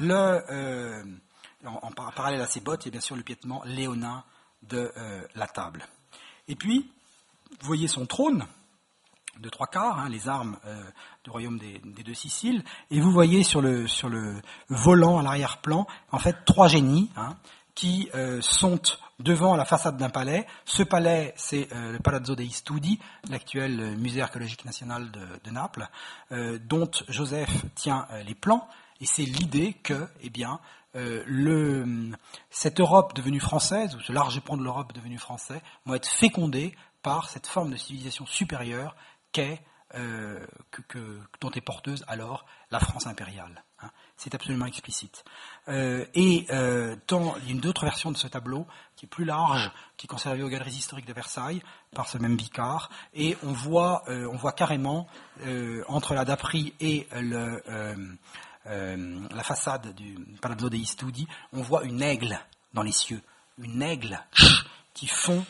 Euh, 0.00 1.04
en, 1.64 1.90
parallèle 1.92 2.40
à 2.40 2.46
ses 2.46 2.60
bottes, 2.60 2.84
il 2.84 2.88
y 2.88 2.90
a 2.90 2.92
bien 2.92 3.00
sûr 3.00 3.16
le 3.16 3.22
piétement 3.22 3.62
léonin 3.64 4.24
de 4.62 4.92
euh, 4.96 5.26
la 5.34 5.46
table. 5.46 5.86
Et 6.48 6.56
puis, 6.56 6.90
vous 7.60 7.66
voyez 7.66 7.88
son 7.88 8.06
trône 8.06 8.46
de 9.40 9.48
trois 9.48 9.66
quarts, 9.66 9.98
hein, 9.98 10.08
les 10.08 10.28
armes 10.28 10.56
euh, 10.64 10.82
du 11.24 11.30
royaume 11.30 11.58
des, 11.58 11.80
deux 11.80 12.14
Siciles, 12.14 12.62
et 12.90 13.00
vous 13.00 13.10
voyez 13.10 13.42
sur 13.42 13.60
le, 13.60 13.88
sur 13.88 14.08
le 14.08 14.40
volant 14.68 15.18
à 15.18 15.22
l'arrière-plan, 15.22 15.86
en 16.12 16.18
fait, 16.18 16.44
trois 16.44 16.68
génies, 16.68 17.10
hein, 17.16 17.36
qui 17.74 18.08
euh, 18.14 18.40
sont 18.40 18.80
devant 19.18 19.56
la 19.56 19.64
façade 19.64 19.96
d'un 19.96 20.10
palais. 20.10 20.46
Ce 20.64 20.82
palais, 20.82 21.34
c'est 21.36 21.72
euh, 21.72 21.92
le 21.92 21.98
Palazzo 21.98 22.34
dei 22.34 22.48
Studi, 22.50 22.98
l'actuel 23.28 23.80
euh, 23.80 23.96
musée 23.96 24.22
archéologique 24.22 24.64
national 24.64 25.10
de, 25.10 25.50
Naples, 25.50 25.88
dont 26.62 26.90
Joseph 27.08 27.64
tient 27.76 28.08
les 28.26 28.34
plans. 28.34 28.66
Et 29.00 29.06
c'est 29.06 29.24
l'idée 29.24 29.74
que, 29.74 30.08
eh 30.20 30.30
bien, 30.30 30.58
cette 32.50 32.80
Europe 32.80 33.14
devenue 33.14 33.38
française, 33.38 33.94
ou 33.94 34.00
ce 34.00 34.12
large 34.12 34.40
pan 34.40 34.56
de 34.56 34.64
l'Europe 34.64 34.92
devenue 34.92 35.18
français, 35.18 35.62
vont 35.86 35.94
être 35.94 36.08
fécondés 36.08 36.74
par 37.02 37.28
cette 37.28 37.46
forme 37.46 37.70
de 37.70 37.76
civilisation 37.76 38.26
supérieure 38.26 38.96
qu'est, 39.30 39.62
que, 39.92 41.20
dont 41.40 41.50
est 41.50 41.60
porteuse 41.60 42.04
alors 42.08 42.46
la 42.72 42.80
France 42.80 43.06
impériale. 43.06 43.63
C'est 44.16 44.34
absolument 44.34 44.66
explicite. 44.66 45.24
Euh, 45.68 46.04
et 46.14 46.46
euh, 46.50 46.96
il 47.10 47.48
y 47.48 47.48
a 47.48 47.50
une 47.50 47.66
autre 47.66 47.84
version 47.84 48.12
de 48.12 48.16
ce 48.16 48.28
tableau 48.28 48.66
qui 48.96 49.06
est 49.06 49.08
plus 49.08 49.24
large, 49.24 49.72
qui 49.96 50.06
est 50.06 50.08
conservée 50.08 50.42
aux 50.42 50.48
Galeries 50.48 50.70
historiques 50.70 51.06
de 51.06 51.12
Versailles 51.12 51.62
par 51.94 52.08
ce 52.08 52.18
même 52.18 52.36
vicar, 52.36 52.90
et 53.12 53.36
on 53.42 53.52
voit, 53.52 54.04
euh, 54.08 54.28
on 54.32 54.36
voit 54.36 54.52
carrément 54.52 55.08
entre 55.88 56.14
la 56.14 56.24
daperie 56.24 56.74
et 56.80 57.08
la 58.64 59.42
façade 59.42 59.94
du 59.94 60.16
Palazzo 60.40 60.70
dei 60.70 60.84
Studi, 60.84 61.26
on 61.52 61.60
voit 61.62 61.82
une 61.84 62.00
aigle 62.00 62.38
dans 62.72 62.82
les 62.82 62.92
cieux, 62.92 63.20
une 63.58 63.82
aigle 63.82 64.18
qui 64.94 65.08
fond 65.08 65.44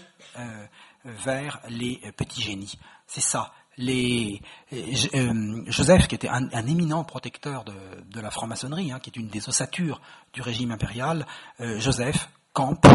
vers 1.05 1.61
les 1.69 2.01
petits 2.17 2.43
génies. 2.43 2.79
C'est 3.07 3.21
ça, 3.21 3.53
les, 3.77 4.41
euh, 4.73 5.63
Joseph, 5.67 6.09
qui 6.09 6.15
était 6.15 6.29
un, 6.29 6.49
éminent 6.67 7.05
protecteur 7.05 7.65
de, 7.65 8.21
la 8.21 8.31
franc-maçonnerie, 8.31 8.93
hein, 8.93 9.01
qui 9.01 9.11
est 9.11 9.17
une 9.17 9.29
des 9.29 9.49
ossatures 9.49 10.01
du 10.33 10.43
régime 10.43 10.71
impérial, 10.71 11.27
euh, 11.61 11.79
Joseph 11.81 12.29
campe 12.53 12.87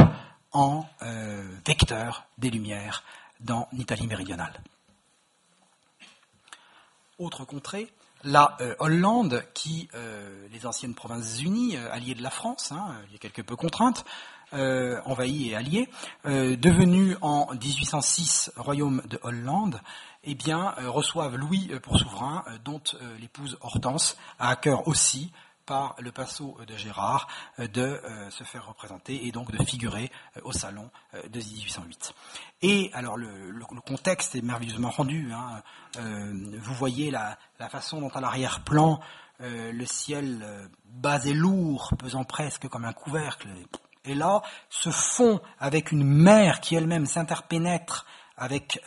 en 0.51 0.85
euh, 1.01 1.47
vecteur 1.65 2.25
des 2.37 2.49
Lumières 2.49 3.03
dans 3.39 3.67
l'Italie 3.73 4.07
méridionale. 4.07 4.61
Autre 7.17 7.45
contrée, 7.45 7.91
la 8.23 8.57
Hollande, 8.79 9.45
qui, 9.53 9.89
les 10.51 10.65
anciennes 10.65 10.93
provinces 10.93 11.41
unies, 11.41 11.77
alliées 11.77 12.15
de 12.15 12.23
la 12.23 12.29
France, 12.29 12.71
hein, 12.71 12.95
il 13.07 13.13
y 13.13 13.15
a 13.15 13.19
quelque 13.19 13.41
peu 13.41 13.57
contraintes, 13.57 14.05
envahies 14.53 15.49
et 15.49 15.55
alliées, 15.55 15.89
devenue 16.25 17.17
en 17.21 17.53
1806 17.53 18.51
royaume 18.55 19.01
de 19.05 19.19
Hollande, 19.21 19.81
eh 20.23 20.35
bien, 20.35 20.73
euh, 20.79 20.89
reçoivent 20.89 21.37
Louis 21.37 21.69
euh, 21.71 21.79
pour 21.79 21.97
souverain, 21.97 22.43
euh, 22.47 22.57
dont 22.63 22.81
l'épouse 23.19 23.57
Hortense 23.61 24.17
a 24.37 24.49
à 24.49 24.55
cœur 24.55 24.87
aussi 24.87 25.31
par 25.65 25.95
le 25.99 26.11
pinceau 26.11 26.57
de 26.67 26.75
Gérard 26.75 27.27
de 27.59 28.01
se 28.31 28.43
faire 28.43 28.65
représenter 28.65 29.27
et 29.27 29.31
donc 29.31 29.51
de 29.51 29.63
figurer 29.63 30.11
au 30.41 30.51
salon 30.51 30.89
de 31.29 31.37
1808. 31.37 32.15
Et 32.63 32.89
alors 32.95 33.17
le, 33.17 33.53
contexte 33.85 34.33
est 34.33 34.41
merveilleusement 34.41 34.89
rendu. 34.89 35.31
Hein. 35.31 35.61
vous 35.99 36.73
voyez 36.73 37.11
la, 37.11 37.37
façon 37.69 38.01
dont 38.01 38.09
à 38.09 38.19
l'arrière-plan 38.19 38.99
le 39.41 39.85
ciel 39.85 40.71
bas 40.85 41.23
et 41.23 41.33
lourd, 41.33 41.93
pesant 41.99 42.23
presque 42.23 42.67
comme 42.67 42.85
un 42.85 42.93
couvercle, 42.93 43.47
et 44.05 44.15
là 44.15 44.41
se 44.71 44.89
fond 44.89 45.39
avec 45.59 45.91
une 45.91 46.03
mer 46.03 46.61
qui 46.61 46.73
elle-même 46.73 47.05
s'interpénètre 47.05 48.07
avec 48.37 48.81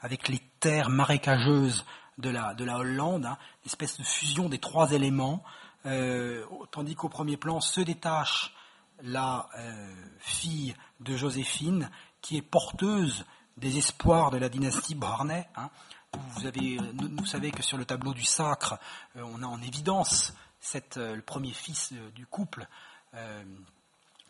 avec 0.00 0.28
les 0.28 0.40
terres 0.60 0.90
marécageuses 0.90 1.84
de 2.18 2.30
la, 2.30 2.54
de 2.54 2.64
la 2.64 2.78
Hollande, 2.78 3.26
hein, 3.26 3.38
espèce 3.64 3.98
de 3.98 4.04
fusion 4.04 4.48
des 4.48 4.58
trois 4.58 4.92
éléments, 4.92 5.42
euh, 5.84 6.44
tandis 6.70 6.94
qu'au 6.94 7.08
premier 7.08 7.36
plan 7.36 7.60
se 7.60 7.80
détache 7.80 8.54
la 9.02 9.48
euh, 9.58 9.94
fille 10.18 10.74
de 11.00 11.16
Joséphine, 11.16 11.90
qui 12.22 12.36
est 12.36 12.42
porteuse 12.42 13.24
des 13.56 13.78
espoirs 13.78 14.30
de 14.30 14.38
la 14.38 14.48
dynastie 14.48 14.94
Barnet. 14.94 15.48
Hein. 15.56 15.70
Vous, 16.12 16.42
nous, 16.94 17.26
savez 17.26 17.50
que 17.50 17.62
sur 17.62 17.76
le 17.76 17.84
tableau 17.84 18.14
du 18.14 18.24
sacre, 18.24 18.78
euh, 19.16 19.22
on 19.24 19.42
a 19.42 19.46
en 19.46 19.60
évidence 19.62 20.34
le 20.96 21.20
premier 21.20 21.52
fils 21.52 21.92
du 22.16 22.26
couple, 22.26 22.66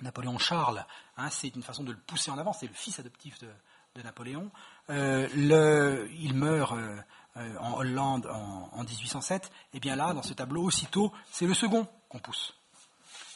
Napoléon 0.02 0.36
Charles. 0.36 0.84
Hein, 1.16 1.30
c'est 1.30 1.48
une 1.54 1.62
façon 1.62 1.82
de 1.82 1.92
le 1.92 1.98
pousser 1.98 2.30
en 2.30 2.36
avant, 2.36 2.52
c'est 2.52 2.66
le 2.66 2.74
fils 2.74 2.98
adoptif 2.98 3.38
de 3.38 4.02
Napoléon. 4.02 4.50
Euh, 4.90 5.28
le, 5.34 6.08
il 6.18 6.34
meurt 6.34 6.72
euh, 6.72 6.96
euh, 7.36 7.58
en 7.58 7.74
Hollande 7.74 8.26
en, 8.26 8.82
1807. 8.82 9.50
Et 9.74 9.80
bien 9.80 9.96
là, 9.96 10.12
dans 10.12 10.22
ce 10.22 10.32
tableau, 10.32 10.62
aussitôt, 10.62 11.12
c'est 11.30 11.46
le 11.46 11.54
second 11.54 11.86
qu'on 12.08 12.18
pousse. 12.18 12.54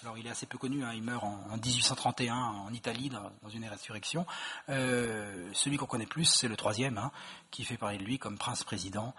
Alors 0.03 0.16
il 0.16 0.26
est 0.26 0.30
assez 0.30 0.46
peu 0.46 0.57
connu, 0.57 0.82
hein, 0.82 0.92
il 0.94 1.03
meurt 1.03 1.22
en, 1.22 1.57
1831 1.62 2.34
en 2.34 2.72
Italie 2.72 3.11
dans, 3.11 3.51
une 3.51 3.66
résurrection. 3.66 4.24
Euh, 4.70 5.51
celui 5.53 5.76
qu'on 5.76 5.84
connaît 5.84 6.07
plus, 6.07 6.24
c'est 6.24 6.48
le 6.48 6.57
troisième, 6.57 6.96
hein, 6.96 7.11
qui 7.51 7.64
fait 7.64 7.76
parler 7.76 7.98
de 7.98 8.05
lui 8.05 8.18
comme 8.18 8.38
prince-président 8.38 9.14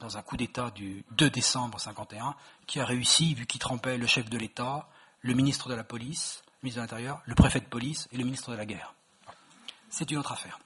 dans 0.00 0.16
un 0.16 0.22
coup 0.22 0.38
d'État 0.38 0.70
du 0.70 1.04
2 1.10 1.28
décembre 1.28 1.78
51, 1.78 2.34
qui 2.66 2.80
a 2.80 2.86
réussi, 2.86 3.34
vu 3.34 3.44
qu'il 3.44 3.60
trempait 3.60 3.98
le 3.98 4.06
chef 4.06 4.30
de 4.30 4.38
l'État, 4.38 4.88
le 5.20 5.34
ministre 5.34 5.68
de 5.68 5.74
la 5.74 5.84
police, 5.84 6.42
le 6.62 6.66
ministre 6.66 6.80
de 6.80 6.84
l'Intérieur, 6.84 7.20
le 7.26 7.34
préfet 7.34 7.60
de 7.60 7.66
police 7.66 8.08
et 8.12 8.16
le 8.16 8.24
ministre 8.24 8.52
de 8.52 8.56
la 8.56 8.64
Guerre. 8.64 8.94
C'est 9.90 10.10
une 10.10 10.16
autre 10.16 10.32
affaire. 10.32 10.58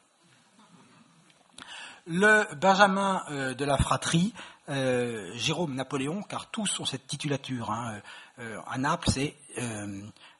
Le 2.11 2.55
Benjamin 2.55 3.23
euh, 3.31 3.53
de 3.53 3.67
la 3.67 3.77
fratrie, 3.77 4.33
euh, 4.71 5.31
Jérôme 5.35 5.75
Napoléon, 5.75 6.23
car 6.23 6.51
tous 6.51 6.81
ont 6.81 6.87
cette 6.87 7.07
titulature. 7.07 7.71
Hein, 7.71 8.01
euh, 8.39 8.59
à 8.67 8.79
Naples, 8.79 9.11
c'est 9.11 9.37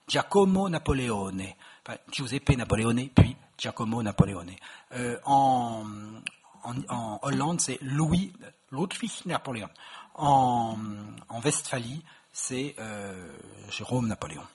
Giacomo 0.09 0.71
Napoleone, 0.71 1.45
enfin, 1.87 1.99
Giuseppe 2.11 2.57
Napoleone, 2.57 3.11
puis 3.15 3.37
Giacomo 3.59 4.03
Napoleone. 4.03 4.53
En, 5.27 5.85
Hollande, 7.21 7.61
c'est 7.61 7.79
Louis 7.83 8.33
Ludwig 8.73 9.27
Napoléon. 9.27 9.69
En, 10.15 10.79
en 11.29 11.41
Westphalie, 11.41 12.03
c'est 12.33 12.77
Jérôme 13.69 14.09
Napoléon. 14.09 14.47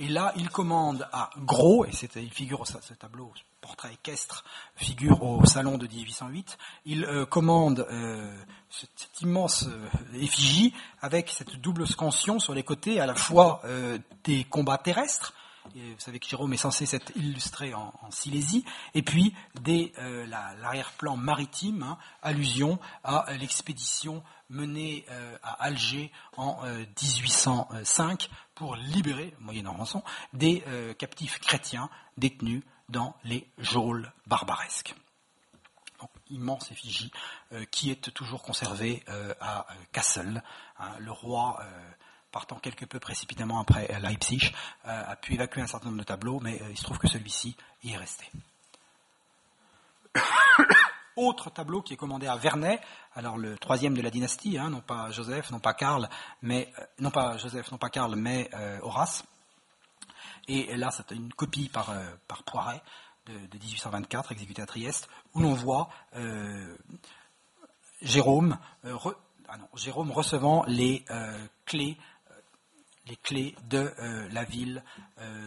Et 0.00 0.08
là, 0.08 0.32
il 0.36 0.50
commande 0.50 1.08
à 1.12 1.30
Gros, 1.38 1.84
et 1.84 1.92
c'est, 1.92 2.16
il 2.16 2.32
figure 2.32 2.66
ce 2.66 2.94
tableau 2.94 3.32
portrait 3.66 3.94
équestre 3.94 4.44
figure 4.76 5.24
au 5.24 5.44
salon 5.44 5.76
de 5.76 5.88
1808, 5.88 6.56
il 6.84 7.04
euh, 7.04 7.26
commande 7.26 7.84
euh, 7.90 8.32
cette, 8.70 9.08
immense 9.22 9.64
euh, 9.66 9.88
effigie 10.14 10.72
avec 11.02 11.30
cette 11.30 11.56
double 11.56 11.84
scansion 11.84 12.38
sur 12.38 12.54
les 12.54 12.62
côtés, 12.62 13.00
à 13.00 13.06
la 13.06 13.16
fois 13.16 13.62
des 14.22 14.44
combats 14.44 14.78
terrestres, 14.78 15.34
et 15.74 15.94
vous 15.94 15.98
savez 16.00 16.20
que 16.20 16.28
Jérôme 16.28 16.52
est 16.52 16.58
censé 16.58 16.86
s'être 16.86 17.10
illustré 17.16 17.74
en, 17.74 17.92
Silésie, 18.10 18.64
et 18.94 19.02
puis 19.02 19.34
des, 19.60 19.92
l'arrière-plan 20.28 21.16
maritime, 21.16 21.82
hein, 21.82 21.98
allusion 22.22 22.78
à 23.02 23.26
l'expédition 23.40 24.22
menée 24.48 25.04
à 25.42 25.64
Alger 25.64 26.12
en 26.36 26.62
1805 27.02 28.30
pour 28.54 28.76
libérer, 28.76 29.34
moyennant 29.40 29.72
rançon, 29.72 30.02
des 30.32 30.62
captifs 30.98 31.40
chrétiens 31.40 31.90
détenus 32.16 32.62
dans 32.88 33.16
les 33.24 33.46
geôles 33.58 34.12
barbaresques. 34.26 34.94
Immense 36.28 36.72
effigie 36.72 37.12
euh, 37.52 37.64
qui 37.66 37.90
est 37.90 38.12
toujours 38.12 38.42
conservée 38.42 39.04
euh, 39.08 39.32
à 39.40 39.64
Kassel. 39.92 40.42
Hein. 40.78 40.90
le 40.98 41.12
roi, 41.12 41.58
euh, 41.60 41.90
partant 42.32 42.56
quelque 42.56 42.84
peu 42.84 42.98
précipitamment 42.98 43.60
après 43.60 43.88
Leipzig, 44.00 44.52
a 44.84 45.14
pu 45.16 45.34
évacuer 45.34 45.62
un 45.62 45.66
certain 45.66 45.86
nombre 45.86 46.00
de 46.00 46.04
tableaux, 46.04 46.40
mais 46.40 46.60
il 46.70 46.76
se 46.76 46.82
trouve 46.82 46.98
que 46.98 47.08
celui-ci 47.08 47.56
y 47.84 47.92
est 47.92 47.96
resté. 47.96 48.30
Autre 51.16 51.48
tableau 51.48 51.80
qui 51.80 51.94
est 51.94 51.96
commandé 51.96 52.26
à 52.26 52.36
Vernet, 52.36 52.82
alors 53.14 53.38
le 53.38 53.56
troisième 53.56 53.96
de 53.96 54.02
la 54.02 54.10
dynastie, 54.10 54.58
hein, 54.58 54.68
non 54.68 54.82
pas 54.82 55.10
Joseph, 55.12 55.50
non 55.50 55.60
pas 55.60 55.72
Karl, 55.72 56.10
mais 56.42 56.70
non 56.98 57.10
pas 57.10 57.38
Joseph, 57.38 57.70
non 57.70 57.78
pas 57.78 57.88
Karl, 57.88 58.16
mais 58.16 58.50
Horace. 58.82 59.24
Et 60.48 60.76
là, 60.76 60.90
c'est 60.90 61.10
une 61.12 61.32
copie 61.32 61.68
par, 61.68 61.90
euh, 61.90 62.04
Poiret 62.46 62.82
de, 63.26 63.58
1824, 63.58 64.32
exécuté 64.32 64.62
à 64.62 64.66
Trieste, 64.66 65.08
où 65.34 65.40
l'on 65.40 65.54
voit 65.54 65.88
euh, 66.14 66.76
Jérôme, 68.02 68.58
euh, 68.84 68.96
ah 69.48 69.56
Jérôme 69.74 70.12
recevant 70.12 70.64
les 70.66 71.04
clés 71.64 71.96
de 73.68 73.92
la 74.32 74.44
ville 74.44 74.82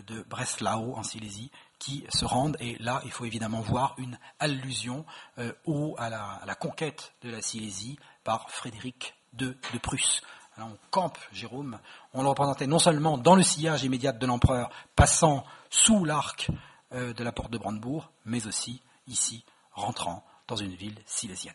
de 0.08 0.24
Breslau 0.24 0.94
en 0.96 1.04
Silésie 1.04 1.52
qui 1.80 2.06
se 2.10 2.26
rendent. 2.26 2.58
Et 2.62 2.78
là, 2.80 3.02
il 3.04 3.12
faut 3.12 3.26
évidemment 3.26 3.62
voir 3.62 3.96
une 3.98 4.18
allusion 4.40 5.06
à, 5.38 6.10
la, 6.10 6.56
conquête 6.56 7.14
de 7.22 7.30
la 7.30 7.42
Silésie 7.42 8.00
par 8.24 8.50
Frédéric 8.50 9.16
II 9.38 9.54
de 9.74 9.78
Prusse 9.80 10.22
on 10.62 10.78
campe 10.90 11.18
Jérôme, 11.32 11.80
on 12.14 12.24
le 12.24 12.30
représentait 12.30 12.68
non 12.68 12.80
seulement 12.80 13.18
dans 13.18 13.36
le 13.36 13.44
sillage 13.44 13.84
immédiat 13.84 14.12
de 14.12 14.26
l'empereur, 14.26 14.70
passant 14.96 15.46
sous 15.70 16.06
l'arc 16.06 16.50
euh, 16.94 17.14
de 17.14 17.24
la 17.24 17.32
porte 17.32 17.52
de 17.52 17.58
Brandebourg, 17.58 18.12
mais 18.26 18.48
aussi 18.48 18.82
ici, 19.08 19.44
rentrant 19.74 20.24
dans 20.48 20.56
une 20.56 20.74
ville 20.74 21.00
silésienne. 21.06 21.54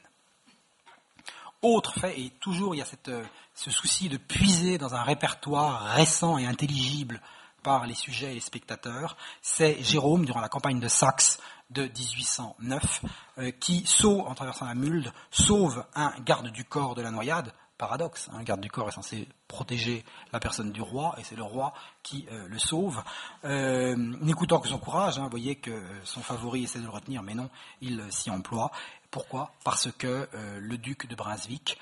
Autre 1.63 1.99
fait, 1.99 2.21
et 2.21 2.31
toujours 2.41 2.75
il 2.75 2.79
y 2.79 2.83
a 2.83 2.87
euh, 3.09 3.25
ce 3.55 3.71
souci 3.71 4.09
de 4.09 4.19
puiser 4.19 4.77
dans 4.79 4.95
un 4.95 5.03
répertoire 5.03 5.95
récent 5.95 6.37
et 6.37 6.47
intelligible 6.47 7.21
par 7.63 7.87
les 7.87 7.95
sujets 7.95 8.33
et 8.33 8.35
les 8.35 8.41
spectateurs, 8.41 9.17
c'est 9.41 9.83
Jérôme, 9.83 10.27
durant 10.27 10.41
la 10.41 10.51
campagne 10.51 10.79
de 10.79 10.89
Saxe 10.89 11.41
de 11.71 11.85
1809, 11.85 13.05
euh, 13.39 13.51
qui, 13.53 13.85
sauve, 13.87 14.21
en 14.29 14.35
traversant 14.35 14.67
la 14.67 14.75
Mulde, 14.75 15.13
sauve 15.31 15.85
un 15.95 16.13
garde 16.21 16.49
du 16.49 16.65
corps 16.65 16.95
de 16.95 17.03
la 17.03 17.11
noyade, 17.11 17.53
paradoxe. 17.79 18.29
Un 18.33 18.43
garde 18.43 18.61
du 18.61 18.71
corps 18.71 18.89
est 18.89 18.93
censé 18.93 19.29
protéger 19.49 20.05
la 20.33 20.41
personne 20.41 20.73
du 20.73 20.81
roi, 20.81 21.15
et 21.19 21.25
c'est 21.25 21.37
le 21.37 21.43
roi 21.43 21.75
qui 22.03 22.27
euh, 22.31 22.47
le 22.49 22.59
sauve. 22.59 23.03
Euh, 23.45 23.95
n'écoutant 23.97 24.61
que 24.61 24.69
son 24.69 24.79
courage, 24.79 25.19
hein, 25.19 25.25
vous 25.25 25.31
voyez 25.31 25.57
que 25.57 25.83
son 26.05 26.21
favori 26.21 26.65
essaie 26.65 26.79
de 26.79 26.85
le 26.85 26.91
retenir, 26.91 27.23
mais 27.23 27.35
non, 27.35 27.51
il 27.81 28.05
s'y 28.11 28.31
emploie. 28.31 28.71
Pourquoi? 29.11 29.53
Parce 29.65 29.91
que 29.93 30.29
euh, 30.35 30.59
le 30.61 30.79
duc 30.79 31.07
de 31.07 31.15
Brunswick, 31.15 31.79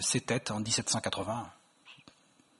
c'était 0.00 0.50
en 0.50 0.60
1780, 0.60 1.50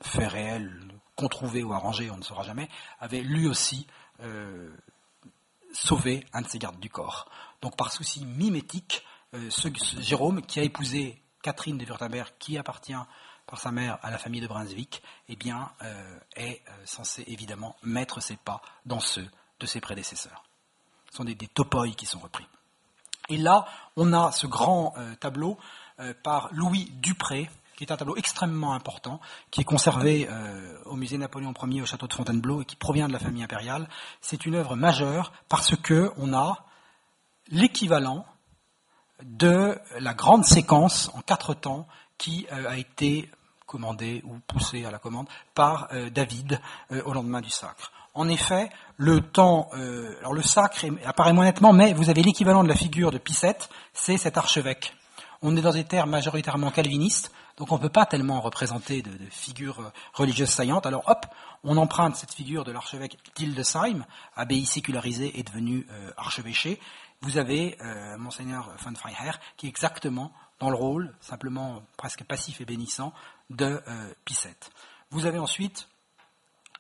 fait 0.00 0.26
réel, 0.26 0.72
controuvé 1.16 1.62
ou 1.62 1.72
arrangé, 1.72 2.10
on 2.10 2.16
ne 2.16 2.22
saura 2.22 2.42
jamais, 2.42 2.68
avait 3.00 3.22
lui 3.22 3.46
aussi 3.46 3.86
sauvé 5.72 6.24
un 6.32 6.40
de 6.40 6.48
ses 6.48 6.58
gardes 6.58 6.78
du 6.80 6.88
corps. 6.88 7.28
Donc 7.60 7.76
par 7.76 7.92
souci 7.92 8.24
mimétique, 8.24 9.04
ce 9.50 9.68
Jérôme, 10.00 10.40
qui 10.42 10.60
a 10.60 10.62
épousé 10.62 11.23
Catherine 11.44 11.76
de 11.76 11.84
Württemberg, 11.84 12.32
qui 12.38 12.56
appartient 12.56 12.94
par 13.46 13.60
sa 13.60 13.70
mère 13.70 13.98
à 14.02 14.10
la 14.10 14.16
famille 14.16 14.40
de 14.40 14.46
Brunswick, 14.46 15.02
eh 15.28 15.36
bien, 15.36 15.70
euh, 15.82 16.18
est 16.36 16.62
euh, 16.66 16.72
censé 16.86 17.22
évidemment 17.26 17.76
mettre 17.82 18.22
ses 18.22 18.36
pas 18.36 18.62
dans 18.86 18.98
ceux 18.98 19.28
de 19.60 19.66
ses 19.66 19.82
prédécesseurs. 19.82 20.42
Ce 21.10 21.18
sont 21.18 21.24
des, 21.24 21.34
des 21.34 21.50
qui 21.96 22.06
sont 22.06 22.18
repris. 22.18 22.46
Et 23.28 23.36
là, 23.36 23.66
on 23.96 24.14
a 24.14 24.32
ce 24.32 24.46
grand 24.46 24.94
euh, 24.96 25.14
tableau 25.16 25.58
par 26.24 26.48
Louis 26.50 26.90
Dupré, 26.94 27.48
qui 27.76 27.84
est 27.84 27.92
un 27.92 27.96
tableau 27.96 28.16
extrêmement 28.16 28.72
important, 28.72 29.20
qui 29.52 29.60
est 29.60 29.64
conservé 29.64 30.28
au 30.86 30.96
musée 30.96 31.18
Napoléon 31.18 31.54
Ier 31.68 31.82
au 31.82 31.86
château 31.86 32.08
de 32.08 32.12
Fontainebleau 32.12 32.62
et 32.62 32.64
qui 32.64 32.74
provient 32.74 33.06
de 33.06 33.12
la 33.12 33.20
famille 33.20 33.44
impériale. 33.44 33.88
C'est 34.20 34.44
une 34.44 34.56
œuvre 34.56 34.74
majeure 34.74 35.32
parce 35.48 35.76
que 35.76 36.12
on 36.16 36.34
a 36.34 36.64
l'équivalent 37.46 38.26
de 39.22 39.78
la 39.98 40.14
grande 40.14 40.44
séquence 40.44 41.10
en 41.14 41.20
quatre 41.20 41.54
temps 41.54 41.86
qui 42.18 42.46
euh, 42.52 42.70
a 42.70 42.76
été 42.76 43.30
commandée 43.66 44.22
ou 44.24 44.38
poussée 44.46 44.84
à 44.84 44.90
la 44.90 44.98
commande 44.98 45.26
par 45.54 45.88
euh, 45.92 46.10
David 46.10 46.60
euh, 46.92 47.02
au 47.04 47.12
lendemain 47.12 47.40
du 47.40 47.50
sacre. 47.50 47.92
En 48.14 48.28
effet, 48.28 48.70
le 48.96 49.20
temps, 49.20 49.70
alors 50.20 50.34
le 50.34 50.42
sacre 50.42 50.86
apparaît 51.04 51.32
moins 51.32 51.46
nettement, 51.46 51.72
mais 51.72 51.94
vous 51.94 52.10
avez 52.10 52.22
l'équivalent 52.22 52.62
de 52.62 52.68
la 52.68 52.76
figure 52.76 53.10
de 53.10 53.18
Picette, 53.18 53.68
c'est 53.92 54.18
cet 54.18 54.38
archevêque. 54.38 54.94
On 55.42 55.56
est 55.56 55.60
dans 55.60 55.72
des 55.72 55.82
terres 55.82 56.06
majoritairement 56.06 56.70
calvinistes, 56.70 57.32
donc 57.56 57.72
on 57.72 57.74
ne 57.74 57.80
peut 57.80 57.88
pas 57.88 58.06
tellement 58.06 58.40
représenter 58.40 59.02
de, 59.02 59.10
figures 59.30 59.90
religieuses 60.12 60.50
saillantes. 60.50 60.86
Alors 60.86 61.02
hop, 61.08 61.26
on 61.64 61.76
emprunte 61.76 62.14
cette 62.14 62.32
figure 62.32 62.62
de 62.62 62.70
l'archevêque 62.70 63.18
d'Hildesheim, 63.34 64.04
abbaye 64.36 64.64
sécularisée 64.64 65.36
et 65.36 65.42
devenue 65.42 65.84
archevêché, 66.16 66.78
vous 67.24 67.38
avez 67.38 67.78
euh, 67.80 68.18
Monseigneur 68.18 68.70
von 68.78 68.94
Freiherr 68.94 69.40
qui 69.56 69.64
est 69.64 69.68
exactement 69.70 70.30
dans 70.60 70.68
le 70.68 70.76
rôle, 70.76 71.14
simplement 71.20 71.82
presque 71.96 72.22
passif 72.22 72.60
et 72.60 72.66
bénissant, 72.66 73.14
de 73.48 73.80
euh, 73.88 74.14
Picette. 74.26 74.70
Vous 75.10 75.24
avez 75.24 75.38
ensuite 75.38 75.88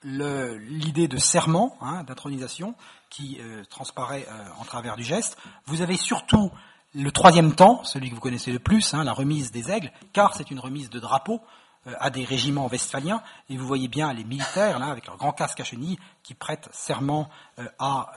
l'idée 0.02 1.08
de 1.08 1.16
serment, 1.16 1.78
hein, 1.80 2.04
d'intronisation, 2.04 2.74
qui 3.08 3.38
euh, 3.40 3.64
transparaît 3.64 4.26
en 4.58 4.64
travers 4.64 4.96
du 4.96 5.02
geste. 5.02 5.38
Vous 5.64 5.80
avez 5.80 5.96
surtout 5.96 6.52
le 6.94 7.10
troisième 7.10 7.54
temps, 7.54 7.82
celui 7.84 8.10
que 8.10 8.14
vous 8.14 8.20
connaissez 8.20 8.52
le 8.52 8.58
plus, 8.58 8.92
hein, 8.92 9.02
la 9.02 9.14
remise 9.14 9.50
des 9.50 9.70
aigles, 9.70 9.90
car 10.12 10.34
c'est 10.34 10.50
une 10.50 10.60
remise 10.60 10.90
de 10.90 11.00
drapeau 11.00 11.40
à 11.86 12.10
des 12.10 12.24
régiments 12.24 12.66
westphaliens, 12.66 13.22
et 13.48 13.56
vous 13.56 13.66
voyez 13.66 13.88
bien 13.88 14.12
les 14.12 14.24
militaires, 14.24 14.78
là, 14.78 14.86
avec 14.86 15.06
leur 15.06 15.16
grand 15.16 15.32
casque 15.32 15.60
à 15.60 15.64
chenilles, 15.64 15.98
qui 16.22 16.34
prêtent 16.34 16.68
serment 16.72 17.30
à 17.78 18.12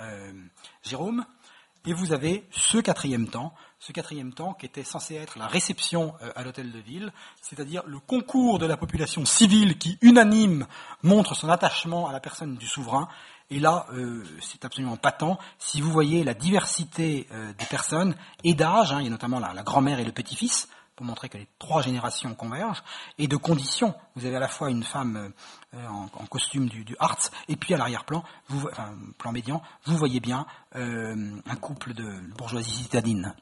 Jérôme. 0.83 1.25
Et 1.87 1.93
vous 1.93 2.11
avez 2.11 2.45
ce 2.51 2.79
quatrième 2.79 3.29
temps, 3.29 3.53
ce 3.79 3.93
quatrième 3.93 4.33
temps 4.33 4.53
qui 4.53 4.65
était 4.65 4.83
censé 4.83 5.15
être 5.15 5.39
la 5.39 5.47
réception 5.47 6.13
euh, 6.21 6.31
à 6.35 6.43
l'hôtel 6.43 6.69
de 6.69 6.79
ville, 6.79 7.13
c'est-à-dire 7.41 7.81
le 7.87 7.99
concours 7.99 8.59
de 8.59 8.65
la 8.65 8.75
population 8.75 9.23
civile 9.23 9.77
qui, 9.77 9.97
unanime, 10.01 10.67
montre 11.01 11.33
son 11.33 11.47
attachement 11.47 12.09
à 12.09 12.11
la 12.11 12.19
personne 12.19 12.57
du 12.57 12.67
souverain. 12.67 13.07
Et 13.49 13.61
là, 13.61 13.85
euh, 13.93 14.21
c'est 14.41 14.65
absolument 14.65 14.97
patent. 14.97 15.39
Si 15.59 15.79
vous 15.79 15.89
voyez 15.89 16.25
la 16.25 16.33
diversité 16.33 17.25
euh, 17.31 17.53
des 17.53 17.65
personnes 17.65 18.17
et 18.43 18.53
d'âge, 18.53 18.91
hein, 18.91 18.99
il 18.99 19.05
y 19.05 19.07
a 19.07 19.11
notamment 19.11 19.39
la, 19.39 19.63
grand-mère 19.63 20.01
et 20.01 20.03
le 20.05 20.11
petit-fils, 20.11 20.67
pour 20.97 21.05
montrer 21.05 21.29
que 21.29 21.37
les 21.37 21.47
trois 21.59 21.83
générations 21.83 22.33
convergent, 22.33 22.83
et 23.19 23.27
de 23.27 23.37
conditions. 23.37 23.93
Vous 24.15 24.25
avez 24.25 24.35
à 24.35 24.39
la 24.39 24.47
fois 24.47 24.71
une 24.71 24.83
femme 24.83 25.31
euh, 25.75 25.87
en, 25.87 26.25
costume 26.25 26.67
du, 26.67 26.95
Hartz, 26.99 27.31
et 27.47 27.55
puis 27.55 27.75
à 27.75 27.77
l'arrière-plan, 27.77 28.23
enfin, 28.51 28.95
plan 29.19 29.31
médian, 29.31 29.61
vous 29.85 29.95
voyez 29.95 30.19
bien 30.19 30.47
euh, 30.75 31.39
un 31.45 31.55
couple 31.55 31.93
de 31.93 32.19
bourgeoisie 32.35 32.83
citadine. 32.83 33.35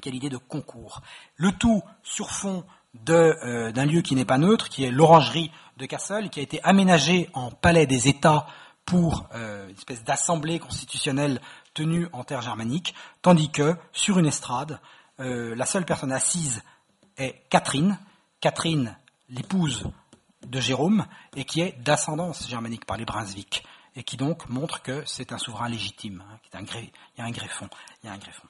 Quelle 0.00 0.14
idée 0.14 0.30
de 0.30 0.38
concours. 0.38 1.02
Le 1.36 1.52
tout 1.52 1.82
sur 2.02 2.30
fond 2.30 2.64
euh, 3.10 3.70
d'un 3.70 3.84
lieu 3.84 4.00
qui 4.00 4.14
n'est 4.14 4.24
pas 4.24 4.38
neutre, 4.38 4.70
qui 4.70 4.84
est 4.84 4.90
l'orangerie 4.90 5.52
de 5.76 5.84
Cassel, 5.84 6.30
qui 6.30 6.40
a 6.40 6.42
été 6.42 6.62
aménagé 6.64 7.28
en 7.34 7.50
palais 7.50 7.86
des 7.86 8.08
États 8.08 8.46
pour 8.86 9.28
une 9.34 9.74
espèce 9.74 10.04
d'assemblée 10.04 10.58
constitutionnelle 10.58 11.40
tenue 11.72 12.06
en 12.12 12.22
terre 12.22 12.42
germanique, 12.42 12.94
tandis 13.22 13.50
que 13.50 13.76
sur 13.92 14.18
une 14.18 14.26
estrade, 14.26 14.78
euh, 15.20 15.54
la 15.54 15.66
seule 15.66 15.84
personne 15.84 16.12
assise 16.12 16.62
est 17.16 17.48
Catherine, 17.48 17.98
Catherine, 18.40 18.96
l'épouse 19.28 19.84
de 20.46 20.60
Jérôme, 20.60 21.06
et 21.36 21.44
qui 21.44 21.60
est 21.60 21.80
d'ascendance 21.82 22.48
germanique 22.48 22.84
par 22.84 22.96
les 22.96 23.04
Brunswick, 23.04 23.64
et 23.96 24.02
qui 24.02 24.16
donc 24.16 24.48
montre 24.48 24.82
que 24.82 25.02
c'est 25.06 25.32
un 25.32 25.38
souverain 25.38 25.68
légitime, 25.68 26.22
hein, 26.28 26.38
un 26.52 26.62
il 26.62 26.90
y 27.18 27.20
a 27.20 27.24
un 27.24 27.30
greffon, 27.30 27.68
il 28.02 28.06
y 28.06 28.10
a 28.10 28.12
un 28.12 28.18
greffon. 28.18 28.46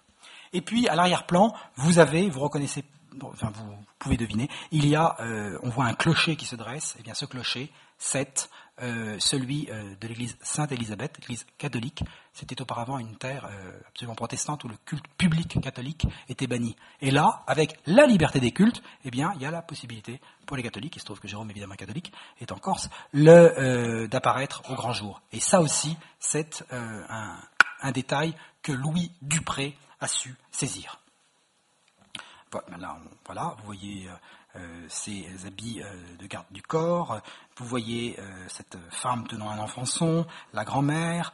Et 0.53 0.61
puis 0.61 0.89
à 0.89 0.95
l'arrière-plan, 0.95 1.55
vous 1.77 1.99
avez, 1.99 2.29
vous 2.29 2.41
reconnaissez, 2.41 2.85
enfin 3.23 3.53
vous 3.55 3.77
pouvez 3.99 4.17
deviner, 4.17 4.49
il 4.71 4.87
y 4.87 4.97
a, 4.97 5.17
euh, 5.21 5.59
on 5.63 5.69
voit 5.69 5.85
un 5.85 5.95
clocher 5.95 6.37
qui 6.37 6.47
se 6.47 6.57
dresse, 6.57 6.97
et 6.99 7.03
bien 7.03 7.15
ce 7.15 7.27
clocher, 7.27 7.71
c'est 7.99 8.49
euh, 8.83 9.17
celui 9.21 9.69
euh, 9.71 9.95
de 10.01 10.09
l'église 10.09 10.37
Sainte-Élisabeth, 10.43 11.19
l'église 11.19 11.47
catholique. 11.59 12.03
C'était 12.33 12.61
auparavant 12.61 12.99
une 12.99 13.17
terre 13.17 13.47
euh, 13.49 13.79
absolument 13.87 14.17
protestante 14.17 14.65
où 14.65 14.69
le 14.69 14.77
culte 14.85 15.07
public 15.17 15.61
catholique 15.61 16.07
était 16.29 16.49
banni. 16.49 16.75
Et 17.01 17.13
là, 17.13 17.45
avec 17.47 17.79
la 17.87 18.07
liberté 18.07 18.41
des 18.41 18.51
cultes, 18.51 18.83
eh 19.05 19.13
bien, 19.13 19.33
il 19.37 19.43
y 19.43 19.47
a 19.47 19.53
la 19.53 19.63
possibilité 19.63 20.21
pour 20.45 20.57
les 20.57 20.65
catholiques, 20.65 20.97
il 20.97 20.99
se 20.99 21.05
trouve 21.05 21.21
que 21.21 21.29
Jérôme, 21.29 21.51
évidemment 21.51 21.77
catholique, 21.77 22.13
est 22.41 22.51
en 22.51 22.59
Corse, 22.59 22.91
d'apparaître 23.13 24.63
au 24.69 24.75
grand 24.75 24.93
jour. 24.93 25.23
Et 25.33 25.39
ça 25.39 25.61
aussi, 25.61 25.97
c'est 26.19 26.65
un, 26.71 27.39
un 27.81 27.93
détail 27.93 28.35
que 28.61 28.73
Louis 28.73 29.13
Dupré 29.23 29.77
a 30.01 30.09
su 30.09 30.35
saisir. 30.51 30.99
Voilà 33.27 33.55
vous 33.59 33.65
voyez 33.65 34.09
ces 34.89 35.27
euh, 35.27 35.47
habits 35.47 35.83
euh, 35.83 36.17
de 36.19 36.27
garde 36.27 36.47
du 36.51 36.63
corps. 36.63 37.21
Vous 37.57 37.67
voyez 37.67 38.17
euh, 38.19 38.23
cette 38.49 38.77
femme 38.91 39.27
tenant 39.27 39.51
un 39.51 39.59
enfançon, 39.59 40.27
la 40.53 40.65
grand-mère, 40.65 41.33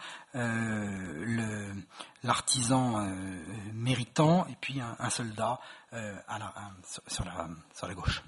l'artisan 2.23 3.05
méritant, 3.75 4.47
et 4.47 4.57
puis 4.61 4.81
un, 4.81 5.11
soldat 5.11 5.59
sur, 7.09 7.25
la, 7.25 7.95
gauche. 7.95 8.23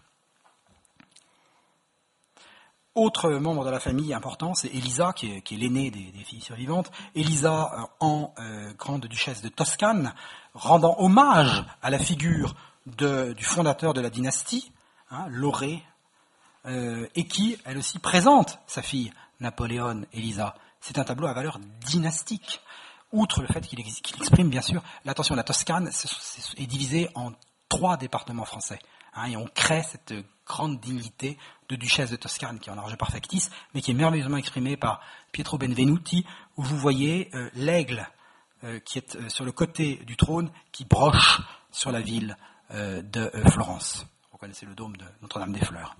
Autre 2.97 3.30
membre 3.30 3.64
de 3.64 3.70
la 3.70 3.78
famille 3.78 4.12
important, 4.12 4.55
c'est 4.55 4.66
Elisa, 4.68 5.12
qui 5.12 5.30
est, 5.30 5.51
l'aînée 5.53 5.93
des, 5.93 6.24
filles 6.24 6.40
survivantes. 6.40 6.90
Elisa, 7.14 7.88
en 8.01 8.34
grande 8.76 9.07
duchesse 9.07 9.43
de 9.43 9.49
Toscane, 9.49 10.12
rendant 10.55 10.97
hommage 10.99 11.64
à 11.82 11.90
la 11.90 12.01
figure 12.01 12.57
du 12.86 13.45
fondateur 13.45 13.95
de 13.95 14.01
la 14.01 14.11
dynastie, 14.11 14.72
hein, 15.13 15.27
Laurée, 15.29 15.83
euh, 16.67 17.09
et 17.15 17.27
qui, 17.27 17.59
elle 17.65 17.79
aussi, 17.79 17.99
présente 17.99 18.59
sa 18.67 18.83
fille, 18.83 19.13
Napoléon 19.41 20.03
Elisa. 20.13 20.55
C'est 20.81 20.99
un 20.99 21.05
tableau 21.05 21.27
à 21.27 21.33
valeur 21.33 21.59
dynastique. 21.87 22.61
Outre 23.13 23.43
le 23.43 23.49
fait 23.49 23.61
qu'il 23.61 23.81
exprime, 23.81 24.49
bien 24.49 24.63
sûr, 24.63 24.83
l'attention, 25.05 25.35
la 25.35 25.43
Toscane 25.43 25.89
est 25.89 26.67
divisée 26.67 27.09
en 27.15 27.33
trois 27.69 27.97
départements 27.97 28.45
français. 28.45 28.79
Hein, 29.15 29.27
et 29.27 29.37
on 29.37 29.47
crée 29.47 29.83
cette 29.83 30.15
grande 30.47 30.81
dignité 30.81 31.37
de 31.69 31.77
duchesse 31.77 32.11
de 32.11 32.17
Toscane, 32.17 32.59
qui 32.59 32.71
est 32.71 32.73
en 32.73 32.77
large 32.77 32.97
part 32.97 33.11
factice, 33.11 33.51
mais 33.75 33.83
qui 33.83 33.91
est 33.91 33.95
merveilleusement 33.95 34.39
exprimée 34.39 34.77
par 34.77 35.03
Pietro 35.33 35.59
Benvenuti, 35.59 36.25
où 36.57 36.63
vous 36.63 36.79
voyez 36.79 37.29
euh, 37.35 37.51
l'aigle 37.55 38.09
euh, 38.65 38.79
qui 38.81 38.99
est 38.99 39.29
sur 39.29 39.45
le 39.45 39.53
côté 39.53 39.97
du 40.07 40.17
trône, 40.17 40.51
qui 40.71 40.85
broche 40.85 41.43
sur 41.71 41.93
la 41.93 42.01
ville 42.01 42.37
de 42.71 43.31
Florence 43.51 44.07
connaissez 44.43 44.66
le 44.66 44.74
dôme 44.74 44.97
de 44.97 45.05
Notre-Dame-des-Fleurs. 45.20 45.95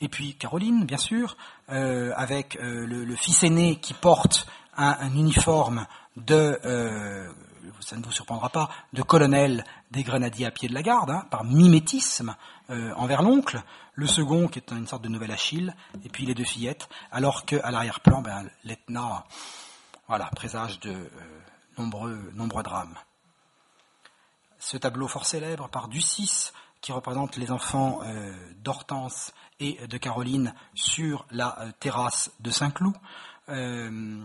Et 0.00 0.08
puis 0.08 0.36
Caroline, 0.36 0.84
bien 0.84 0.96
sûr, 0.96 1.36
euh, 1.70 2.12
avec 2.14 2.54
euh, 2.60 2.86
le, 2.86 3.16
fils 3.16 3.42
aîné 3.42 3.80
qui 3.80 3.92
porte 3.92 4.46
un, 4.76 5.12
uniforme 5.16 5.88
de, 6.16 6.60
euh, 6.64 7.32
ça 7.80 7.96
ne 7.96 8.04
vous 8.04 8.12
surprendra 8.12 8.48
pas, 8.50 8.70
de 8.92 9.02
colonel 9.02 9.64
des 9.90 10.04
grenadiers 10.04 10.46
à 10.46 10.52
pied 10.52 10.68
de 10.68 10.74
la 10.74 10.84
garde, 10.84 11.10
hein, 11.10 11.26
par 11.28 11.42
mimétisme 11.42 12.36
envers 12.68 13.22
l'oncle. 13.22 13.60
Le 13.94 14.06
second 14.06 14.46
qui 14.46 14.60
est 14.60 14.70
une 14.70 14.86
sorte 14.86 15.02
de 15.02 15.08
nouvel 15.08 15.32
Achille, 15.32 15.74
et 16.04 16.08
puis 16.08 16.26
les 16.26 16.34
deux 16.36 16.44
fillettes, 16.44 16.88
alors 17.10 17.44
qu'à 17.44 17.72
l'arrière-plan, 17.72 18.22
ben, 18.22 18.48
l'Etna, 18.62 19.24
voilà, 20.06 20.26
présage 20.26 20.78
de 20.78 21.10
nombreux, 21.76 22.30
nombreux 22.36 22.62
drames 22.62 22.94
ce 24.60 24.76
tableau 24.76 25.08
fort 25.08 25.26
célèbre 25.26 25.68
par 25.68 25.88
Ducis, 25.88 26.52
qui 26.80 26.92
représente 26.92 27.36
les 27.36 27.50
enfants 27.50 28.00
euh, 28.04 28.32
d'Hortense 28.62 29.32
et 29.58 29.86
de 29.86 29.98
Caroline 29.98 30.54
sur 30.74 31.26
la 31.30 31.58
euh, 31.60 31.72
terrasse 31.80 32.30
de 32.40 32.50
Saint-Cloud, 32.50 32.94
euh, 33.48 34.20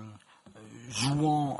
jouant 0.89 1.59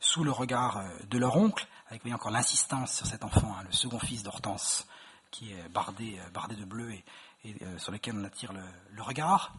sous 0.00 0.24
le 0.24 0.30
regard 0.30 0.82
de 1.08 1.18
leur 1.18 1.36
oncle, 1.36 1.66
avec 1.88 2.02
voyez, 2.02 2.14
encore 2.14 2.30
l'insistance 2.30 2.96
sur 2.96 3.06
cet 3.06 3.24
enfant, 3.24 3.54
hein, 3.58 3.62
le 3.64 3.72
second 3.72 3.98
fils 3.98 4.22
d'Hortense, 4.22 4.86
qui 5.30 5.52
est 5.52 5.68
bardé, 5.68 6.18
bardé 6.34 6.56
de 6.56 6.64
bleu 6.64 6.92
et, 6.92 7.54
sur 7.78 7.92
lequel 7.92 8.16
on 8.18 8.24
attire 8.24 8.52
le, 8.52 9.02
regard. 9.02 9.54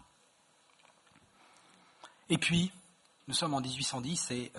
Et 2.30 2.38
puis, 2.38 2.72
nous 3.28 3.34
sommes 3.34 3.54
en 3.54 3.62
1810 3.62 4.32
et 4.32 4.52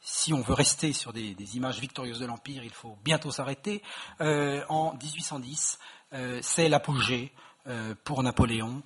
si 0.00 0.32
on 0.32 0.40
veut 0.40 0.54
rester 0.54 0.92
sur 0.92 1.12
des, 1.12 1.56
images 1.56 1.78
victorieuses 1.80 2.20
de 2.20 2.26
l'Empire, 2.26 2.64
il 2.64 2.72
faut 2.72 2.96
bientôt 3.04 3.30
s'arrêter. 3.30 3.82
Euh, 4.20 4.62
en 4.68 4.94
1810, 4.94 5.78
euh, 6.12 6.40
c'est 6.42 6.68
l'apogée 6.68 7.32
euh, 7.66 7.94
pour 8.04 8.22
Napoléon 8.22 8.82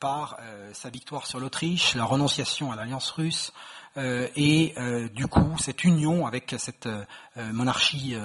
par 0.00 0.38
sa 0.72 0.88
victoire 0.88 1.26
sur 1.26 1.38
l'Autriche, 1.38 1.94
la 1.94 2.04
renonciation 2.04 2.72
à 2.72 2.76
l'alliance 2.76 3.10
russe 3.10 3.52
et 3.96 4.74
du 5.14 5.26
coup 5.28 5.56
cette 5.58 5.84
union 5.84 6.26
avec 6.26 6.54
cette 6.58 6.88
monarchie 7.36 8.16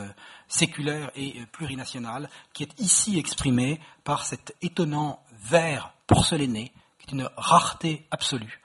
séculaire 0.48 1.12
et 1.16 1.46
plurinationale 1.52 2.30
qui 2.54 2.64
est 2.64 2.80
ici 2.80 3.20
exprimée 3.20 3.80
par 4.04 4.26
cet 4.26 4.56
étonnant 4.62 5.22
verre 5.34 5.94
porcelané 6.08 6.72
qui 7.00 7.10
est 7.10 7.12
une 7.20 7.30
rareté 7.36 8.08
absolue. 8.10 8.62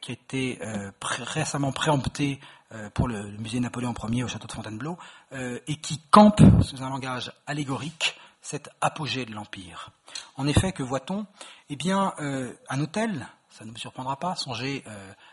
Qui 0.00 0.10
a 0.10 0.14
été 0.14 0.58
récemment 1.02 1.72
préempté 1.72 2.40
euh, 2.74 2.90
pour 2.90 3.08
le, 3.08 3.22
musée 3.38 3.60
Napoléon 3.60 3.94
Ier 4.10 4.24
au 4.24 4.28
château 4.28 4.46
de 4.46 4.52
Fontainebleau, 4.52 4.98
euh, 5.32 5.58
et 5.68 5.76
qui 5.76 6.02
campe 6.10 6.42
sous 6.60 6.82
un 6.82 6.90
langage 6.90 7.32
allégorique 7.46 8.14
cet 8.42 8.68
apogée 8.82 9.24
de 9.24 9.32
l'Empire. 9.32 9.88
En 10.36 10.46
effet, 10.46 10.72
que 10.72 10.82
voit-on? 10.82 11.24
Eh 11.70 11.76
bien, 11.76 12.12
euh, 12.20 12.52
un 12.68 12.80
hôtel, 12.82 13.26
ça 13.48 13.64
ne 13.64 13.70
me 13.70 13.76
surprendra 13.78 14.18
pas, 14.18 14.36
songez 14.36 14.84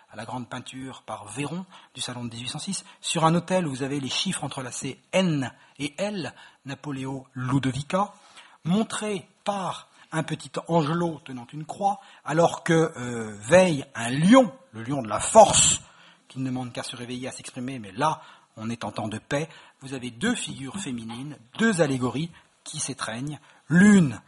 à 0.10 0.16
la 0.16 0.24
grande 0.24 0.48
peinture 0.48 1.04
par 1.06 1.26
Véron 1.28 1.66
du 1.94 2.00
salon 2.00 2.24
de 2.24 2.34
1806, 2.34 2.86
sur 3.02 3.26
un 3.26 3.36
hôtel 3.36 3.68
où 3.68 3.72
vous 3.72 3.84
avez 3.84 4.00
les 4.00 4.10
chiffres 4.10 4.46
entrelacés 4.46 5.02
N 5.12 5.52
et 5.78 5.94
L, 5.98 6.34
Napoléon 6.64 7.26
Ludovica, 7.34 8.14
montré 8.64 9.28
par 9.44 9.90
un 10.18 10.24
petit 10.24 10.52
angelot 10.68 11.20
tenant 11.26 11.48
une 11.52 11.66
croix, 11.66 12.00
alors 12.24 12.64
que 12.64 12.94
veille 13.48 13.86
un 13.96 14.10
lion, 14.10 14.52
le 14.72 14.84
lion 14.84 15.02
de 15.02 15.10
la 15.10 15.20
force, 15.20 15.82
qui 16.28 16.40
ne 16.40 16.46
demande 16.46 16.72
qu'à 16.72 16.84
se 16.84 16.96
réveiller, 16.96 17.28
à 17.28 17.32
s'exprimer, 17.32 17.80
mais 17.80 17.92
là, 17.92 18.22
on 18.58 18.70
est 18.70 18.84
en 18.84 18.92
temps 18.92 19.08
de 19.08 19.18
paix. 19.18 19.50
Vous 19.82 19.94
avez 19.94 20.12
deux 20.12 20.36
figures 20.36 20.80
féminines, 20.80 21.38
deux 21.58 21.82
allégories 21.82 22.32
qui 22.64 22.80
s'étreignent. 22.80 23.40
L'une, 23.68 24.22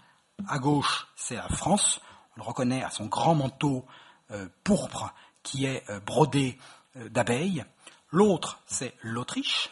à 0.48 0.60
gauche, 0.60 1.08
c'est 1.16 1.36
la 1.36 1.48
France. 1.50 2.02
On 2.36 2.42
le 2.42 2.48
reconnaît 2.48 2.84
à 2.84 2.90
son 2.90 3.06
grand 3.06 3.36
manteau 3.36 3.86
euh, 4.32 4.48
pourpre 4.64 5.14
qui 5.44 5.66
est 5.66 5.90
euh, 5.90 6.00
brodé 6.00 6.58
euh, 6.98 7.10
d'abeilles. 7.10 7.66
L'autre, 8.12 8.62
c'est 8.66 8.94
l'Autriche, 9.02 9.70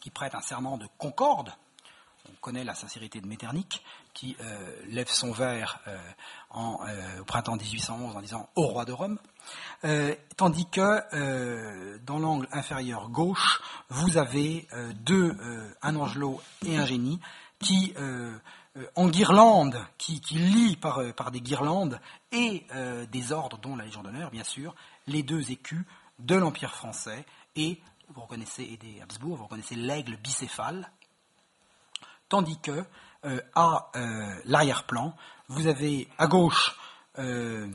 qui 0.00 0.10
prête 0.10 0.34
un 0.34 0.40
serment 0.40 0.78
de 0.78 0.86
concorde. 0.98 1.52
On 2.30 2.34
connaît 2.40 2.64
la 2.64 2.74
sincérité 2.74 3.20
de 3.20 3.26
Metternich, 3.26 3.82
qui 4.14 4.36
lève 4.88 5.08
son 5.08 5.32
verre 5.32 5.80
au 6.54 7.24
printemps 7.26 7.56
1811 7.56 8.16
en 8.16 8.20
disant 8.20 8.48
Au 8.54 8.66
roi 8.66 8.84
de 8.84 8.92
Rome. 8.92 9.18
Euh, 9.84 10.14
tandis 10.36 10.66
que 10.70 11.02
euh, 11.12 11.98
dans 12.06 12.18
l'angle 12.18 12.48
inférieur 12.52 13.10
gauche, 13.10 13.60
vous 13.90 14.16
avez 14.16 14.66
euh, 14.72 14.92
deux, 14.94 15.36
un 15.82 15.96
angelot 15.96 16.40
et 16.64 16.78
un 16.78 16.86
génie, 16.86 17.20
qui 17.58 17.94
en 18.96 19.08
guirlande, 19.08 19.78
qui, 19.98 20.20
qui 20.20 20.76
par, 20.80 21.00
par, 21.14 21.30
des 21.30 21.40
guirlandes 21.40 22.00
et 22.32 22.66
des 23.10 23.32
ordres, 23.32 23.58
dont 23.58 23.76
la 23.76 23.84
Légion 23.84 24.02
d'honneur, 24.02 24.30
bien 24.30 24.44
sûr, 24.44 24.74
les 25.06 25.22
deux 25.22 25.50
écus 25.50 25.84
de 26.18 26.34
l'Empire 26.34 26.74
français 26.74 27.24
et 27.56 27.80
vous 28.08 28.22
reconnaissez, 28.22 28.64
et 28.64 28.76
des 28.76 29.00
Habsbourg, 29.00 29.36
vous 29.36 29.44
reconnaissez 29.44 29.76
l'aigle 29.76 30.16
bicéphale, 30.16 30.90
tandis 32.28 32.58
que 32.60 32.72
euh, 32.72 32.84
à 33.54 33.90
euh, 33.96 34.34
l'arrière-plan, 34.44 35.14
vous 35.48 35.66
avez 35.66 36.08
à 36.18 36.26
gauche 36.26 36.76
euh, 37.18 37.68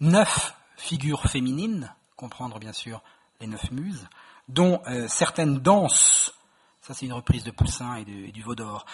neuf 0.00 0.54
figures 0.76 1.24
féminines, 1.24 1.92
comprendre 2.16 2.58
bien 2.58 2.72
sûr 2.72 3.02
les 3.40 3.46
neuf 3.46 3.70
muses, 3.70 4.06
dont 4.48 4.80
certaines 5.08 5.58
dansent, 5.58 6.32
ça 6.80 6.94
c'est 6.94 7.06
une 7.06 7.12
reprise 7.12 7.42
de 7.42 7.50
Poussin 7.50 7.96
et, 7.96 8.04
du 8.04 8.42
Vaudor, 8.42 8.86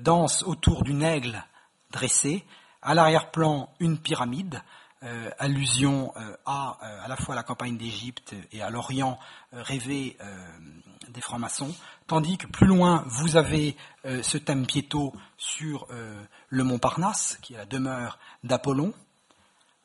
dansent 0.00 0.42
autour 0.42 0.82
d'une 0.82 1.02
aigle 1.02 1.44
dressée, 1.90 2.44
à 2.82 2.94
l'arrière-plan 2.94 3.70
une 3.78 3.98
pyramide, 3.98 4.62
allusion 5.38 6.12
à 6.44 6.78
à 7.04 7.08
la 7.08 7.16
fois 7.16 7.34
la 7.36 7.44
campagne 7.44 7.76
d'Égypte 7.76 8.34
et 8.50 8.62
à 8.62 8.70
l'Orient 8.70 9.18
rêvé 9.52 10.18
des 11.08 11.20
francs-maçons, 11.20 11.74
tandis 12.06 12.38
que 12.38 12.46
plus 12.46 12.66
loin, 12.66 13.04
vous 13.06 13.36
avez 13.36 13.76
euh, 14.04 14.22
ce 14.22 14.38
thème 14.38 14.66
piéto 14.66 15.12
sur 15.36 15.86
euh, 15.90 16.22
le 16.48 16.64
mont 16.64 16.78
Parnasse, 16.78 17.38
qui 17.42 17.54
est 17.54 17.58
la 17.58 17.66
demeure 17.66 18.18
d'Apollon. 18.44 18.92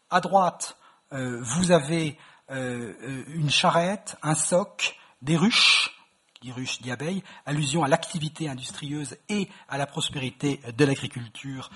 À 0.10 0.22
droite, 0.22 0.78
euh, 1.14 1.40
vous 1.42 1.72
avez 1.72 2.18
une 2.54 3.50
charrette, 3.50 4.18
un 4.24 4.36
soc, 4.36 4.98
des 5.22 5.38
ruches, 5.38 5.98
dit 6.42 6.52
ruches 6.52 6.82
d'abeilles, 6.82 7.24
allusion 7.46 7.86
à 7.86 7.88
l'activité 7.88 8.50
industrieuse 8.50 9.16
et 9.30 9.48
à 9.70 9.78
la 9.78 9.88
prospérité 9.88 10.60
de 10.78 10.84
l'agriculture 10.84 11.70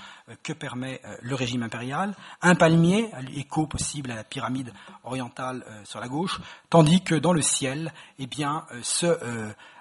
que 0.43 0.51
permet 0.51 1.01
le 1.21 1.33
régime 1.33 1.63
impérial, 1.63 2.13
un 2.41 2.55
palmier, 2.55 3.09
écho 3.37 3.67
possible 3.67 4.11
à 4.11 4.15
la 4.15 4.25
pyramide 4.25 4.73
orientale 5.05 5.63
sur 5.85 6.01
la 6.01 6.09
gauche, 6.09 6.41
tandis 6.69 7.01
que 7.01 7.15
dans 7.15 7.31
le 7.31 7.41
ciel, 7.41 7.93
eh 8.19 8.27
bien, 8.27 8.65
ce 8.81 9.17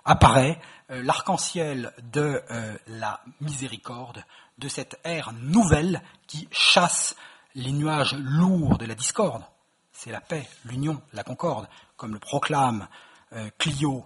apparaît 0.04 0.60
euh, 0.90 1.02
l'arc-en-ciel 1.02 1.92
de 2.12 2.42
euh, 2.50 2.76
la 2.86 3.20
miséricorde, 3.40 4.24
de 4.58 4.68
cette 4.68 5.00
ère 5.04 5.32
nouvelle 5.32 6.02
qui 6.26 6.48
chasse 6.52 7.16
les 7.54 7.72
nuages 7.72 8.14
lourds 8.14 8.78
de 8.78 8.86
la 8.86 8.94
discorde. 8.94 9.44
C'est 9.92 10.10
la 10.10 10.20
paix, 10.20 10.48
l'union, 10.64 11.00
la 11.12 11.24
concorde, 11.24 11.68
comme 11.96 12.12
le 12.12 12.18
proclame 12.18 12.88
euh, 13.32 13.48
Clio, 13.58 14.04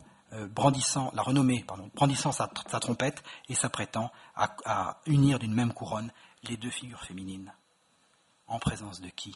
brandissant 0.51 1.11
la 1.15 1.23
renommée, 1.23 1.65
brandissant 1.95 2.33
sa, 2.33 2.49
trompette 2.49 3.23
et 3.49 3.55
s'apprêtant 3.55 4.13
à 4.37 5.01
unir 5.07 5.39
d'une 5.39 5.55
même 5.55 5.73
couronne 5.73 6.13
les 6.43 6.59
deux 6.59 6.69
figures 6.69 7.03
féminines. 7.03 7.51
En 8.47 8.59
présence 8.59 9.01
de 9.01 9.09
qui? 9.09 9.35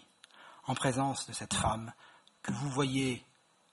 En 0.66 0.74
présence 0.74 1.26
de 1.26 1.32
cette 1.32 1.54
femme 1.54 1.94
que 2.42 2.52
vous 2.52 2.68
voyez 2.68 3.24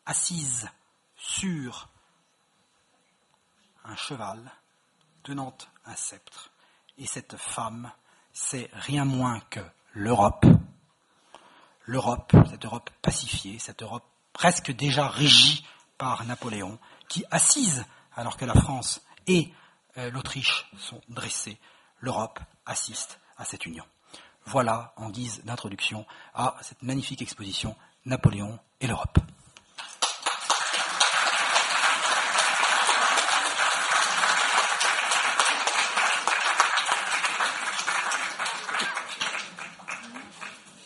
assise 0.06 0.70
sur 1.18 1.90
un 3.90 3.96
cheval 3.96 4.52
tenant 5.24 5.58
un 5.86 5.96
sceptre. 5.96 6.52
Et 6.98 7.08
cette 7.08 7.36
femme, 7.38 7.92
c'est 8.32 8.70
rien 8.74 9.06
moins 9.06 9.40
que 9.50 9.60
l'Europe. 9.94 10.46
L'Europe, 11.86 12.34
cette 12.50 12.66
Europe 12.66 12.90
pacifiée, 13.02 13.58
cette 13.58 13.82
Europe 13.82 14.06
presque 14.32 14.72
déjà 14.72 15.08
régie 15.08 15.66
par 15.98 16.24
Napoléon, 16.26 16.78
qui 17.08 17.26
assise, 17.32 17.84
alors 18.16 18.38
que 18.38 18.46
la 18.46 18.54
France 18.54 19.02
et 19.28 19.52
euh, 19.98 20.12
l'Autriche 20.12 20.70
sont 20.78 21.02
dressées, 21.10 21.60
l'Europe 22.00 22.40
assiste 22.66 23.20
à 23.38 23.46
cette 23.46 23.66
union. 23.66 23.86
Voilà, 24.46 24.94
en 24.98 25.10
guise 25.10 25.44
d'introduction, 25.44 26.06
à 26.34 26.56
cette 26.62 26.84
magnifique 26.84 27.22
exposition 27.22 27.76
Napoléon 28.06 28.60
et 28.80 28.88
l'Europe. 28.88 29.18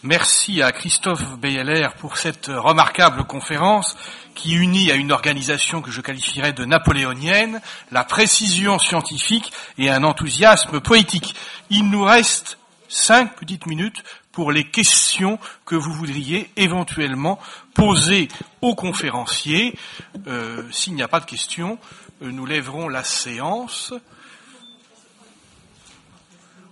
Merci 0.05 0.61
à 0.61 0.73
Christophe 0.73 1.37
Beyeler 1.37 1.87
pour 1.97 2.17
cette 2.17 2.47
remarquable 2.47 3.23
conférence 3.23 3.95
qui 4.35 4.51
unit 4.51 4.91
à 4.91 4.95
une 4.95 5.13
organisation 5.13 5.81
que 5.81 5.91
je 5.91 6.01
qualifierais 6.01 6.51
de 6.51 6.65
napoléonienne 6.65 7.61
la 7.89 8.03
précision 8.03 8.79
scientifique 8.79 9.53
et 9.77 9.89
un 9.89 10.03
enthousiasme 10.03 10.81
poétique. 10.81 11.35
Il 11.69 11.89
nous 11.89 12.03
reste 12.03 12.57
cinq 12.89 13.33
petites 13.37 13.65
minutes 13.65 14.03
pour 14.33 14.51
les 14.51 14.65
questions 14.65 15.39
que 15.65 15.75
vous 15.75 15.93
voudriez 15.93 16.51
éventuellement 16.57 17.39
poser 17.73 18.27
aux 18.59 18.75
conférenciers. 18.75 19.73
Euh, 20.27 20.63
s'il 20.69 20.95
n'y 20.95 21.03
a 21.03 21.07
pas 21.07 21.21
de 21.21 21.25
questions, 21.25 21.79
euh, 22.21 22.29
nous 22.29 22.45
lèverons 22.45 22.89
la 22.89 23.05
séance 23.05 23.93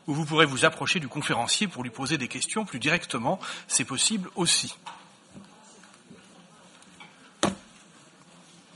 où 0.07 0.13
vous 0.13 0.25
pourrez 0.25 0.45
vous 0.45 0.65
approcher 0.65 0.99
du 0.99 1.07
conférencier 1.07 1.67
pour 1.67 1.83
lui 1.83 1.89
poser 1.89 2.17
des 2.17 2.27
questions 2.27 2.65
plus 2.65 2.79
directement. 2.79 3.39
C'est 3.67 3.85
possible 3.85 4.29
aussi. 4.35 4.75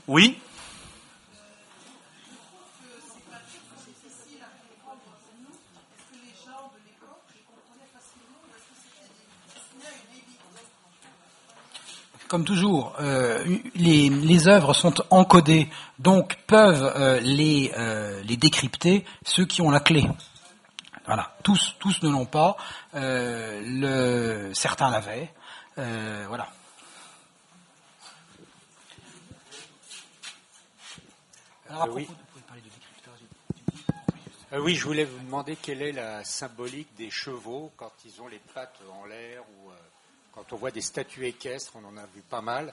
Oui 0.06 0.38
comme 12.28 12.44
toujours, 12.44 12.94
euh, 13.00 13.44
les, 13.74 14.08
les, 14.08 14.48
œuvres 14.48 14.74
sont 14.74 14.94
encodées, 15.10 15.68
donc 15.98 16.36
peuvent 16.46 16.92
euh, 16.96 17.20
les, 17.20 17.72
euh, 17.78 18.20
les 18.24 18.36
décrypter 18.36 19.04
ceux 19.24 19.44
qui 19.44 19.62
ont 19.62 19.70
la 19.70 19.80
clé. 19.80 20.06
Voilà, 21.06 21.36
tous, 21.44 21.76
tous 21.78 22.02
ne 22.02 22.10
l'ont 22.10 22.26
pas. 22.26 22.56
Euh, 22.94 23.62
le, 23.64 24.54
certains 24.54 24.90
l'avaient. 24.90 25.32
Euh, 25.78 26.24
voilà. 26.26 26.48
Alors, 31.70 31.94
oui. 31.94 32.08
Euh, 34.52 34.58
oui, 34.58 34.74
je 34.74 34.84
voulais 34.84 35.04
vous 35.04 35.18
demander 35.18 35.54
quelle 35.56 35.82
est 35.82 35.92
la 35.92 36.24
symbolique 36.24 36.94
des 36.96 37.10
chevaux 37.10 37.72
quand 37.76 37.92
ils 38.04 38.20
ont 38.20 38.26
les 38.26 38.40
pattes 38.54 38.80
en 38.92 39.06
l'air 39.06 39.42
ou 39.42 39.70
quand 40.32 40.52
on 40.52 40.56
voit 40.56 40.70
des 40.70 40.80
statues 40.80 41.26
équestres, 41.26 41.72
on 41.76 41.84
en 41.84 41.96
a 41.96 42.06
vu 42.06 42.20
pas 42.22 42.42
mal 42.42 42.72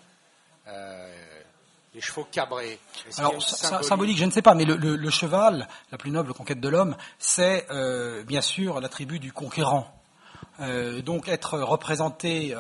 les 1.94 2.02
chevaux 2.02 2.28
cabrés. 2.32 2.80
Alors, 3.18 3.42
symbolique, 3.42 4.18
je 4.18 4.26
ne 4.26 4.32
sais 4.32 4.42
pas, 4.42 4.56
mais 4.56 4.66
le, 4.66 5.10
cheval, 5.10 5.68
la 5.92 5.98
plus 5.98 6.12
noble 6.12 6.34
conquête 6.34 6.60
de 6.60 6.70
l'homme, 6.70 6.96
c'est 7.20 7.68
euh, 7.72 8.24
bien 8.24 8.42
sûr 8.42 8.80
l'attribut 8.82 9.20
du 9.20 9.32
conquérant. 9.32 9.88
Euh, 10.60 11.02
donc 11.02 11.28
être 11.30 11.58
représenté 11.60 12.56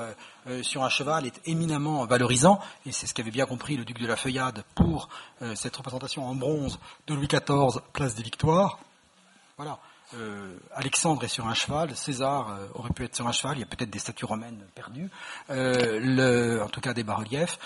euh, 0.47 0.63
sur 0.63 0.83
un 0.83 0.89
cheval 0.89 1.25
est 1.25 1.41
éminemment 1.45 2.05
valorisant, 2.05 2.59
et 2.85 2.91
c'est 2.91 3.07
ce 3.07 3.13
qu'avait 3.13 3.31
bien 3.31 3.45
compris 3.45 3.77
le 3.77 3.85
duc 3.85 3.99
de 3.99 4.07
la 4.07 4.15
Feuillade 4.15 4.63
pour 4.75 5.09
cette 5.55 5.75
représentation 5.75 6.25
en 6.25 6.35
bronze 6.35 6.79
de 7.07 7.13
Louis 7.13 7.27
XIV, 7.27 7.81
place 7.91 8.15
des 8.15 8.23
Victoires. 8.23 8.79
Voilà. 9.57 9.79
Euh, 10.15 10.57
Alexandre 10.75 11.23
est 11.23 11.27
sur 11.27 11.47
un 11.47 11.53
cheval, 11.53 11.95
César 11.95 12.49
euh, 12.49 12.67
aurait 12.75 12.91
pu 12.91 13.03
être 13.03 13.15
sur 13.15 13.27
un 13.27 13.31
cheval, 13.31 13.57
il 13.57 13.61
y 13.61 13.63
a 13.63 13.65
peut-être 13.65 13.89
des 13.89 13.99
statues 13.99 14.25
romaines 14.25 14.59
perdues, 14.75 15.09
euh, 15.49 16.63
en 16.63 16.69
tout 16.69 16.81
cas 16.81 16.93
des 16.93 17.03
bas-reliefs, 17.03 17.57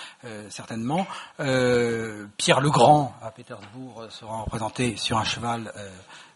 certainement. 0.49 1.05
Pierre 1.37 2.61
le 2.61 2.69
Grand 2.69 3.15
à 3.21 3.31
Pétersbourg 3.31 4.05
sera 4.09 4.41
représenté 4.41 4.95
sur 4.97 5.17
un 5.17 5.23
cheval, 5.23 5.73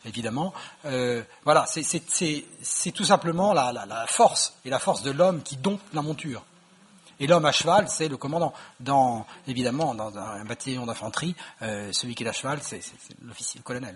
évidemment. 0.06 0.54
voilà, 1.44 1.66
c'est 1.66 2.92
tout 2.94 3.04
simplement 3.04 3.54
la, 3.54 4.06
force 4.08 4.54
et 4.66 4.70
la 4.70 4.80
force 4.80 5.04
de 5.04 5.12
l'homme 5.12 5.42
qui 5.44 5.58
dompte 5.58 5.82
la 5.94 6.02
monture. 6.02 6.44
Et 7.20 7.28
l'homme 7.28 7.46
à 7.46 7.52
cheval, 7.52 7.88
c'est 7.88 8.08
le 8.08 8.18
commandant. 8.18 8.54
Dans, 8.80 9.28
évidemment, 9.48 9.94
dans 9.94 10.18
un 10.18 10.44
bataillon 10.44 10.86
d'infanterie, 10.86 11.36
celui 11.60 12.16
qui 12.16 12.24
est 12.24 12.28
à 12.28 12.34
cheval, 12.34 12.60
c'est 12.62 12.82
l'officier, 13.22 13.60
le 13.60 13.64
colonel. 13.64 13.96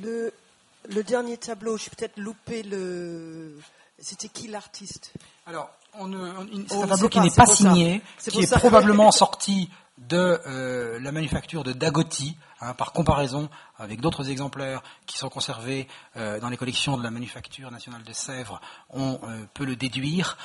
Le, 0.00 0.32
le 0.88 1.02
dernier 1.02 1.36
tableau, 1.36 1.76
j'ai 1.76 1.90
peut-être 1.90 2.16
loupé 2.16 2.62
le. 2.62 3.58
C'était 3.98 4.28
qui 4.28 4.48
l'artiste? 4.48 5.12
Alors, 5.46 5.70
c'est 5.92 6.76
un 6.76 6.86
tableau 6.86 7.08
qui 7.08 7.20
n'est 7.20 7.30
pas, 7.30 7.46
signé, 7.46 8.02
qui 8.28 8.40
est 8.40 8.58
probablement 8.58 9.12
sorti 9.12 9.70
de 9.98 10.40
euh, 10.46 10.98
la 11.00 11.12
manufacture 11.12 11.62
de 11.62 11.72
Dagotti, 11.72 12.36
hein, 12.60 12.74
par 12.74 12.92
comparaison 12.92 13.48
avec 13.78 14.00
d'autres 14.00 14.28
exemplaires 14.28 14.82
qui 15.06 15.18
sont 15.18 15.28
conservés 15.28 15.86
euh, 16.16 16.40
dans 16.40 16.48
les 16.48 16.56
collections 16.56 16.98
de 16.98 17.02
la 17.02 17.12
Manufacture 17.12 17.70
nationale 17.70 18.02
de 18.02 18.12
Sèvres, 18.12 18.60
on 18.90 19.20
euh, 19.22 19.44
peut 19.54 19.64
le 19.64 19.76
déduire. 19.76 20.36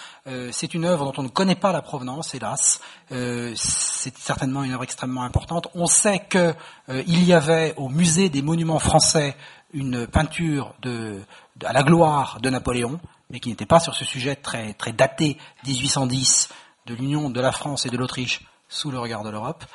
c'est 0.51 0.73
une 0.73 0.85
œuvre 0.85 1.05
dont 1.05 1.13
on 1.17 1.23
ne 1.23 1.29
connaît 1.29 1.55
pas 1.55 1.71
la 1.71 1.81
provenance, 1.81 2.35
hélas. 2.35 2.79
c'est 3.09 4.17
certainement 4.17 4.63
une 4.63 4.71
œuvre 4.71 4.83
extrêmement 4.83 5.23
importante. 5.23 5.67
On 5.73 5.87
sait 5.87 6.27
qu'il 6.29 7.23
y 7.23 7.33
avait 7.33 7.73
au 7.77 7.89
musée 7.89 8.29
des 8.29 8.41
monuments 8.41 8.79
français 8.79 9.35
une 9.73 10.07
peinture 10.07 10.75
de, 10.81 11.21
à 11.63 11.73
la 11.73 11.83
gloire 11.83 12.39
de 12.41 12.49
Napoléon, 12.49 12.99
mais 13.29 13.39
qui 13.39 13.49
n'était 13.49 13.65
pas 13.65 13.79
sur 13.79 13.95
ce 13.95 14.05
sujet 14.05 14.35
très, 14.35 14.73
très 14.73 14.93
daté, 14.93 15.37
1810, 15.65 16.49
de 16.85 16.95
l'union 16.95 17.29
de 17.29 17.41
la 17.41 17.51
France 17.51 17.85
et 17.85 17.89
de 17.89 17.97
l'Autriche 17.97 18.41
sous 18.69 18.91
le 18.91 18.99
regard 18.99 19.23
de 19.23 19.29
l'Europe. 19.29 19.65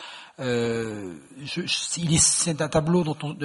Euh, 0.40 1.14
c'est 1.66 2.60
un 2.60 2.68
tableau 2.68 3.04
dont 3.04 3.16
on, 3.22 3.36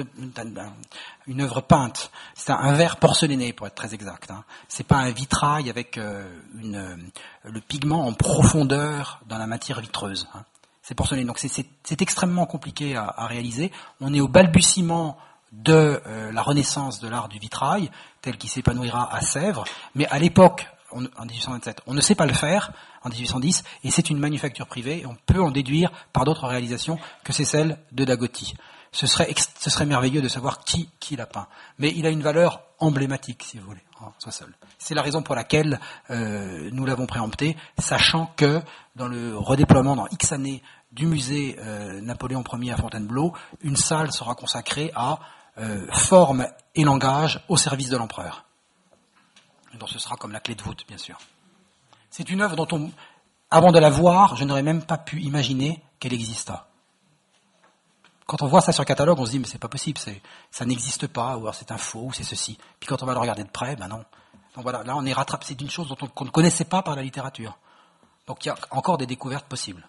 une 1.26 1.40
œuvre 1.40 1.60
peinte. 1.60 2.10
C'est 2.34 2.52
un, 2.52 2.72
verre 2.72 2.96
porcelané 2.96 3.52
pour 3.52 3.66
être 3.66 3.74
très 3.74 3.94
exact. 3.94 4.30
Hein. 4.30 4.44
C'est 4.68 4.86
pas 4.86 4.96
un 4.96 5.10
vitrail 5.10 5.70
avec 5.70 5.98
euh, 5.98 6.28
une, 6.58 7.10
le 7.44 7.60
pigment 7.60 8.06
en 8.06 8.12
profondeur 8.12 9.20
dans 9.28 9.38
la 9.38 9.46
matière 9.46 9.80
vitreuse. 9.80 10.26
Hein. 10.34 10.44
C'est 10.82 10.94
porcelané. 10.94 11.24
Donc 11.24 11.38
c'est 11.38 12.02
extrêmement 12.02 12.46
compliqué 12.46 12.96
à, 12.96 13.04
à, 13.04 13.26
réaliser. 13.26 13.70
On 14.00 14.12
est 14.12 14.20
au 14.20 14.28
balbutiement 14.28 15.16
de 15.52 16.00
euh, 16.06 16.32
la 16.32 16.42
renaissance 16.42 17.00
de 17.00 17.08
l'art 17.08 17.28
du 17.28 17.38
vitrail, 17.38 17.90
tel 18.22 18.36
qu'il 18.36 18.50
s'épanouira 18.50 19.12
à 19.14 19.20
Sèvres. 19.20 19.64
Mais 19.94 20.06
à 20.06 20.18
l'époque, 20.18 20.68
en 20.92 21.24
1827, 21.24 21.82
on 21.86 21.94
ne 21.94 22.00
sait 22.00 22.14
pas 22.14 22.26
le 22.26 22.32
faire 22.32 22.72
en 23.02 23.08
1810, 23.08 23.64
et 23.84 23.90
c'est 23.90 24.10
une 24.10 24.18
manufacture 24.18 24.66
privée, 24.66 25.00
et 25.00 25.06
on 25.06 25.16
peut 25.26 25.40
en 25.40 25.50
déduire 25.50 25.90
par 26.12 26.24
d'autres 26.24 26.46
réalisations 26.46 26.98
que 27.24 27.32
c'est 27.32 27.44
celle 27.44 27.78
de 27.92 28.04
Dagotti. 28.04 28.54
Ce 28.92 29.06
serait, 29.06 29.86
merveilleux 29.86 30.20
de 30.20 30.28
savoir 30.28 30.64
qui, 30.64 30.88
qui 30.98 31.14
l'a 31.14 31.26
peint. 31.26 31.46
Mais 31.78 31.92
il 31.94 32.06
a 32.06 32.10
une 32.10 32.22
valeur 32.22 32.62
emblématique, 32.80 33.44
si 33.44 33.58
vous 33.58 33.66
voulez, 33.66 33.84
en 34.00 34.12
soi 34.18 34.32
seul. 34.32 34.52
C'est 34.78 34.94
la 34.94 35.02
raison 35.02 35.22
pour 35.22 35.36
laquelle 35.36 35.78
euh, 36.10 36.70
nous 36.72 36.84
l'avons 36.84 37.06
préempté, 37.06 37.56
sachant 37.78 38.32
que 38.36 38.60
dans 38.96 39.06
le 39.06 39.36
redéploiement 39.36 39.94
dans 39.94 40.08
X 40.08 40.32
années 40.32 40.62
du 40.90 41.06
musée 41.06 41.56
euh, 41.60 42.00
Napoléon 42.00 42.42
Ier 42.60 42.72
à 42.72 42.76
Fontainebleau, 42.76 43.32
une 43.60 43.76
salle 43.76 44.10
sera 44.10 44.34
consacrée 44.34 44.90
à 44.96 45.20
euh, 45.58 45.86
forme 45.92 46.46
et 46.74 46.82
langage 46.82 47.44
au 47.48 47.56
service 47.56 47.90
de 47.90 47.96
l'empereur. 47.96 48.44
Ce 49.86 49.98
sera 49.98 50.16
comme 50.16 50.32
la 50.32 50.40
clé 50.40 50.54
de 50.54 50.62
voûte, 50.62 50.84
bien 50.86 50.98
sûr. 50.98 51.18
C'est 52.10 52.28
une 52.30 52.40
œuvre 52.42 52.56
dont 52.56 52.68
on, 52.72 52.90
avant 53.50 53.72
de 53.72 53.78
la 53.78 53.90
voir, 53.90 54.36
je 54.36 54.44
n'aurais 54.44 54.62
même 54.62 54.82
pas 54.82 54.98
pu 54.98 55.20
imaginer 55.20 55.82
qu'elle 55.98 56.12
existât. 56.12 56.66
Quand 58.26 58.42
on 58.42 58.46
voit 58.46 58.60
ça 58.60 58.72
sur 58.72 58.84
catalogue, 58.84 59.18
on 59.18 59.26
se 59.26 59.32
dit 59.32 59.40
mais 59.40 59.46
c'est 59.46 59.58
pas 59.58 59.68
possible, 59.68 59.98
ça 60.50 60.64
n'existe 60.64 61.08
pas, 61.08 61.36
ou 61.36 61.40
alors 61.40 61.54
c'est 61.54 61.72
un 61.72 61.78
faux, 61.78 62.06
ou 62.06 62.12
c'est 62.12 62.22
ceci. 62.22 62.58
Puis 62.78 62.86
quand 62.86 63.02
on 63.02 63.06
va 63.06 63.12
le 63.12 63.18
regarder 63.18 63.42
de 63.42 63.48
près, 63.48 63.74
ben 63.74 63.88
non. 63.88 64.04
Donc 64.54 64.62
voilà, 64.62 64.84
là 64.84 64.96
on 64.96 65.04
est 65.04 65.12
rattrapé, 65.12 65.46
c'est 65.48 65.60
une 65.60 65.70
chose 65.70 65.88
dont 65.88 65.96
on, 66.16 66.24
ne 66.24 66.30
connaissait 66.30 66.64
pas 66.64 66.82
par 66.82 66.94
la 66.94 67.02
littérature. 67.02 67.58
Donc 68.28 68.44
il 68.44 68.48
y 68.48 68.50
a 68.52 68.56
encore 68.70 68.98
des 68.98 69.06
découvertes 69.06 69.46
possibles. 69.46 69.86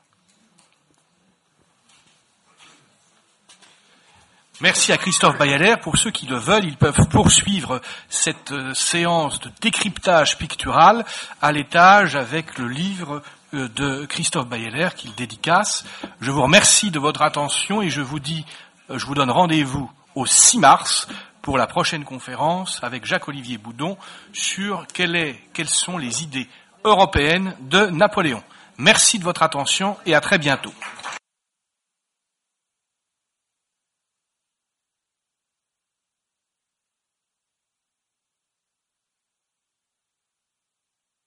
Merci 4.61 4.91
à 4.91 4.97
Christophe 4.97 5.39
Bayaler. 5.39 5.75
Pour 5.81 5.97
ceux 5.97 6.11
qui 6.11 6.27
le 6.27 6.37
veulent, 6.37 6.65
ils 6.65 6.77
peuvent 6.77 7.07
poursuivre 7.09 7.81
cette 8.09 8.51
euh, 8.51 8.75
séance 8.75 9.39
de 9.39 9.49
décryptage 9.59 10.37
pictural 10.37 11.03
à 11.41 11.51
l'étage 11.51 12.15
avec 12.15 12.59
le 12.59 12.67
livre 12.67 13.23
euh, 13.55 13.67
de 13.69 14.05
Christophe 14.05 14.47
Bayaler 14.47 14.89
qu'il 14.95 15.15
dédicace. 15.15 15.83
Je 16.19 16.29
vous 16.29 16.43
remercie 16.43 16.91
de 16.91 16.99
votre 16.99 17.23
attention 17.23 17.81
et 17.81 17.89
je 17.89 18.01
vous 18.01 18.19
dis, 18.19 18.45
euh, 18.91 18.99
je 18.99 19.05
vous 19.07 19.15
donne 19.15 19.31
rendez-vous 19.31 19.89
au 20.13 20.27
6 20.27 20.59
mars 20.59 21.07
pour 21.41 21.57
la 21.57 21.65
prochaine 21.65 22.03
conférence 22.03 22.83
avec 22.83 23.03
Jacques-Olivier 23.03 23.57
Boudon 23.57 23.97
sur 24.31 24.85
quelles 24.93 25.39
sont 25.65 25.97
les 25.97 26.21
idées 26.21 26.47
européennes 26.83 27.55
de 27.61 27.87
Napoléon. 27.87 28.43
Merci 28.77 29.17
de 29.17 29.23
votre 29.23 29.41
attention 29.41 29.97
et 30.05 30.13
à 30.13 30.21
très 30.21 30.37
bientôt. 30.37 30.73